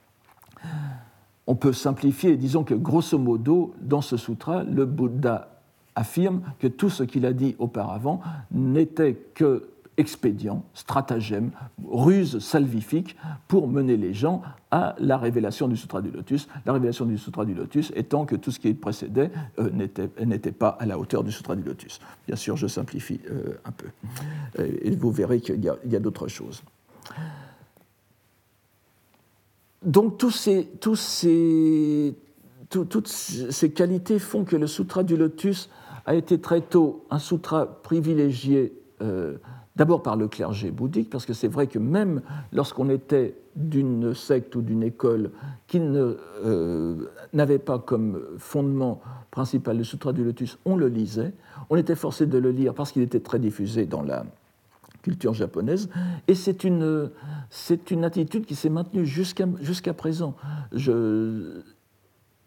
On 1.47 1.55
peut 1.55 1.73
simplifier, 1.73 2.37
disons 2.37 2.65
que 2.65 2.75
grosso 2.75 3.19
modo, 3.19 3.73
dans 3.81 4.01
ce 4.01 4.17
sutra, 4.17 4.65
le 4.65 4.85
Bouddha 4.85 5.61
affirme 5.95 6.43
que 6.59 6.67
tout 6.67 6.91
ce 6.91 7.05
qu'il 7.05 7.25
a 7.25 7.33
dit 7.33 7.55
auparavant 7.61 8.21
n'était 8.51 9.15
que 9.35 9.69
expédient, 9.97 10.65
stratagème, 10.75 11.51
ruse 11.89 12.39
salvifique 12.39 13.17
pour 13.49 13.69
mener 13.69 13.97
les 13.97 14.15
gens 14.15 14.43
à 14.71 14.95
la 14.99 15.19
révélation 15.19 15.69
du 15.69 15.77
Sutra 15.77 16.01
du 16.01 16.11
Lotus. 16.11 16.49
La 16.65 16.73
révélation 16.73 17.05
du 17.05 17.19
Sutra 17.19 17.45
du 17.45 17.55
Lotus 17.55 17.93
étant 17.95 18.25
que 18.25 18.37
tout 18.37 18.51
ce 18.51 18.59
qui 18.59 18.75
précédait 18.75 19.31
euh, 19.59 19.71
n'était 19.71 20.53
pas 20.53 20.71
à 20.81 20.87
la 20.87 20.99
hauteur 20.99 21.25
du 21.25 21.33
Sutra 21.33 21.57
du 21.57 21.63
Lotus. 21.63 22.01
Bien 22.27 22.37
sûr, 22.37 22.57
je 22.57 22.67
simplifie 22.67 23.21
euh, 23.31 23.59
un 23.65 23.73
peu. 23.73 23.89
et 24.63 24.97
vous 24.97 25.11
verrez 25.11 25.41
qu'il 25.41 25.63
y 25.63 25.69
a, 25.69 26.01
d'autres 26.01 26.29
choses. 26.29 26.63
donc 29.85 30.19
tous 30.19 30.31
ces, 30.31 30.69
toutes 32.69 33.09
ces 33.09 33.73
qualités 33.73 34.19
font 34.19 34.45
que 34.45 34.57
le 34.57 34.67
Sutra 34.67 35.03
du 35.03 35.17
Lotus 35.17 35.69
a 36.07 36.15
été 36.15 36.41
très 36.41 36.61
tôt 36.61 37.05
un 37.11 37.19
sutra 37.19 37.83
privilégié 37.83 38.73
euh, 39.01 39.37
d'abord 39.77 40.03
par 40.03 40.17
le 40.17 40.29
clergé 40.29 40.71
bouddhique, 40.71 41.11
parce 41.11 41.27
que 41.27 41.33
c'est 41.33 41.49
vrai 41.49 41.67
que 41.67 41.79
même 41.79 42.23
lorsqu'on 42.53 42.91
était 42.91 43.35
d'une 43.57 44.15
secte 44.15 44.55
ou 44.57 44.63
d'une 44.63 44.83
école 44.83 45.31
qui 45.67 45.79
euh, 45.81 46.97
n'avait 47.33 47.59
pas 47.59 47.79
comme 47.79 48.21
fondement 48.39 49.01
principal 49.31 49.79
le 49.79 49.85
Sutra 49.85 50.13
du 50.13 50.25
Lotus, 50.25 50.59
on 50.65 50.77
le 50.77 50.89
lisait, 50.89 51.33
on 51.71 51.77
était 51.77 51.95
forcé 51.95 52.27
de 52.27 52.39
le 52.39 52.51
lire 52.51 52.75
parce 52.75 52.93
qu'il 52.93 53.03
était 53.03 53.21
très 53.21 53.39
diffusé 53.39 53.87
dans 53.87 54.03
la 54.03 54.25
culture 55.03 55.35
japonaise, 55.35 55.89
et 56.29 56.35
c'est 56.35 56.63
une, 56.63 57.11
une 57.91 58.05
attitude 58.05 58.47
qui 58.47 58.55
s'est 58.55 58.69
maintenue 58.69 59.05
jusqu'à 59.05 59.95
présent. 59.95 60.37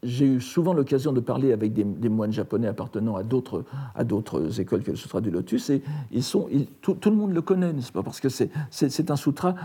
J'ai 0.04 0.26
eu 0.26 0.42
souvent 0.42 0.74
l'occasion 0.74 1.14
de 1.14 1.20
parler 1.20 1.52
avec 1.52 1.74
des, 1.74 2.10
moines 2.10 2.32
japonais 2.32 2.68
appartenant 2.68 3.16
à 3.16 3.24
d'autres, 3.24 3.66
à 3.96 4.04
d'autres 4.04 4.60
écoles 4.60 4.84
que 4.84 4.92
le 4.92 4.98
Sutra 4.98 5.22
du 5.22 5.32
Lotus, 5.32 5.70
et 5.70 5.82
ils 6.12 6.24
sont, 6.24 6.48
tout, 6.82 6.98
le 7.06 7.16
monde 7.16 7.34
le 7.34 7.42
connaît, 7.42 7.74
n'est-ce 7.74 7.92
pas? 7.92 8.04
Parce 8.04 8.20
que 8.20 8.30
c'est, 8.30 8.52
c'est, 8.70 9.10
un 9.10 9.16
sutra 9.16 9.56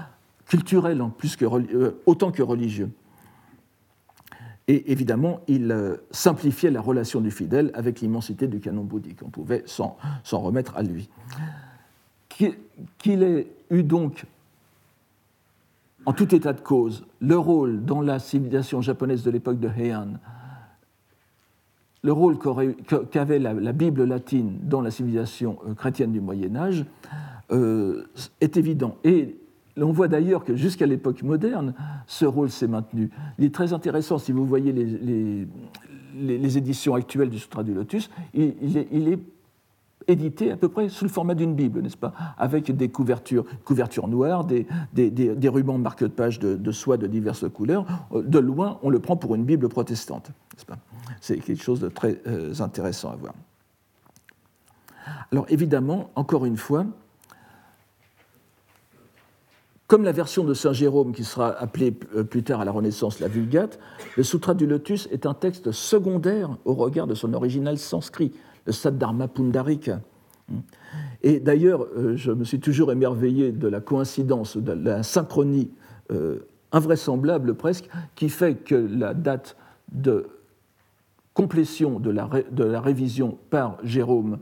culturel, 0.47 1.03
plus 1.19 1.37
que, 1.37 1.45
euh, 1.45 2.01
autant 2.07 2.33
que 2.33 2.43
religieux. 2.43 2.91
Et 4.69 4.93
évidemment, 4.93 5.41
il 5.49 5.73
euh, 5.73 5.97
simplifiait 6.13 6.71
la 6.71 6.81
relation 6.81 7.21
du 7.21 7.31
fidèle 7.31 7.73
avec 7.75 8.01
l'immensité 8.01 8.47
du 8.47 8.61
canon 8.61 8.85
bouddhique. 8.85 9.23
On 9.25 9.29
pouvait 9.29 9.65
s'en, 9.67 9.97
remettre 10.33 10.77
à 10.77 10.83
lui. 10.83 11.09
Qu'il 12.29 13.23
ait 13.23 13.49
eu 13.71 13.83
donc 13.83 14.27
en 16.07 16.13
tout 16.13 16.35
état 16.35 16.53
de 16.53 16.61
cause, 16.61 17.05
le 17.21 17.39
rôle 17.39 17.85
dans 17.85 18.01
la 18.01 18.19
civilisation 18.19 18.81
japonaise 18.81 19.23
de 19.23 19.31
l'époque 19.31 19.61
de 19.61 19.69
Heian, 19.69 20.15
le 22.03 22.13
rôle 22.13 22.39
qu'avait 23.11 23.39
la, 23.39 23.73
Bible 23.73 24.05
latine 24.05 24.59
dans 24.63 24.81
la 24.81 24.91
civilisation 24.91 25.59
euh, 25.69 25.75
chrétienne 25.75 26.13
du 26.13 26.21
Moyen 26.21 26.57
Âge 26.57 26.87
euh, 27.53 28.05
est 28.41 28.57
évident. 28.57 28.97
Et 29.05 29.37
on 29.77 29.93
voit 29.93 30.09
d'ailleurs 30.09 30.45
que 30.45 30.57
jusqu'à 30.57 30.87
l'époque 30.87 31.23
moderne, 31.23 31.75
ce 32.07 32.25
rôle 32.25 32.51
s'est 32.51 32.69
maintenu. 32.69 33.11
Il 33.39 33.45
est 33.45 33.55
très 33.55 33.75
intéressant, 33.75 34.17
si 34.17 34.33
vous 34.33 34.47
voyez 34.47 34.73
les, 34.73 36.59
éditions 36.59 36.95
actuelles 36.95 37.31
du 37.31 37.39
Sutra 37.39 37.63
du 37.63 37.75
Lotus, 37.75 38.11
il 38.33 39.09
est 39.09 39.19
édité 40.09 40.51
à 40.51 40.57
peu 40.57 40.69
près 40.69 40.89
sous 40.89 41.05
le 41.05 41.11
format 41.11 41.35
d'une 41.35 41.55
Bible, 41.55 41.81
n'est-ce 41.83 41.97
pas? 41.97 42.13
Avec 42.39 42.75
des 42.75 42.89
couvertures, 42.89 43.45
noires, 44.09 44.45
des, 44.45 44.67
rubans 45.49 45.79
marque-page 45.79 46.39
de, 46.39 46.57
de, 46.57 46.73
soie 46.73 46.97
de 46.97 47.07
diverses 47.07 47.49
couleurs. 47.49 47.85
De 48.13 48.39
loin, 48.39 48.79
on 48.83 48.91
le 48.91 48.99
prend 48.99 49.17
pour 49.17 49.35
une 49.35 49.45
Bible 49.45 49.69
protestante, 49.69 50.29
n'est-ce 50.55 50.67
pas? 50.67 50.79
C'est 51.21 51.39
quelque 51.39 51.63
chose 51.63 51.81
de 51.81 51.89
très 51.89 52.21
euh, 52.27 52.53
intéressant 52.61 53.11
à 53.11 53.17
voir. 53.17 53.35
Alors 55.33 55.47
évidemment, 55.49 56.11
encore 56.15 56.45
une 56.45 56.57
fois, 56.57 56.87
comme 59.91 60.05
la 60.05 60.13
version 60.13 60.45
de 60.45 60.55
Saint 60.55 60.73
Jérôme, 60.73 61.13
qui 61.13 61.25
sera 61.25 61.49
appelée 61.49 61.93
euh, 62.15 62.23
plus 62.23 62.45
tard 62.45 62.61
à 62.61 62.65
la 62.65 62.71
Renaissance 62.71 63.19
la 63.19 63.27
Vulgate, 63.27 63.81
le 64.17 64.23
Sutra 64.23 64.55
du 64.55 64.67
Lotus 64.67 65.09
est 65.11 65.27
un 65.27 65.35
texte 65.35 65.73
secondaire 65.73 66.57
au 66.65 66.75
regard 66.75 67.09
de 67.09 67.15
son 67.15 67.35
original 67.35 67.77
sanskrit, 67.77 68.33
Saddharma 68.73 69.29
Pundarika. 69.29 70.01
Et 71.23 71.39
d'ailleurs, 71.41 71.87
euh, 71.97 72.17
je 72.17 72.33
me 72.33 72.45
suis 72.45 72.61
toujours 72.61 72.91
émerveillé 72.93 73.53
de 73.53 73.69
la 73.69 73.81
coïncidence, 73.81 74.57
de 74.57 74.73
la 74.73 75.03
synchronie 75.03 75.71
euh, 76.11 76.41
invraisemblable 76.73 77.55
presque, 77.55 77.89
qui 78.15 78.29
fait 78.29 78.57
que 78.57 78.75
la 78.75 79.15
date 79.15 79.57
de 79.93 80.27
complétion 81.35 82.01
de 82.01 82.11
la, 82.11 82.29
de 82.51 82.65
la 82.65 82.81
révision 82.81 83.39
par 83.51 83.79
Jérôme 83.85 84.39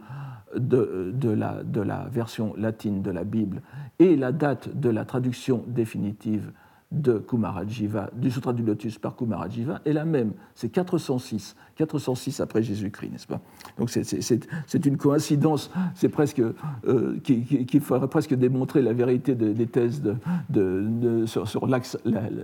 de, 0.57 1.13
de, 1.15 1.31
la, 1.31 1.63
de, 1.63 1.81
la, 1.81 2.09
version 2.11 2.55
latine 2.57 3.03
de 3.03 3.11
la 3.11 3.25
Bible 3.25 3.63
et 3.99 4.17
la 4.17 4.33
date 4.33 4.79
de 4.79 4.89
la 4.89 5.05
traduction 5.05 5.65
définitive 5.67 6.53
de 6.91 7.19
Kumarajiva, 7.19 8.11
du 8.15 8.31
Sutra 8.31 8.55
du 8.55 8.63
Lotus 8.63 8.99
par 8.99 9.15
Kumarajiva 9.15 9.81
est 9.85 9.93
la 9.93 10.07
même, 10.07 10.33
c'est 10.55 10.71
406. 10.71 11.55
406 11.79 12.41
après 12.41 12.63
Jésus-Christ, 12.63 13.11
n'est-ce 13.13 13.27
pas? 13.27 13.41
Donc 13.79 13.89
c'est 13.91 14.87
une 14.87 14.97
coïncidence, 14.97 15.71
c'est 15.95 16.09
presque 16.09 16.41
euh, 16.41 17.19
qui, 17.23 17.81
ferait 17.81 18.09
presque 18.09 18.35
démontrer 18.35 18.83
la 18.83 18.93
vérité 18.93 19.37
des 19.37 19.67
thèses 19.67 20.03
de, 20.03 20.17
de, 20.51 21.27
sur, 21.27 21.47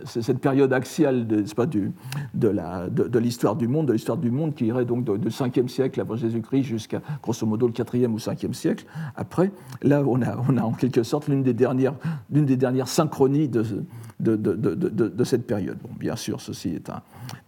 cette 0.04 0.38
période 0.38 0.72
axiale 0.72 1.26
de, 1.26 1.42
pas, 1.54 1.66
du, 1.66 1.90
de 2.34 3.18
l'histoire 3.18 3.56
du 3.56 3.66
monde, 3.66 3.88
de 3.88 3.92
l'histoire 3.92 4.18
du 4.18 4.30
monde 4.30 4.54
qui 4.54 4.66
irait 4.66 4.84
donc 4.84 5.04
du 5.18 5.28
5e 5.28 5.66
siècle 5.66 6.00
avant 6.00 6.14
Jésus-Christ 6.14 6.62
jusqu'à 6.62 7.02
grosso 7.20 7.44
modo 7.44 7.66
le 7.66 7.72
4e 7.72 8.12
ou 8.12 8.18
5e 8.18 8.52
siècle. 8.52 8.86
Après, 9.16 9.50
là 9.82 10.02
on 10.06 10.22
a, 10.22 10.36
on 10.48 10.56
a 10.56 10.62
en 10.62 10.72
quelque 10.72 11.02
sorte 11.02 11.26
l'une 11.26 11.42
des 11.42 11.54
dernières, 11.54 11.94
des 12.30 12.56
dernières 12.56 12.88
synchronies 12.88 13.48
de, 13.48 13.64
de, 14.20 14.36
de, 14.36 15.24
cette 15.24 15.46
période. 15.46 15.78
Bon, 15.82 15.90
bien 15.98 16.16
sûr, 16.16 16.40
ceci 16.40 16.78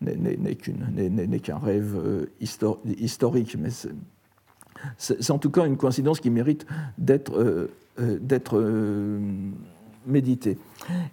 n'est 0.01 1.39
qu'un 1.39 1.59
rêve 1.59 1.76
euh, 1.83 2.27
historique, 3.01 3.57
mais 3.59 3.71
c'est 4.99 5.31
en 5.31 5.39
tout 5.39 5.51
cas 5.51 5.67
une 5.67 5.77
coïncidence 5.77 6.21
qui 6.21 6.31
mérite 6.31 6.67
d'être 6.99 7.37
euh, 7.39 7.71
euh, 7.99 9.19
méditée. 10.07 10.59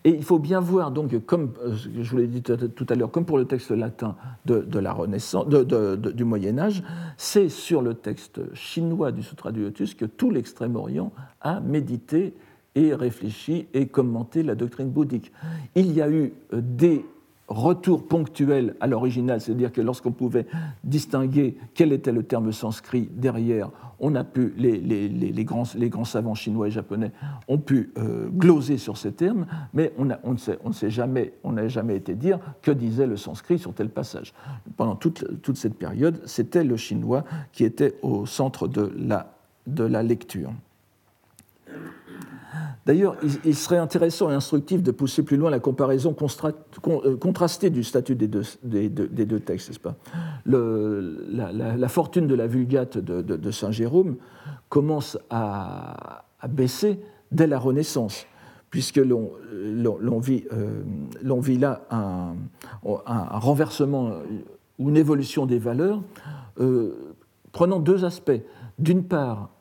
Et 0.03 0.11
il 0.11 0.24
faut 0.24 0.39
bien 0.39 0.59
voir, 0.59 0.91
donc, 0.91 1.18
comme 1.26 1.53
je 1.74 2.09
vous 2.09 2.18
l'ai 2.18 2.28
dit 2.28 2.41
tout 2.43 2.86
à 2.89 2.95
l'heure, 2.95 3.09
comme 3.09 3.26
pour 3.26 3.38
le 3.38 3.45
texte 3.45 3.72
latin 3.72 4.16
de, 4.45 4.80
la 4.80 4.93
Renaissance, 4.93 5.47
du 5.47 6.24
Moyen 6.26 6.59
Âge, 6.59 6.84
c'est 7.18 7.49
sur 7.49 7.82
le 7.82 7.95
texte 7.95 8.41
chinois 8.53 9.11
du 9.11 9.24
Sutra 9.24 9.51
du 9.51 9.64
Lotus 9.64 9.95
que 9.95 10.05
tout 10.05 10.30
l'Extrême-Orient 10.30 11.11
a 11.41 11.59
médité 11.59 12.34
et 12.76 12.93
réfléchi 12.93 13.68
et 13.74 13.88
commenté 13.88 14.43
la 14.43 14.55
doctrine 14.55 14.89
bouddhique. 14.89 15.32
Il 15.76 15.91
y 15.91 16.01
a 16.01 16.09
eu 16.09 16.34
des 16.51 17.05
retour 17.48 18.08
ponctuel 18.08 18.76
à 18.80 18.88
l'original, 18.88 19.41
c'est-à-dire 19.41 19.72
que 19.72 19.82
lorsqu'on 19.82 20.12
pouvait 20.12 20.48
distinguer 20.84 21.58
quel 21.74 21.91
était 21.91 22.12
le 22.12 22.24
terme 22.24 22.52
sanskrit 22.52 23.10
derrière, 23.12 23.70
on 24.00 24.16
a 24.16 24.24
pu, 24.24 24.54
les, 24.58 24.80
les, 24.80 25.08
les, 25.08 25.46
grands, 25.46 25.64
les 25.76 25.89
grands, 25.89 26.06
savants 26.06 26.36
chinois 26.36 26.68
et 26.68 26.72
japonais 26.72 27.12
ont 27.48 27.58
pu 27.58 27.91
euh, 27.98 28.28
gloser 28.30 28.78
sur 28.78 28.98
ces 28.98 29.12
termes, 29.12 29.46
mais 29.74 29.94
on, 29.98 30.10
a, 30.10 30.20
on 30.24 30.34
ne 30.34 30.38
sait, 30.38 30.58
on 30.64 30.72
sait 30.72 30.89
jamais, 30.89 31.34
on 31.44 31.54
n'a 31.54 31.68
jamais 31.68 31.96
été 31.96 32.16
dire 32.16 32.39
que 32.62 32.72
disait 32.72 33.08
le 33.08 33.18
sanskrit 33.18 33.60
sur 33.60 33.74
tel 33.74 33.89
passage. 33.89 34.34
Pendant 34.78 34.96
toute, 34.96 35.41
toute 35.41 35.58
cette 35.58 35.76
période, 35.76 36.22
c'était 36.26 36.64
le 36.64 36.78
chinois 36.78 37.24
qui 37.52 37.64
était 37.64 37.96
au 38.02 38.26
centre 38.26 38.68
de 38.68 38.91
la, 38.98 39.36
de 39.68 39.84
la 39.84 40.04
lecture. 40.04 40.52
D'ailleurs, 42.86 43.16
il, 43.45 43.56
serait 43.56 43.78
intéressant 43.78 44.30
et 44.30 44.34
instructif 44.34 44.84
de 44.84 44.91
pousser 44.91 45.24
plus 45.24 45.38
loin 45.38 45.49
la 45.49 45.60
comparaison 45.60 46.14
euh, 46.20 47.18
contrastée 47.18 47.70
du 47.70 47.84
statut 47.84 48.16
des 48.16 48.28
deux, 48.28 49.39
textes, 49.39 49.70
n'est-ce 49.70 49.80
pas? 49.80 49.95
La, 50.45 51.88
fortune 51.88 52.28
de 52.28 52.36
la 52.36 52.47
Vulgate 52.47 52.97
de, 52.97 53.51
Saint 53.51 53.72
Jérôme 53.72 54.18
commence 54.68 55.18
à, 55.30 56.26
baisser 56.49 56.99
dès 57.32 57.47
la 57.47 57.58
Renaissance, 57.58 58.28
puisque 58.70 58.97
l'on 58.97 59.32
vit, 60.20 60.43
euh, 60.51 60.84
vit, 61.39 61.58
là 61.58 61.84
un, 61.89 62.36
renversement 63.39 64.12
ou 64.78 64.89
une 64.89 64.97
évolution 64.97 65.45
des 65.45 65.60
valeurs, 65.60 66.01
euh, 66.60 67.16
prenant 67.54 67.80
deux 67.80 68.04
aspects. 68.04 68.41
D'une 68.78 69.06
part, 69.06 69.53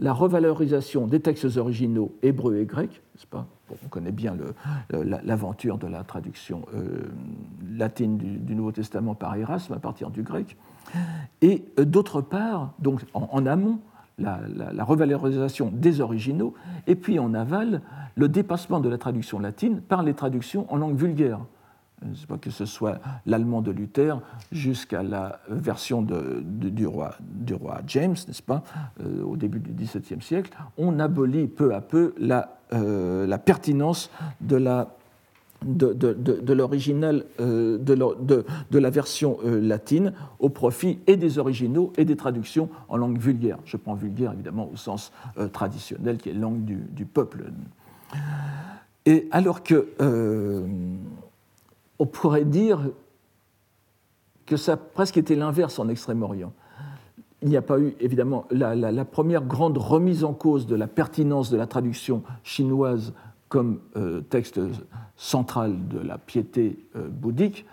la 0.00 0.14
revalorisation 0.14 1.06
des 1.06 1.20
textes 1.20 1.56
originaux 1.58 2.16
hébreux 2.22 2.56
et 2.56 2.64
grecs, 2.64 3.02
n'est-ce 3.14 3.26
pas? 3.26 3.46
On 3.84 3.88
connaît 3.88 4.10
bien 4.10 4.36
l'aventure 4.90 5.78
de 5.78 5.86
la 5.86 6.02
traduction 6.02 6.62
euh, 6.74 7.04
latine 7.70 8.16
du, 8.16 8.56
Nouveau 8.56 8.72
Testament 8.72 9.14
par 9.14 9.36
Erasme 9.36 9.74
à 9.74 9.78
partir 9.78 10.10
du 10.10 10.22
grec. 10.22 10.56
Et 11.40 11.64
euh, 11.78 11.84
d'autre 11.84 12.20
part, 12.20 12.72
donc 12.80 13.02
en, 13.14 13.46
amont, 13.46 13.78
la, 14.18 14.40
revalorisation 14.84 15.70
des 15.72 16.00
originaux, 16.00 16.54
et 16.88 16.96
puis 16.96 17.20
en 17.20 17.32
aval, 17.32 17.82
le 18.16 18.28
dépassement 18.28 18.80
de 18.80 18.88
la 18.88 18.98
traduction 18.98 19.38
latine 19.38 19.80
par 19.80 20.02
les 20.02 20.14
traductions 20.14 20.66
en 20.72 20.78
langue 20.78 20.96
vulgaire 20.96 21.40
que 22.40 22.50
ce 22.50 22.64
soit 22.64 22.98
l'allemand 23.26 23.60
de 23.60 23.70
Luther 23.70 24.20
jusqu'à 24.52 25.02
la 25.02 25.40
version 25.48 26.02
de, 26.02 26.42
du, 26.42 26.86
roi, 26.86 27.14
du 27.20 27.54
roi 27.54 27.80
James, 27.86 28.16
n'est-ce 28.26 28.42
pas, 28.42 28.62
euh, 29.00 29.22
au 29.22 29.36
début 29.36 29.60
du 29.60 29.72
XVIIe 29.72 30.22
siècle, 30.22 30.56
on 30.78 30.98
abolit 30.98 31.46
peu 31.46 31.74
à 31.74 31.80
peu 31.80 32.14
la, 32.18 32.58
euh, 32.72 33.26
la 33.26 33.38
pertinence 33.38 34.10
de 34.40 34.56
la 34.56 34.96
de, 35.62 35.92
de, 35.92 36.52
l'original, 36.54 37.26
euh, 37.38 37.76
de, 37.76 38.78
la 38.78 38.88
version 38.88 39.36
latine 39.44 40.14
au 40.38 40.48
profit 40.48 41.00
et 41.06 41.18
des 41.18 41.38
originaux 41.38 41.92
et 41.98 42.06
des 42.06 42.16
traductions 42.16 42.70
en 42.88 42.96
langue 42.96 43.18
vulgaire. 43.18 43.58
Je 43.66 43.76
prends 43.76 43.92
vulgaire 43.92 44.32
évidemment 44.32 44.70
au 44.72 44.76
sens 44.76 45.12
traditionnel 45.52 46.16
qui 46.16 46.30
est 46.30 46.32
langue 46.32 46.64
du, 46.64 46.76
du, 46.76 47.04
peuple. 47.04 47.52
Et 49.04 49.28
alors 49.32 49.62
que 49.62 49.88
on 52.00 52.06
pourrait 52.06 52.46
dire 52.46 52.80
que 54.46 54.56
ça 54.56 54.72
a 54.72 54.76
presque 54.76 55.18
été 55.18 55.36
l'inverse 55.36 55.78
en 55.78 55.88
Extrême-Orient. 55.88 56.52
Il 57.42 57.50
n'y 57.50 57.56
a 57.56 57.62
pas 57.62 57.78
eu, 57.78 57.94
évidemment, 58.00 58.46
la, 58.50 59.04
première 59.04 59.44
grande 59.44 59.78
remise 59.78 60.24
en 60.24 60.32
cause 60.32 60.66
de 60.66 60.74
la 60.74 60.88
pertinence 60.88 61.50
de 61.50 61.56
la 61.56 61.66
traduction 61.66 62.22
chinoise 62.42 63.12
comme 63.48 63.80
euh, 63.96 64.22
texte 64.22 64.60
central 65.16 65.88
de 65.88 65.98
la 65.98 66.16
piété 66.16 66.86
euh, 66.96 67.08
bouddhique, 67.08 67.66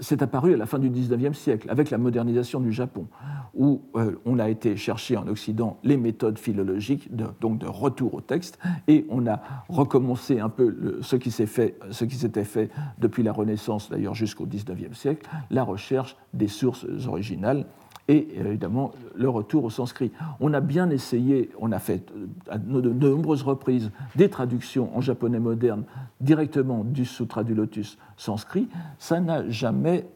c'est 0.00 0.22
apparu 0.22 0.54
à 0.54 0.56
la 0.56 0.66
fin 0.66 0.78
du 0.78 0.90
XIXe 0.90 1.36
siècle, 1.36 1.68
avec 1.70 1.90
la 1.90 1.98
modernisation 1.98 2.60
du 2.60 2.72
Japon, 2.72 3.06
où 3.54 3.82
euh, 3.96 4.16
on 4.24 4.38
a 4.38 4.48
été 4.48 4.76
chercher 4.76 5.16
en 5.16 5.26
Occident 5.28 5.78
les 5.82 5.96
méthodes 5.96 6.38
philologiques, 6.38 7.08
donc 7.40 7.58
de 7.58 7.66
retour 7.66 8.14
au 8.14 8.20
texte, 8.20 8.58
et 8.88 9.06
on 9.08 9.26
a 9.26 9.40
recommencé 9.68 10.40
un 10.40 10.48
peu 10.48 10.98
ce 11.02 11.16
qui 11.16 11.30
s'était 11.30 12.44
fait 12.44 12.70
depuis 12.98 13.22
la 13.22 13.32
Renaissance, 13.32 13.90
d'ailleurs 13.90 14.14
jusqu'au 14.14 14.46
XIXe 14.46 14.96
siècle, 14.96 15.28
la 15.50 15.62
recherche 15.62 16.16
des 16.32 16.48
sources 16.48 16.86
originales 17.06 17.66
et 18.08 18.28
évidemment 18.38 18.92
le 19.14 19.28
retour 19.28 19.64
au 19.64 19.70
sanskrit. 19.70 20.12
On 20.40 20.52
a 20.52 20.60
bien 20.60 20.90
essayé, 20.90 21.50
on 21.58 21.72
a 21.72 21.78
fait 21.78 22.12
à 22.48 22.58
de 22.58 23.08
nombreuses 23.08 23.42
reprises 23.42 23.90
des 24.16 24.28
traductions 24.28 24.96
en 24.96 25.00
japonais 25.00 25.40
moderne 25.40 25.84
directement 26.20 26.84
du 26.84 27.04
Sutra 27.04 27.44
du 27.44 27.54
Lotus 27.54 27.98
sanskrit, 28.16 28.68
ça 28.98 29.20
n'a 29.20 29.48
jamais 29.48 30.06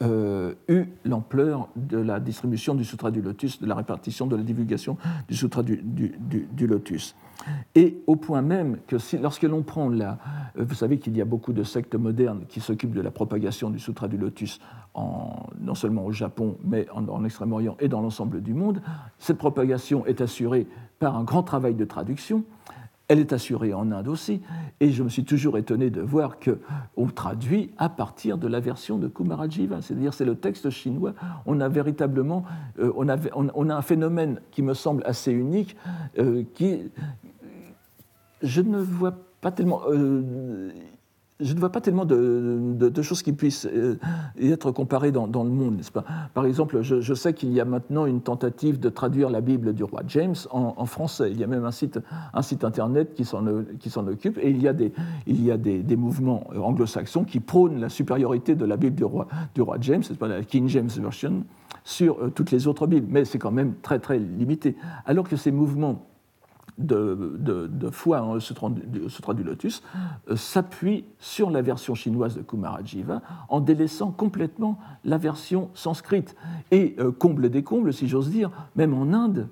euh, 0.00 0.54
eu 0.68 0.86
l'ampleur 1.04 1.68
de 1.76 1.98
la 1.98 2.18
distribution 2.18 2.74
du 2.74 2.84
Sutra 2.84 3.10
du 3.10 3.20
Lotus, 3.20 3.60
de 3.60 3.66
la 3.66 3.74
répartition, 3.74 4.26
de 4.26 4.36
la 4.36 4.42
divulgation 4.42 4.96
du 5.28 5.36
Sutra 5.36 5.62
du, 5.62 5.80
du, 5.82 6.66
Lotus. 6.66 7.14
Et 7.74 8.02
au 8.06 8.16
point 8.16 8.42
même 8.42 8.78
que 8.86 8.96
lorsque 9.20 9.42
l'on 9.42 9.62
prend 9.62 9.88
la... 9.88 10.18
Euh, 10.58 10.64
vous 10.64 10.74
savez 10.74 10.98
qu'il 10.98 11.16
y 11.16 11.20
a 11.20 11.24
beaucoup 11.24 11.52
de 11.52 11.62
sectes 11.62 11.94
modernes 11.94 12.44
qui 12.48 12.60
s'occupent 12.60 12.94
de 12.94 13.00
la 13.00 13.10
propagation 13.10 13.70
du 13.70 13.78
Sutra 13.78 14.08
du 14.08 14.16
Lotus, 14.16 14.60
non 14.94 15.74
seulement 15.74 16.04
au 16.04 16.12
Japon, 16.12 16.56
mais 16.64 16.86
en 16.90 17.24
Extrême-Orient 17.24 17.76
et 17.80 17.88
dans 17.88 18.02
l'ensemble 18.02 18.42
du 18.42 18.52
monde. 18.52 18.82
Cette 19.18 19.38
propagation 19.38 20.04
est 20.06 20.20
assurée 20.20 20.66
par 20.98 21.16
un 21.16 21.24
grand 21.24 21.42
travail 21.42 21.74
de 21.74 21.84
traduction 21.84 22.44
elle 23.12 23.20
est 23.20 23.34
assurée 23.34 23.74
en 23.74 23.92
Inde 23.92 24.08
aussi, 24.08 24.40
et 24.80 24.90
je 24.90 25.02
me 25.02 25.10
suis 25.10 25.24
toujours 25.24 25.58
étonné 25.58 25.90
de 25.90 26.00
voir 26.00 26.38
qu'on 26.40 27.06
traduit 27.08 27.70
à 27.76 27.90
partir 27.90 28.38
de 28.38 28.48
la 28.48 28.58
version 28.58 28.96
de 28.96 29.06
Kumarajiva, 29.06 29.82
c'est-à-dire 29.82 30.14
c'est 30.14 30.24
le 30.24 30.34
texte 30.34 30.70
chinois. 30.70 31.12
On 31.44 31.60
a 31.60 31.68
véritablement, 31.68 32.44
euh, 32.78 32.90
on, 32.96 33.06
on, 33.54 33.68
a 33.68 33.74
un 33.76 33.82
phénomène 33.82 34.40
qui 34.50 34.62
me 34.62 34.72
semble 34.72 35.02
assez 35.04 35.30
unique, 35.30 35.76
euh, 36.18 36.42
qui, 36.54 36.90
je 38.40 38.62
ne 38.62 38.78
vois 38.78 39.14
pas 39.42 39.52
tellement. 39.52 39.82
Euh, 39.90 40.70
je 41.42 41.54
ne 41.54 41.58
vois 41.58 41.70
pas 41.70 41.80
tellement 41.80 42.04
de, 42.04 43.02
choses 43.02 43.22
qui 43.22 43.32
puissent 43.32 43.66
euh, 43.66 43.98
être 44.40 44.70
comparées 44.70 45.12
dans, 45.12 45.26
le 45.26 45.50
monde, 45.50 45.76
n'est-ce 45.76 45.92
pas? 45.92 46.04
Par 46.34 46.46
exemple, 46.46 46.82
je, 46.82 47.14
sais 47.14 47.34
qu'il 47.34 47.52
y 47.52 47.60
a 47.60 47.64
maintenant 47.64 48.06
une 48.06 48.20
tentative 48.20 48.78
de 48.78 48.88
traduire 48.88 49.30
la 49.30 49.40
Bible 49.40 49.74
du 49.74 49.84
roi 49.84 50.02
James 50.08 50.34
en, 50.50 50.86
français. 50.86 51.30
Il 51.30 51.40
y 51.40 51.44
a 51.44 51.46
même 51.46 51.64
un 51.64 51.70
site, 51.70 51.98
internet 52.64 53.14
qui 53.14 53.24
s'en 53.24 54.06
occupe, 54.06 54.38
et 54.38 54.50
il 54.50 54.62
y 54.62 54.68
a 54.68 54.72
des, 54.72 55.96
mouvements 55.96 56.44
anglo-saxons 56.56 57.24
qui 57.24 57.40
prônent 57.40 57.80
la 57.80 57.88
supériorité 57.88 58.54
de 58.54 58.64
la 58.64 58.76
Bible 58.76 58.96
du 58.96 59.04
roi, 59.04 59.26
du 59.54 59.62
roi 59.62 59.76
James, 59.80 60.02
pas 60.18 60.28
la 60.28 60.42
King 60.42 60.68
James 60.68 60.88
Version, 60.88 61.44
sur 61.84 62.18
euh, 62.18 62.30
toutes 62.30 62.50
les 62.50 62.66
autres 62.66 62.86
Bibles. 62.86 63.08
Mais 63.10 63.24
c'est 63.24 63.38
quand 63.38 63.50
même 63.50 63.74
très 63.82 63.98
très 63.98 64.18
limité. 64.18 64.76
Alors 65.04 65.28
que 65.28 65.36
ces 65.36 65.50
mouvements 65.50 66.06
de, 66.78 67.90
foi 67.90 68.22
en 68.22 68.40
Sutra, 68.40 68.70
du 68.70 69.42
Lotus 69.44 69.82
euh, 70.30 70.36
s'appuie 70.36 71.04
sur 71.18 71.50
la 71.50 71.62
version 71.62 71.94
chinoise 71.94 72.36
de 72.36 72.42
Kumarajiva 72.42 73.22
en 73.48 73.60
délaissant 73.60 74.10
complètement 74.10 74.78
la 75.04 75.18
version 75.18 75.70
sanscrite. 75.74 76.36
Et 76.70 76.96
euh, 76.98 77.12
comble 77.12 77.50
des 77.50 77.62
combles, 77.62 77.92
si 77.92 78.08
j'ose 78.08 78.30
dire, 78.30 78.50
même 78.76 78.94
en 78.94 79.12
Inde, 79.12 79.48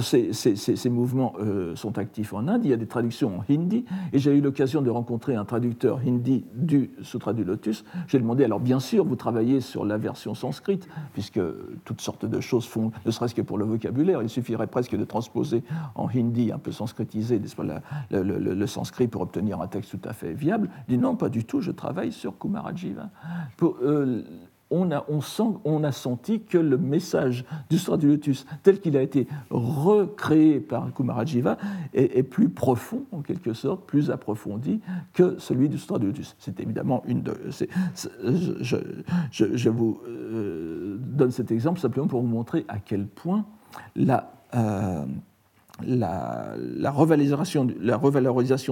ces, 0.00 0.90
mouvements 0.90 1.34
euh, 1.40 1.74
sont 1.76 1.98
actifs 1.98 2.32
en 2.32 2.46
Inde. 2.48 2.64
Il 2.64 2.70
y 2.70 2.72
a 2.72 2.76
des 2.76 2.86
traductions 2.86 3.38
en 3.38 3.52
hindi. 3.52 3.84
Et 4.12 4.18
j'ai 4.18 4.36
eu 4.36 4.40
l'occasion 4.40 4.82
de 4.82 4.90
rencontrer 4.90 5.34
un 5.34 5.44
traducteur 5.44 6.00
hindi 6.06 6.44
du 6.54 6.90
Sutra 7.02 7.32
du 7.32 7.44
Lotus. 7.44 7.84
J'ai 8.06 8.18
demandé, 8.18 8.44
alors 8.44 8.60
bien 8.60 8.80
sûr, 8.80 9.04
vous 9.04 9.16
travaillez 9.16 9.60
sur 9.60 9.84
la 9.84 9.98
version 9.98 10.34
sanscrite, 10.34 10.88
puisque 11.12 11.40
toutes 11.84 12.00
sortes 12.00 12.26
de 12.26 12.40
choses 12.40 12.66
font, 12.66 12.92
ne 13.04 13.10
serait-ce 13.10 13.34
que 13.34 13.42
pour 13.42 13.58
le 13.58 13.64
vocabulaire. 13.64 14.22
Il 14.22 14.28
suffirait 14.28 14.66
presque 14.66 14.96
de 14.96 15.04
transposer 15.04 15.62
en 15.94 16.08
hindi, 16.08 16.52
un 16.52 16.58
peu 16.58 16.72
sanscritisé, 16.72 17.40
le, 18.10 18.22
le, 18.38 18.66
sanskrit 18.66 19.08
pour 19.08 19.22
obtenir 19.22 19.60
un 19.60 19.66
texte 19.66 19.90
tout 19.90 20.08
à 20.08 20.12
fait 20.12 20.32
viable. 20.32 20.68
Il 20.88 20.96
dit 20.96 21.02
non, 21.02 21.16
pas 21.16 21.28
du 21.28 21.44
tout, 21.44 21.60
je 21.60 21.70
travaille 21.70 22.12
sur 22.12 22.38
Kumarajiva. 22.38 23.10
Euh, 23.62 24.22
on 24.74 25.84
a, 25.84 25.92
senti 25.92 26.40
que 26.40 26.58
le 26.58 26.76
message 26.76 27.44
du 27.70 27.78
Sutra 27.78 27.96
du 27.96 28.08
Lotus, 28.08 28.46
tel 28.62 28.80
qu'il 28.80 28.96
a 28.96 29.02
été 29.02 29.26
recréé 29.50 30.60
par 30.60 30.92
Kumarajiva, 30.92 31.56
est, 31.92 32.22
plus 32.22 32.48
profond, 32.48 33.04
en 33.12 33.22
quelque 33.22 33.52
sorte, 33.52 33.86
plus 33.86 34.10
approfondi 34.10 34.80
que 35.12 35.36
celui 35.38 35.68
du 35.68 35.78
Sutra 35.78 35.98
du 35.98 36.06
Lotus. 36.06 36.36
C'est 36.38 36.60
évidemment 36.60 37.02
une 37.06 37.22
de. 37.22 37.34
Je, 39.30 39.68
vous 39.68 40.00
euh, 40.06 40.96
donne 41.00 41.30
cet 41.30 41.50
exemple 41.50 41.80
simplement 41.80 42.06
pour 42.06 42.20
vous 42.20 42.28
montrer 42.28 42.64
à 42.68 42.78
quel 42.78 43.06
point 43.06 43.44
la. 43.94 44.32
Euh, 44.54 45.04
la, 45.82 46.90
revalorisation, 46.90 47.64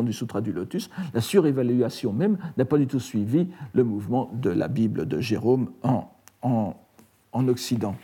du 0.03 0.13
Sutra 0.13 0.41
du 0.41 0.53
Lotus, 0.53 0.91
la 1.15 1.21
surévaluation 1.21 2.13
même, 2.13 2.39
n'a 2.57 2.65
pas 2.65 2.79
du 2.79 2.87
tout 2.87 3.01
suivi 3.01 3.49
le 3.73 3.85
mouvement 3.85 4.31
de 4.35 4.51
la 4.51 4.69
Bible 4.69 5.07
de 5.07 5.21
Jérôme 5.21 5.71
en, 5.83 6.11
en, 6.43 7.49
Occident. 7.49 7.97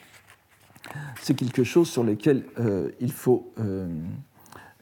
C'est 1.21 1.35
quelque 1.35 1.65
chose 1.65 1.89
sur 1.89 2.03
lequel 2.03 2.45
euh, 2.59 2.91
il, 2.99 3.13
faut, 3.13 3.53
euh, 3.61 3.87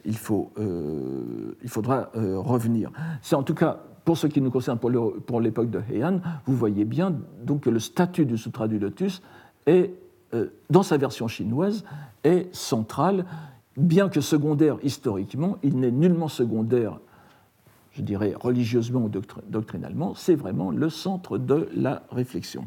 il, 0.04 0.16
faut, 0.16 0.52
euh, 0.58 1.56
il 1.62 1.68
faudra 1.68 2.10
revenir. 2.14 2.90
C'est 3.22 3.34
en 3.34 3.42
tout 3.42 3.54
cas, 3.54 3.80
pour 4.04 4.16
ce 4.16 4.28
qui 4.28 4.40
nous 4.40 4.50
concerne 4.50 4.78
pour 4.78 5.40
l'époque 5.40 5.68
de 5.68 5.82
Heian, 5.90 6.20
vous 6.46 6.56
voyez 6.56 6.84
bien 6.84 7.14
donc, 7.42 7.62
que 7.62 7.70
le 7.70 7.80
statut 7.80 8.24
du 8.24 8.38
Sutra 8.38 8.68
du 8.68 8.78
Lotus 8.78 9.20
est, 9.66 9.90
dans 10.70 10.84
sa 10.84 10.96
version 10.96 11.28
chinoise 11.28 11.84
est 12.22 12.54
central 12.54 13.24
bien 13.76 14.08
que 14.08 14.20
secondaire 14.20 14.78
historiquement, 14.82 15.58
il 15.62 15.78
n'est 15.78 15.90
nullement 15.90 16.28
secondaire, 16.28 16.98
je 17.92 18.02
dirais 18.02 18.34
religieusement 18.38 19.00
ou 19.00 19.10
doctrinalement, 19.48 20.14
c'est 20.14 20.34
vraiment 20.34 20.70
le 20.70 20.88
centre 20.90 21.38
de 21.38 21.68
la 21.74 22.02
réflexion. 22.10 22.66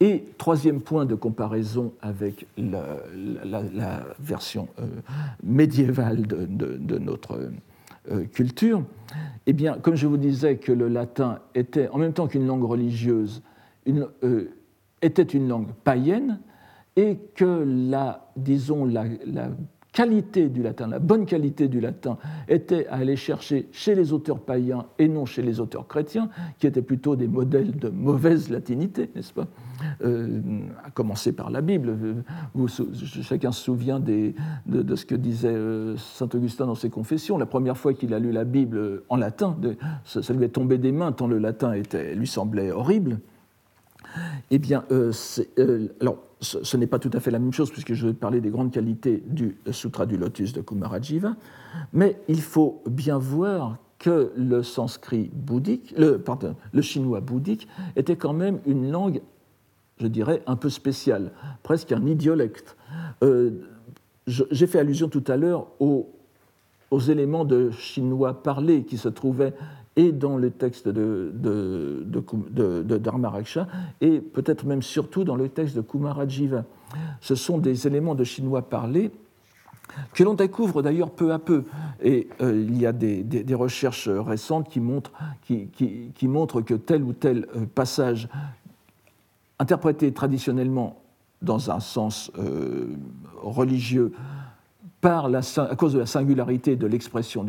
Et 0.00 0.24
troisième 0.38 0.80
point 0.80 1.06
de 1.06 1.14
comparaison 1.14 1.92
avec 2.00 2.46
la, 2.56 4.02
version 4.18 4.68
euh, 4.80 4.86
médiévale 5.44 6.26
de, 6.26 6.98
notre 6.98 7.50
euh, 8.10 8.24
culture, 8.24 8.82
eh 9.46 9.52
bien, 9.52 9.78
comme 9.78 9.94
je 9.94 10.08
vous 10.08 10.16
disais 10.16 10.56
que 10.56 10.72
le 10.72 10.88
latin 10.88 11.38
était, 11.54 11.88
en 11.90 11.98
même 11.98 12.12
temps 12.12 12.26
qu'une 12.26 12.46
langue 12.46 12.64
religieuse, 12.64 13.42
euh, 13.88 14.50
était 15.02 15.22
une 15.22 15.48
langue 15.48 15.72
païenne, 15.84 16.40
et 16.96 17.18
que 17.34 17.64
la, 17.64 18.30
disons, 18.36 18.84
la, 18.84 19.04
qualité 19.92 20.48
du 20.48 20.62
latin, 20.62 20.88
la 20.88 20.98
bonne 20.98 21.26
qualité 21.26 21.68
du 21.68 21.80
latin, 21.80 22.16
était 22.48 22.86
à 22.88 22.94
aller 22.94 23.16
chercher 23.16 23.68
chez 23.72 23.94
les 23.94 24.12
auteurs 24.12 24.40
païens 24.40 24.86
et 24.98 25.06
non 25.06 25.26
chez 25.26 25.42
les 25.42 25.60
auteurs 25.60 25.86
chrétiens, 25.86 26.30
qui 26.58 26.66
étaient 26.66 26.82
plutôt 26.82 27.14
des 27.14 27.28
modèles 27.28 27.76
de 27.76 27.90
mauvaise 27.90 28.50
latinité, 28.50 29.10
n'est-ce 29.14 29.32
pas? 29.32 29.46
Euh, 30.02 30.40
À 30.84 30.90
commencer 30.90 31.32
par 31.32 31.50
la 31.50 31.60
Bible. 31.60 32.24
Chacun 33.22 33.52
se 33.52 33.62
souvient 33.62 34.00
des, 34.00 34.34
de, 34.66 34.96
ce 34.96 35.04
que 35.04 35.14
disait 35.14 35.48
euh, 35.48 35.96
saint 35.96 36.28
Augustin 36.32 36.66
dans 36.66 36.74
ses 36.74 36.90
confessions. 36.90 37.36
La 37.36 37.46
première 37.46 37.76
fois 37.76 37.92
qu'il 37.92 38.14
a 38.14 38.18
lu 38.18 38.32
la 38.32 38.44
Bible 38.44 39.02
en 39.08 39.16
latin, 39.16 39.56
ça, 40.04 40.20
lui 40.32 40.44
est 40.44 40.48
tombé 40.48 40.78
des 40.78 40.92
mains 40.92 41.12
tant 41.12 41.26
le 41.26 41.38
latin 41.38 41.74
était, 41.74 42.14
lui 42.14 42.26
semblait 42.26 42.70
horrible. 42.70 43.18
Eh 44.50 44.58
bien, 44.58 44.84
euh, 44.90 45.12
euh, 45.58 45.88
alors, 46.00 46.18
ce, 46.40 46.76
n'est 46.76 46.86
pas 46.86 46.98
tout 46.98 47.10
à 47.12 47.20
fait 47.20 47.30
la 47.30 47.38
même 47.38 47.52
chose 47.52 47.70
puisque 47.70 47.94
je 47.94 48.08
vais 48.08 48.14
parler 48.14 48.40
des 48.40 48.50
grandes 48.50 48.72
qualités 48.72 49.22
du 49.26 49.56
Sutra 49.70 50.06
du 50.06 50.16
Lotus 50.16 50.52
de 50.52 50.60
Kumarajiva, 50.60 51.36
mais 51.92 52.20
il 52.28 52.40
faut 52.40 52.82
bien 52.86 53.18
voir 53.18 53.78
que 53.98 54.32
le 54.36 54.64
sanskrit 54.64 55.30
bouddhique, 55.32 55.94
le, 55.96 56.18
pardon, 56.18 56.56
le 56.72 56.82
chinois 56.82 57.20
bouddhique 57.20 57.68
était 57.94 58.16
quand 58.16 58.32
même 58.32 58.58
une 58.66 58.90
langue, 58.90 59.22
je 59.98 60.08
dirais, 60.08 60.42
un 60.46 60.56
peu 60.56 60.68
spéciale, 60.68 61.30
presque 61.62 61.92
un 61.92 62.04
idiolecte. 62.06 62.76
Euh, 63.22 63.50
j'ai 64.26 64.66
fait 64.66 64.80
allusion 64.80 65.08
tout 65.08 65.24
à 65.28 65.36
l'heure 65.36 65.68
aux, 65.78 66.10
aux, 66.90 67.00
éléments 67.00 67.44
de 67.44 67.70
chinois 67.70 68.42
parlé 68.42 68.82
qui 68.82 68.98
se 68.98 69.08
trouvaient 69.08 69.54
et 69.96 70.12
dans 70.12 70.36
le 70.36 70.50
texte 70.50 70.88
de, 70.88 71.32
de, 71.34 72.04
de, 72.06 73.00
et 74.00 74.20
peut-être 74.20 74.64
même 74.64 74.82
surtout 74.82 75.24
dans 75.24 75.36
le 75.36 75.48
texte 75.48 75.76
de 75.76 75.82
Kumarajiva. 75.82 76.64
Ce 77.20 77.34
sont 77.34 77.58
des 77.58 77.86
éléments 77.86 78.14
de 78.14 78.24
chinois 78.24 78.62
parlé 78.62 79.10
que 80.14 80.24
l'on 80.24 80.34
découvre 80.34 80.82
d'ailleurs 80.82 81.10
peu 81.10 81.32
à 81.32 81.38
peu. 81.38 81.64
Et 82.02 82.28
euh, 82.40 82.64
il 82.66 82.78
y 82.78 82.86
a 82.86 82.92
des, 82.92 83.54
recherches 83.54 84.08
récentes 84.08 84.68
qui 84.68 84.80
montrent, 84.80 85.12
qui, 85.42 85.68
qui, 86.14 86.28
montrent, 86.28 86.62
que 86.62 86.74
tel 86.74 87.02
ou 87.02 87.12
tel 87.12 87.46
euh, 87.56 87.66
passage 87.66 88.28
interprété 89.58 90.12
traditionnellement 90.12 91.02
dans 91.42 91.70
un 91.70 91.80
sens 91.80 92.32
euh, 92.38 92.94
religieux 93.42 94.12
par 95.02 95.28
la, 95.28 95.40
à 95.56 95.76
cause 95.76 95.92
de 95.94 95.98
la 95.98 96.06
singularité 96.06 96.76
de 96.76 96.86
l'expression 96.86 97.44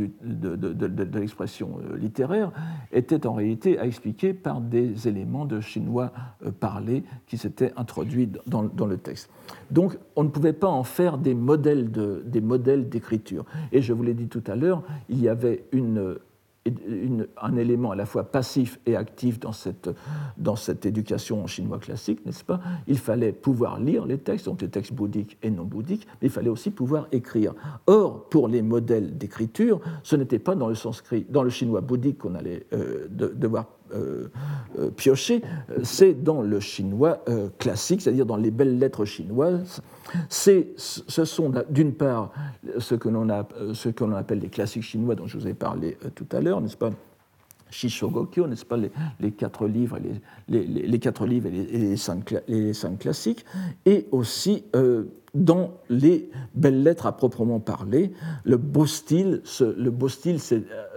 l'expression 1.13 1.77
littéraire, 1.95 2.51
était 2.91 3.27
en 3.27 3.33
réalité 3.33 3.77
à 3.77 3.85
expliquer 3.85 4.33
par 4.33 4.59
des 4.59 5.07
éléments 5.07 5.45
de 5.45 5.61
chinois 5.61 6.11
parlé 6.59 7.03
qui 7.27 7.37
s'étaient 7.37 7.71
introduits 7.77 8.27
dans, 8.47 8.85
le 8.85 8.97
texte. 8.97 9.29
Donc 9.69 9.97
on 10.15 10.23
ne 10.23 10.29
pouvait 10.29 10.51
pas 10.51 10.67
en 10.67 10.83
faire 10.83 11.19
des 11.19 11.35
modèles 11.35 11.91
d'écriture. 12.89 13.45
Et 13.71 13.83
je 13.83 13.93
vous 13.93 14.01
l'ai 14.01 14.15
dit 14.15 14.27
tout 14.27 14.43
à 14.47 14.55
l'heure, 14.55 14.81
il 15.07 15.21
y 15.21 15.29
avait 15.29 15.63
une 15.71 16.17
un 17.41 17.55
élément 17.57 17.91
à 17.91 17.95
la 17.95 18.05
fois 18.05 18.23
passif 18.23 18.79
et 18.85 18.95
actif 18.95 19.39
dans 19.39 19.51
cette, 19.51 19.89
dans 20.37 20.55
cette 20.55 20.85
éducation 20.85 21.43
en 21.43 21.47
chinois 21.47 21.79
classique, 21.79 22.25
n'est-ce 22.25 22.43
pas? 22.43 22.61
Il 22.87 22.97
fallait 22.97 23.33
pouvoir 23.33 23.79
lire 23.79 24.05
les 24.05 24.17
textes, 24.17 24.45
donc 24.45 24.61
les 24.61 24.69
textes 24.69 24.93
bouddhiques 24.93 25.37
et 25.43 25.49
non 25.49 25.65
bouddhiques, 25.65 26.07
mais 26.21 26.27
il 26.27 26.31
fallait 26.31 26.49
aussi 26.49 26.71
pouvoir 26.71 27.07
écrire. 27.11 27.53
Or, 27.87 28.29
pour 28.29 28.47
les 28.47 28.61
modèles 28.61 29.17
d'écriture, 29.17 29.81
ce 30.03 30.15
n'était 30.15 30.39
pas 30.39 30.55
dans 30.55 30.67
le 31.43 31.49
chinois 31.49 31.81
bouddhique 31.81 32.19
qu'on 32.19 32.35
allait 32.35 32.65
euh, 32.73 33.07
devoir 33.09 33.67
piocher, 34.97 35.41
c'est 35.83 36.13
dans 36.23 36.41
le 36.41 36.59
chinois 36.59 37.23
classique, 37.59 38.01
c'est-à-dire 38.01 38.25
dans 38.25 38.37
les 38.37 38.51
belles 38.51 38.79
lettres 38.79 39.05
chinoises. 39.05 39.81
Ce 40.29 41.25
sont 41.25 41.53
d'une 41.69 41.93
part 41.93 42.31
ce 42.79 42.95
que 42.95 43.09
l'on 43.09 44.15
appelle 44.15 44.39
les 44.39 44.49
classiques 44.49 44.83
chinois 44.83 45.15
dont 45.15 45.27
je 45.27 45.37
vous 45.37 45.47
ai 45.47 45.53
parlé 45.53 45.97
tout 46.15 46.27
à 46.31 46.41
l'heure, 46.41 46.61
n'est-ce 46.61 46.77
pas? 46.77 46.91
Shishogokyo, 47.73 48.47
n'est-ce 48.47 48.65
pas, 48.65 48.77
les, 49.19 49.31
quatre 49.31 49.65
livres, 49.67 49.97
et 49.97 50.21
les, 50.47 51.97
cinq, 51.97 52.99
classiques, 52.99 53.45
et 53.85 54.07
aussi 54.11 54.63
euh, 54.75 55.05
dans 55.33 55.71
les 55.89 56.29
belles 56.53 56.83
lettres 56.83 57.07
à 57.07 57.17
proprement 57.17 57.59
parler, 57.59 58.11
le 58.43 58.57
beau 58.57 58.85
style, 58.85 59.41
le 59.59 59.89
beau 59.89 60.07
style 60.07 60.37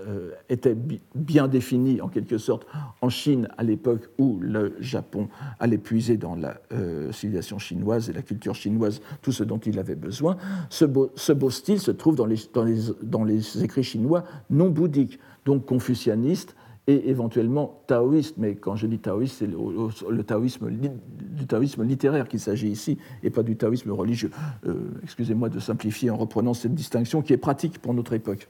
euh, 0.07 0.33
était 0.51 0.77
bien 1.15 1.49
défini 1.49 2.03
en 2.03 2.09
quelque 2.09 2.37
sorte 2.37 2.67
en 3.01 3.09
Chine 3.09 3.49
à 3.57 3.63
l'époque 3.63 4.11
où 4.19 4.39
le 4.41 4.77
Japon 4.79 5.29
allait 5.59 5.79
puiser 5.79 6.19
dans 6.19 6.35
la 6.35 6.61
euh, 6.73 7.13
civilisation 7.13 7.59
chinoise 7.59 8.11
et 8.11 8.13
la 8.13 8.23
culture 8.23 8.55
chinoise 8.55 9.01
tout 9.23 9.33
ce 9.33 9.43
dont 9.43 9.59
il 9.59 9.79
avait 9.79 9.95
besoin. 9.95 10.37
Ce 10.69 10.85
beau, 10.85 11.11
style 11.51 11.81
se 11.81 11.91
trouve 11.91 12.15
dans 12.15 13.25
les 13.25 13.65
écrits 13.65 13.85
chinois 13.85 14.25
non 14.51 14.69
bouddhiques, 14.69 15.19
donc 15.47 15.65
confucianistes, 15.65 16.55
et 16.87 17.11
éventuellement 17.11 17.83
taoïste, 17.87 18.37
mais 18.39 18.55
quand 18.55 18.77
je 18.77 18.87
dis 18.87 18.99
taoïste, 18.99 19.37
c'est 19.39 19.49
le, 19.49 20.23
taoïsme, 20.23 20.71
du 20.71 21.47
taoïsme 21.47 21.85
littéraire 21.85 22.29
qu'il 22.29 22.41
s'agit 22.41 22.69
ici, 22.69 22.99
et 23.23 23.31
pas 23.31 23.43
du 23.43 23.57
taoïsme 23.57 23.91
religieux. 23.91 24.31
Euh, 24.67 24.75
excusez-moi 25.03 25.49
de 25.49 25.59
simplifier 25.59 26.11
en 26.11 26.17
reprenant 26.17 26.55
cette 26.55 26.75
distinction 26.75 27.23
qui 27.23 27.33
est 27.33 27.39
pratique 27.39 27.79
pour 27.81 27.93
notre 27.93 28.13
époque. 28.13 28.49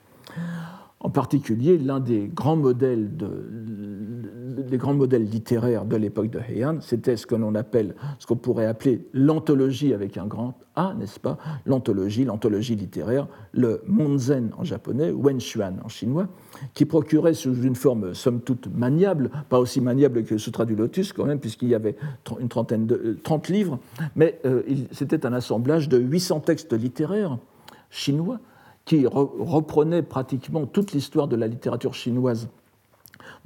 En 1.00 1.10
particulier, 1.10 1.78
l'un 1.78 2.00
des 2.00 2.26
grands 2.26 2.56
modèles, 2.56 3.10
des 4.62 4.78
grands 4.78 4.94
modèles 4.94 5.24
littéraires 5.24 5.84
de 5.84 5.96
l'époque 5.96 6.30
de 6.30 6.38
Heian, 6.38 6.78
c'était 6.80 7.16
ce 7.16 7.26
que 7.26 7.34
l'on 7.34 7.54
appelle, 7.54 7.94
ce 8.18 8.26
qu'on 8.26 8.36
pourrait 8.36 8.66
appeler 8.66 9.06
l'anthologie 9.12 9.92
avec 9.92 10.16
un 10.16 10.26
grand 10.26 10.58
A, 10.74 10.94
n'est-ce 10.98 11.20
pas? 11.20 11.38
L'anthologie, 11.64 12.24
l'anthologie 12.24 12.76
littéraire, 12.76 13.28
le 13.52 13.82
Monzen 13.86 14.50
en 14.58 14.64
japonais, 14.64 15.10
Wenshuan 15.10 15.80
en 15.84 15.88
chinois, 15.88 16.28
qui 16.74 16.84
procurait 16.84 17.34
sous 17.34 17.62
une 17.62 17.74
forme 17.74 18.14
somme 18.14 18.40
toute 18.40 18.68
maniable, 18.74 19.30
pas 19.48 19.58
aussi 19.58 19.80
maniable 19.80 20.24
que 20.24 20.34
le 20.34 20.38
Sutra 20.38 20.64
du 20.64 20.74
Lotus 20.74 21.12
quand 21.12 21.24
même, 21.24 21.40
puisqu'il 21.40 21.68
y 21.68 21.74
avait 21.74 21.96
une 22.40 22.48
trentaine 22.48 22.86
de, 22.86 23.18
30 23.22 23.48
livres, 23.48 23.78
mais 24.14 24.40
euh, 24.44 24.62
c'était 24.92 25.26
un 25.26 25.32
assemblage 25.32 25.88
de 25.88 25.98
800 25.98 26.40
textes 26.40 26.72
littéraires 26.72 27.38
chinois 27.90 28.40
qui 28.84 29.04
reprenait 29.06 30.02
pratiquement 30.02 30.64
toute 30.64 30.92
l'histoire 30.92 31.26
de 31.26 31.34
la 31.34 31.48
littérature 31.48 31.92
chinoise 31.92 32.48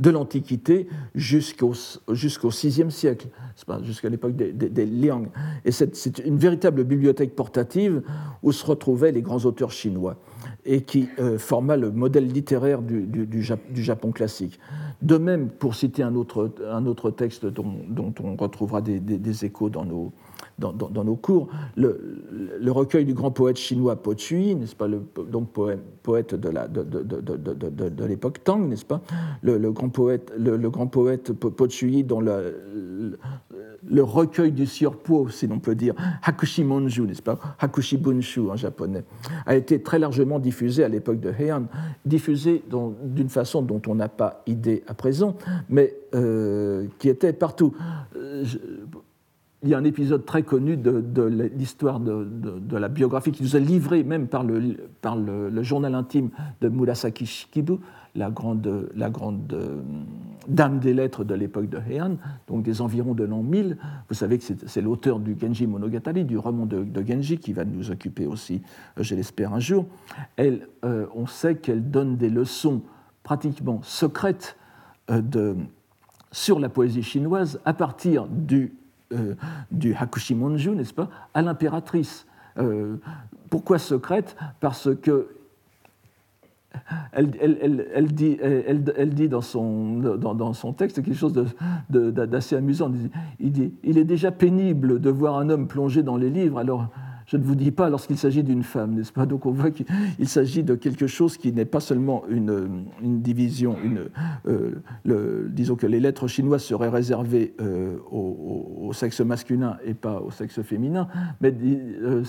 de 0.01 0.11
l'Antiquité 0.11 0.89
jusqu'au 1.15 1.73
jusqu'au 2.11 2.49
VIe 2.49 2.91
siècle, 2.91 3.29
jusqu'à 3.83 4.09
l'époque 4.09 4.35
des, 4.35 4.87
Liang. 4.87 5.27
Et 5.65 5.71
c'est 5.71 6.19
une 6.25 6.39
véritable 6.39 6.85
bibliothèque 6.85 7.37
portative 7.37 8.03
où 8.43 8.51
se 8.51 8.65
retrouvaient 8.65 9.13
les 9.13 9.23
grands 9.23 9.45
auteurs 9.45 9.71
chinois 9.71 10.17
et 10.65 10.83
qui 10.83 11.09
euh, 11.19 11.39
forma 11.39 11.77
le 11.77 11.91
modèle 11.91 12.27
littéraire 12.27 12.81
du, 12.83 13.07
du, 13.07 13.83
Japon 13.83 14.11
classique. 14.11 14.59
De 15.03 15.19
même, 15.19 15.49
pour 15.49 15.75
citer 15.75 16.03
un 16.03 16.15
autre, 16.15 16.51
un 16.67 16.87
autre 16.87 17.11
texte 17.11 17.47
dont, 17.47 17.75
dont 17.89 18.15
on 18.23 18.37
retrouvera 18.37 18.81
des, 18.81 19.45
échos 19.45 19.69
dans 19.69 19.85
nos, 19.85 20.13
dans, 20.61 21.05
nos 21.05 21.17
cours, 21.17 21.49
le, 21.77 22.71
recueil 22.71 23.05
du 23.05 23.15
grand 23.15 23.31
poète 23.31 23.57
chinois 23.57 23.97
Po 23.97 24.15
Chui, 24.17 24.55
n'est-ce 24.55 24.77
pas, 24.77 24.87
le, 24.87 25.03
donc 25.31 25.49
poète 26.03 26.35
de, 26.35 28.05
l'époque 28.05 28.45
Tang, 28.45 28.69
n'est-ce 28.69 28.85
pas, 28.85 29.01
le, 29.43 29.59
grand 29.73 29.89
poète, 29.89 30.33
le, 30.39 30.57
grand 30.71 30.87
poète 30.87 31.33
Po 31.33 31.69
Chui, 31.69 32.05
dont 32.05 32.21
le, 32.21 33.17
le 33.89 34.03
recueil 34.03 34.53
du 34.53 34.67
surpo, 34.67 35.29
si 35.29 35.47
l'on 35.47 35.59
peut 35.59 35.75
dire, 35.75 35.95
Hakushi 36.23 36.65
Monju, 36.65 37.03
n'est-ce 37.03 37.23
pas, 37.23 37.39
Hakushi 37.59 37.97
Bunshu 37.97 38.51
en 38.51 38.57
japonais, 38.57 39.05
a 39.47 39.57
été 39.57 39.83
très 39.83 39.99
largement 39.99 40.39
diffusé 40.39 40.85
à 40.85 40.89
l'époque 40.89 41.21
de 41.21 41.31
Heian, 41.31 41.65
diffusé 42.05 42.63
d'une 43.03 43.29
façon 43.29 43.63
dont 43.63 43.81
on 43.87 43.95
n'a 43.95 44.09
pas 44.09 44.43
idée 44.47 44.83
à 44.87 44.95
présent, 44.95 45.37
mais 45.69 45.95
euh, 46.15 46.87
qui 46.99 47.09
était 47.09 47.33
partout. 47.33 47.75
Euh, 48.17 48.45
il 49.63 49.69
y 49.69 49.75
a 49.75 49.79
un 49.79 49.85
épisode 49.85 50.25
très 50.25 50.43
connu 50.43 50.77
de, 50.77 51.23
l'histoire 51.55 52.01
de, 52.01 52.77
la 52.77 52.89
biographie 52.89 53.31
qui 53.31 53.43
nous 53.43 53.57
est 53.57 53.61
livré 53.61 54.05
même 54.05 54.27
par 54.27 54.43
le, 54.43 55.63
journal 55.63 55.95
intime 55.95 56.31
de 56.63 56.69
Murasaki 56.69 57.27
Shikibu, 57.27 57.75
la 58.15 58.31
grande, 58.31 58.67
euh, 58.67 59.83
dame 60.49 60.81
des 60.81 60.95
lettres 60.95 61.25
de 61.25 61.35
l'époque 61.35 61.69
de 61.69 61.79
Heian, 61.79 62.17
donc 62.49 62.63
des 62.63 62.81
environs 62.81 63.15
de 63.15 63.25
l'an 63.25 63.43
1000. 63.43 63.77
Vous 64.09 64.15
savez 64.15 64.39
que 64.39 64.45
c'est 64.67 64.81
l'auteur 64.81 65.21
du 65.21 65.37
Genji 65.39 65.67
Monogatari, 65.67 66.25
du 66.25 66.39
roman 66.39 66.65
de, 66.65 66.87
Genji, 67.07 67.39
qui 67.39 67.53
va 67.53 67.65
nous 67.65 67.91
occuper 67.91 68.27
aussi, 68.27 68.63
euh, 68.99 69.03
je 69.03 69.15
l'espère, 69.15 69.53
un 69.53 69.61
jour. 69.61 69.87
Euh, 70.41 71.07
on 71.15 71.27
sait 71.27 71.57
qu'elle 71.57 71.91
donne 71.91 72.17
des 72.17 72.31
leçons 72.31 72.81
pratiquement 73.23 73.81
secrètes 73.83 74.57
sur 76.33 76.61
la 76.61 76.69
poésie 76.69 77.03
chinoise 77.03 77.61
à 77.65 77.75
partir 77.75 78.27
du 78.29 78.73
euh, 79.13 79.35
du 79.71 79.95
Hakushimonju, 79.95 80.71
n'est-ce 80.71 80.95
pas, 80.95 81.09
à 81.35 81.43
l'impératrice. 81.43 82.27
Euh, 82.59 82.97
pourquoi 83.49 83.79
secrète? 83.79 84.37
Parce 84.61 84.95
que 84.95 85.29
elle, 87.13 88.13
dit, 88.13 88.39
dit 89.07 89.29
dans, 89.29 89.41
son, 89.41 89.99
dans, 89.99 90.53
son, 90.53 90.73
texte 90.73 91.03
quelque 91.03 91.17
chose 91.17 91.35
d'assez 91.91 92.55
amusant. 92.55 92.93
Il 93.41 93.51
dit, 93.51 93.73
il 93.83 93.99
est 93.99 94.05
déjà 94.05 94.31
pénible 94.31 95.01
de 95.01 95.11
voir 95.11 95.39
un 95.39 95.51
homme 95.51 95.67
plongé 95.67 96.05
dans 96.05 96.17
les 96.17 96.31
livres, 96.31 96.59
alors 96.59 96.87
je 97.31 97.37
ne 97.37 97.45
vous 97.45 97.55
dis 97.55 97.71
pas 97.71 97.89
lorsqu'il 97.89 98.19
s'agit 98.19 98.43
d'une 98.43 98.65
femme, 98.65 98.95
n'est-ce 98.95 99.13
pas? 99.13 99.25
Donc 99.25 99.47
on 99.47 99.53
voit 99.53 99.71
qu'il 99.71 100.29
s'agit 100.29 100.65
de 100.65 100.75
quelque 100.75 101.07
chose 101.07 101.37
qui 101.37 101.53
n'est 101.53 101.65
pas 101.65 101.79
seulement 101.79 102.25
une, 102.29 102.89
division, 103.01 103.77
euh, 104.49 105.49
disons 105.49 105.77
que 105.77 105.87
les 105.87 106.01
lettres 106.01 106.27
chinoises 106.27 106.65
seraient 106.65 106.89
réservées 106.89 107.55
euh, 107.61 107.99
au, 108.11 108.91
sexe 108.93 109.21
masculin 109.21 109.77
et 109.85 109.95
pas 109.95 110.21
au 110.21 110.33
sexe 110.33 110.61
féminin, 110.63 111.07
mais 111.41 111.55
euh, 112.03 112.25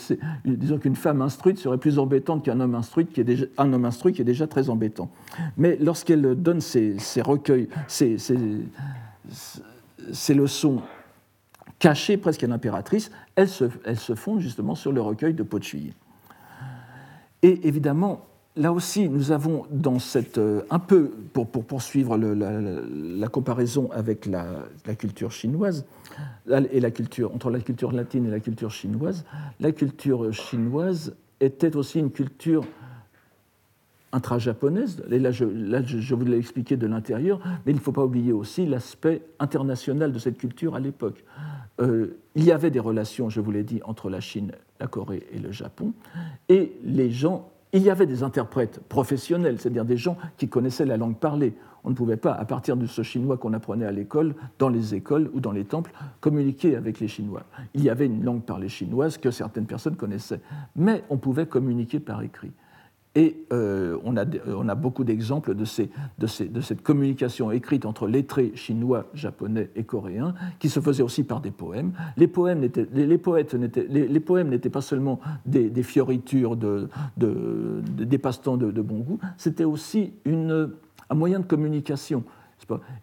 disons 0.45 0.77
qu'une 0.77 0.95
femme 0.95 1.23
instruite 1.23 1.57
serait 1.57 1.79
plus 1.79 1.97
embêtante 1.97 2.45
qu'un 2.45 2.59
homme 2.59 2.75
instruit 2.75 3.07
qui 3.07 3.21
est 3.21 3.23
déjà, 3.23 3.45
homme 3.57 3.85
instruit 3.85 4.13
qui 4.13 4.21
est 4.21 4.25
déjà 4.25 4.45
très 4.45 4.69
embêtant. 4.69 5.09
Mais 5.57 5.79
lorsqu'elle 5.81 6.35
donne 6.35 6.61
ses, 6.61 6.95
recueils, 7.23 7.69
ses, 7.87 8.17
leçons 10.35 10.81
cachée 11.79 12.17
presque 12.17 12.43
à 12.43 12.47
l'impératrice, 12.47 13.09
elle 13.41 13.49
se, 13.49 13.65
elle 13.85 13.97
fonde 13.97 14.39
justement 14.39 14.75
sur 14.75 14.91
le 14.91 15.01
recueil 15.01 15.33
de 15.33 15.43
Pochuyi. 15.43 15.93
Et 17.41 17.67
évidemment, 17.67 18.27
là 18.55 18.71
aussi, 18.71 19.09
nous 19.09 19.31
avons 19.31 19.65
dans 19.71 19.99
cette. 19.99 20.37
Euh, 20.37 20.61
un 20.69 20.79
peu, 20.79 21.11
pour, 21.33 21.47
pour 21.47 21.65
poursuivre 21.65 22.17
la, 22.17 23.27
comparaison 23.27 23.89
avec 23.91 24.25
la, 24.25 24.65
culture 24.97 25.31
chinoise, 25.31 25.85
et 26.71 26.79
la 26.79 26.91
culture, 26.91 27.33
entre 27.33 27.49
la 27.49 27.59
culture 27.59 27.91
latine 27.91 28.27
et 28.27 28.31
la 28.31 28.39
culture 28.39 28.71
chinoise, 28.71 29.25
la 29.59 29.71
culture 29.71 30.31
chinoise 30.33 31.15
était 31.39 31.75
aussi 31.75 31.99
une 31.99 32.11
culture 32.11 32.63
intra-japonaise. 34.11 35.03
Et 35.09 35.19
là, 35.19 35.31
je, 35.31 35.45
vous 35.45 36.25
l'ai 36.25 36.37
expliqué 36.37 36.77
de 36.77 36.87
l'intérieur, 36.87 37.39
mais 37.65 37.71
il 37.71 37.75
ne 37.75 37.81
faut 37.81 37.91
pas 37.91 38.03
oublier 38.03 38.33
aussi 38.33 38.65
l'aspect 38.65 39.21
international 39.39 40.11
de 40.11 40.19
cette 40.19 40.37
culture 40.37 40.75
à 40.75 40.79
l'époque. 40.79 41.23
Euh, 41.79 42.17
il 42.35 42.43
y 42.43 42.51
avait 42.51 42.71
des 42.71 42.79
relations, 42.79 43.29
je 43.29 43.39
vous 43.39 43.51
l'ai 43.51 43.63
dit, 43.63 43.81
entre 43.85 44.09
la 44.09 44.19
Chine 44.19 44.51
la 44.81 44.87
Corée 44.87 45.25
et 45.31 45.39
le 45.39 45.51
Japon. 45.51 45.93
Et 46.49 46.73
les 46.83 47.11
gens, 47.11 47.49
il 47.71 47.83
y 47.83 47.89
avait 47.89 48.07
des 48.07 48.23
interprètes 48.23 48.81
professionnels, 48.89 49.59
c'est-à-dire 49.59 49.85
des 49.85 49.95
gens 49.95 50.17
qui 50.37 50.49
connaissaient 50.49 50.85
la 50.85 50.97
langue 50.97 51.15
parlée. 51.15 51.53
On 51.83 51.89
ne 51.89 51.95
pouvait 51.95 52.17
pas, 52.17 52.33
à 52.33 52.45
partir 52.45 52.75
de 52.75 52.85
ce 52.85 53.01
chinois 53.01 53.37
qu'on 53.37 53.53
apprenait 53.53 53.85
à 53.85 53.91
l'école, 53.91 54.35
dans 54.59 54.69
les 54.69 54.93
écoles 54.93 55.29
ou 55.33 55.39
dans 55.39 55.51
les 55.51 55.65
temples, 55.65 55.91
communiquer 56.19 56.75
avec 56.75 56.99
les 56.99 57.07
Chinois. 57.07 57.43
Il 57.73 57.83
y 57.83 57.89
avait 57.89 58.07
une 58.07 58.23
langue 58.23 58.43
parlée 58.43 58.69
chinoise 58.69 59.17
que 59.17 59.31
certaines 59.31 59.65
personnes 59.65 59.95
connaissaient, 59.95 60.41
mais 60.75 61.03
on 61.09 61.17
pouvait 61.17 61.45
communiquer 61.45 61.99
par 61.99 62.21
écrit. 62.21 62.51
Et 63.13 63.45
euh, 63.51 63.97
on, 64.05 64.15
a, 64.15 64.23
on, 64.47 64.69
a, 64.69 64.75
beaucoup 64.75 65.03
d'exemples 65.03 65.53
de, 65.53 65.65
ces, 65.65 65.89
de, 66.17 66.27
ces, 66.27 66.45
de, 66.45 66.61
cette 66.61 66.81
communication 66.81 67.51
écrite 67.51 67.85
entre 67.85 68.07
lettrés 68.07 68.53
chinois, 68.55 69.07
japonais 69.13 69.69
et 69.75 69.83
coréens, 69.83 70.33
qui 70.59 70.69
se 70.69 70.79
faisait 70.79 71.03
aussi 71.03 71.25
par 71.25 71.41
des 71.41 71.51
poèmes. 71.51 71.91
Les 72.15 72.27
poèmes 72.27 72.59
n'étaient, 72.59 72.87
les, 72.93 73.17
poètes 73.17 73.53
les, 73.53 74.07
les, 74.07 74.19
poèmes 74.21 74.47
n'étaient 74.47 74.69
pas 74.69 74.81
seulement 74.81 75.19
des, 75.45 75.83
fioritures, 75.83 76.55
de, 76.55 76.87
des 77.17 78.17
passe-temps 78.17 78.55
de, 78.55 78.81
bon 78.81 78.99
goût, 78.99 79.19
c'était 79.35 79.65
aussi 79.65 80.13
une, 80.23 80.71
un 81.09 81.15
moyen 81.15 81.41
de 81.41 81.45
communication. 81.45 82.23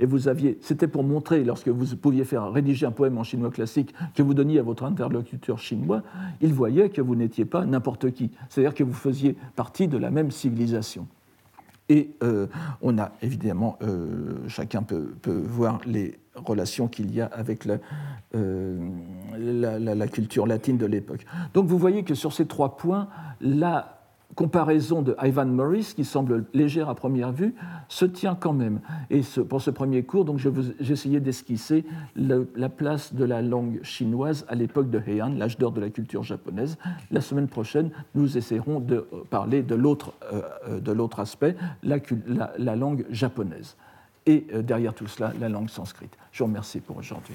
Et 0.01 0.07
vous 0.07 0.29
aviez, 0.29 0.59
c'était 0.61 0.89
pour 0.89 1.05
montrer, 1.05 1.45
lorsque 1.45 1.69
vous 1.69 1.97
pouviez 1.97 2.25
faire 2.25 2.51
rédiger 2.51 2.87
un 2.87 2.91
poème 2.91 3.19
en 3.19 3.25
chinois 3.25 3.51
classique 3.51 3.95
que 4.15 4.23
vous 4.23 4.35
donniez 4.35 4.59
à 4.59 4.63
votre 4.63 4.85
interlocuteur 4.85 5.59
chinois, 5.59 6.03
il 6.41 6.53
voyait 6.53 6.91
que 6.91 7.01
vous 7.01 7.15
n'étiez 7.15 7.45
pas 7.45 7.65
n'importe 7.65 8.11
qui. 8.13 8.31
C'est-à-dire 8.49 8.75
que 8.75 8.85
vous 8.85 8.93
faisiez 8.93 9.37
partie 9.57 9.89
de 9.89 9.99
la 9.99 10.11
même 10.11 10.31
civilisation. 10.31 11.07
Et 11.89 12.11
euh, 12.23 12.47
on 12.83 12.99
a 12.99 13.13
évidemment, 13.23 13.79
euh, 13.83 14.47
chacun 14.47 14.83
peut, 14.83 15.15
voir 15.27 15.81
les 15.87 16.19
relations 16.35 16.87
qu'il 16.87 17.15
y 17.15 17.21
a 17.21 17.27
avec 17.27 17.67
euh, 18.35 18.91
la, 19.39 19.79
la, 19.79 20.09
culture 20.09 20.47
latine 20.47 20.77
de 20.77 20.87
l'époque. 20.87 21.25
Donc 21.55 21.67
vous 21.67 21.79
voyez 21.79 22.03
que 22.03 22.15
sur 22.15 22.33
ces 22.33 22.47
trois 22.47 22.77
points, 22.77 23.09
la 23.41 23.98
comparaison 24.39 25.03
de 25.03 25.17
Ivan 25.21 25.47
Morris, 25.47 25.95
qui 25.97 26.05
semble 26.05 26.45
légère 26.55 26.89
à 26.89 26.95
première 26.95 27.33
vue, 27.33 27.57
se 27.89 28.05
tient 28.05 28.37
quand 28.37 28.53
même. 28.53 28.79
Et 29.11 29.23
pour 29.49 29.61
ce 29.61 29.73
premier 29.73 30.05
cours, 30.05 30.25
donc, 30.25 30.41
essayé 30.79 31.19
d'esquisser 31.19 31.85
la 32.15 32.69
place 32.69 33.15
de 33.15 33.25
la 33.25 33.43
langue 33.43 33.81
chinoise 33.83 34.47
à 34.49 34.55
l'époque 34.55 34.91
de 34.91 35.01
Heian, 35.05 35.31
l'âge 35.37 35.59
d'or 35.59 35.73
de 35.73 35.81
la 35.81 35.91
culture 35.91 36.23
japonaise. 36.23 36.79
La 37.11 37.21
semaine 37.21 37.49
prochaine, 37.49 37.91
nous 38.15 38.39
essaierons 38.39 38.79
de 38.79 39.09
parler 39.29 39.65
de 39.65 39.75
l'autre 39.75 40.13
euh, 40.33 41.21
aspect, 41.21 41.57
la, 41.83 41.99
la, 42.59 42.77
langue 42.77 43.07
japonaise. 43.11 43.77
Et 44.27 44.47
euh, 44.55 44.63
derrière 44.63 44.95
tout 44.95 45.09
cela, 45.09 45.33
la 45.41 45.49
langue 45.49 45.69
sanscrite. 45.69 46.17
Je 46.31 46.45
vous 46.45 46.49
remercie 46.49 46.79
pour 46.79 46.97
aujourd'hui 46.97 47.35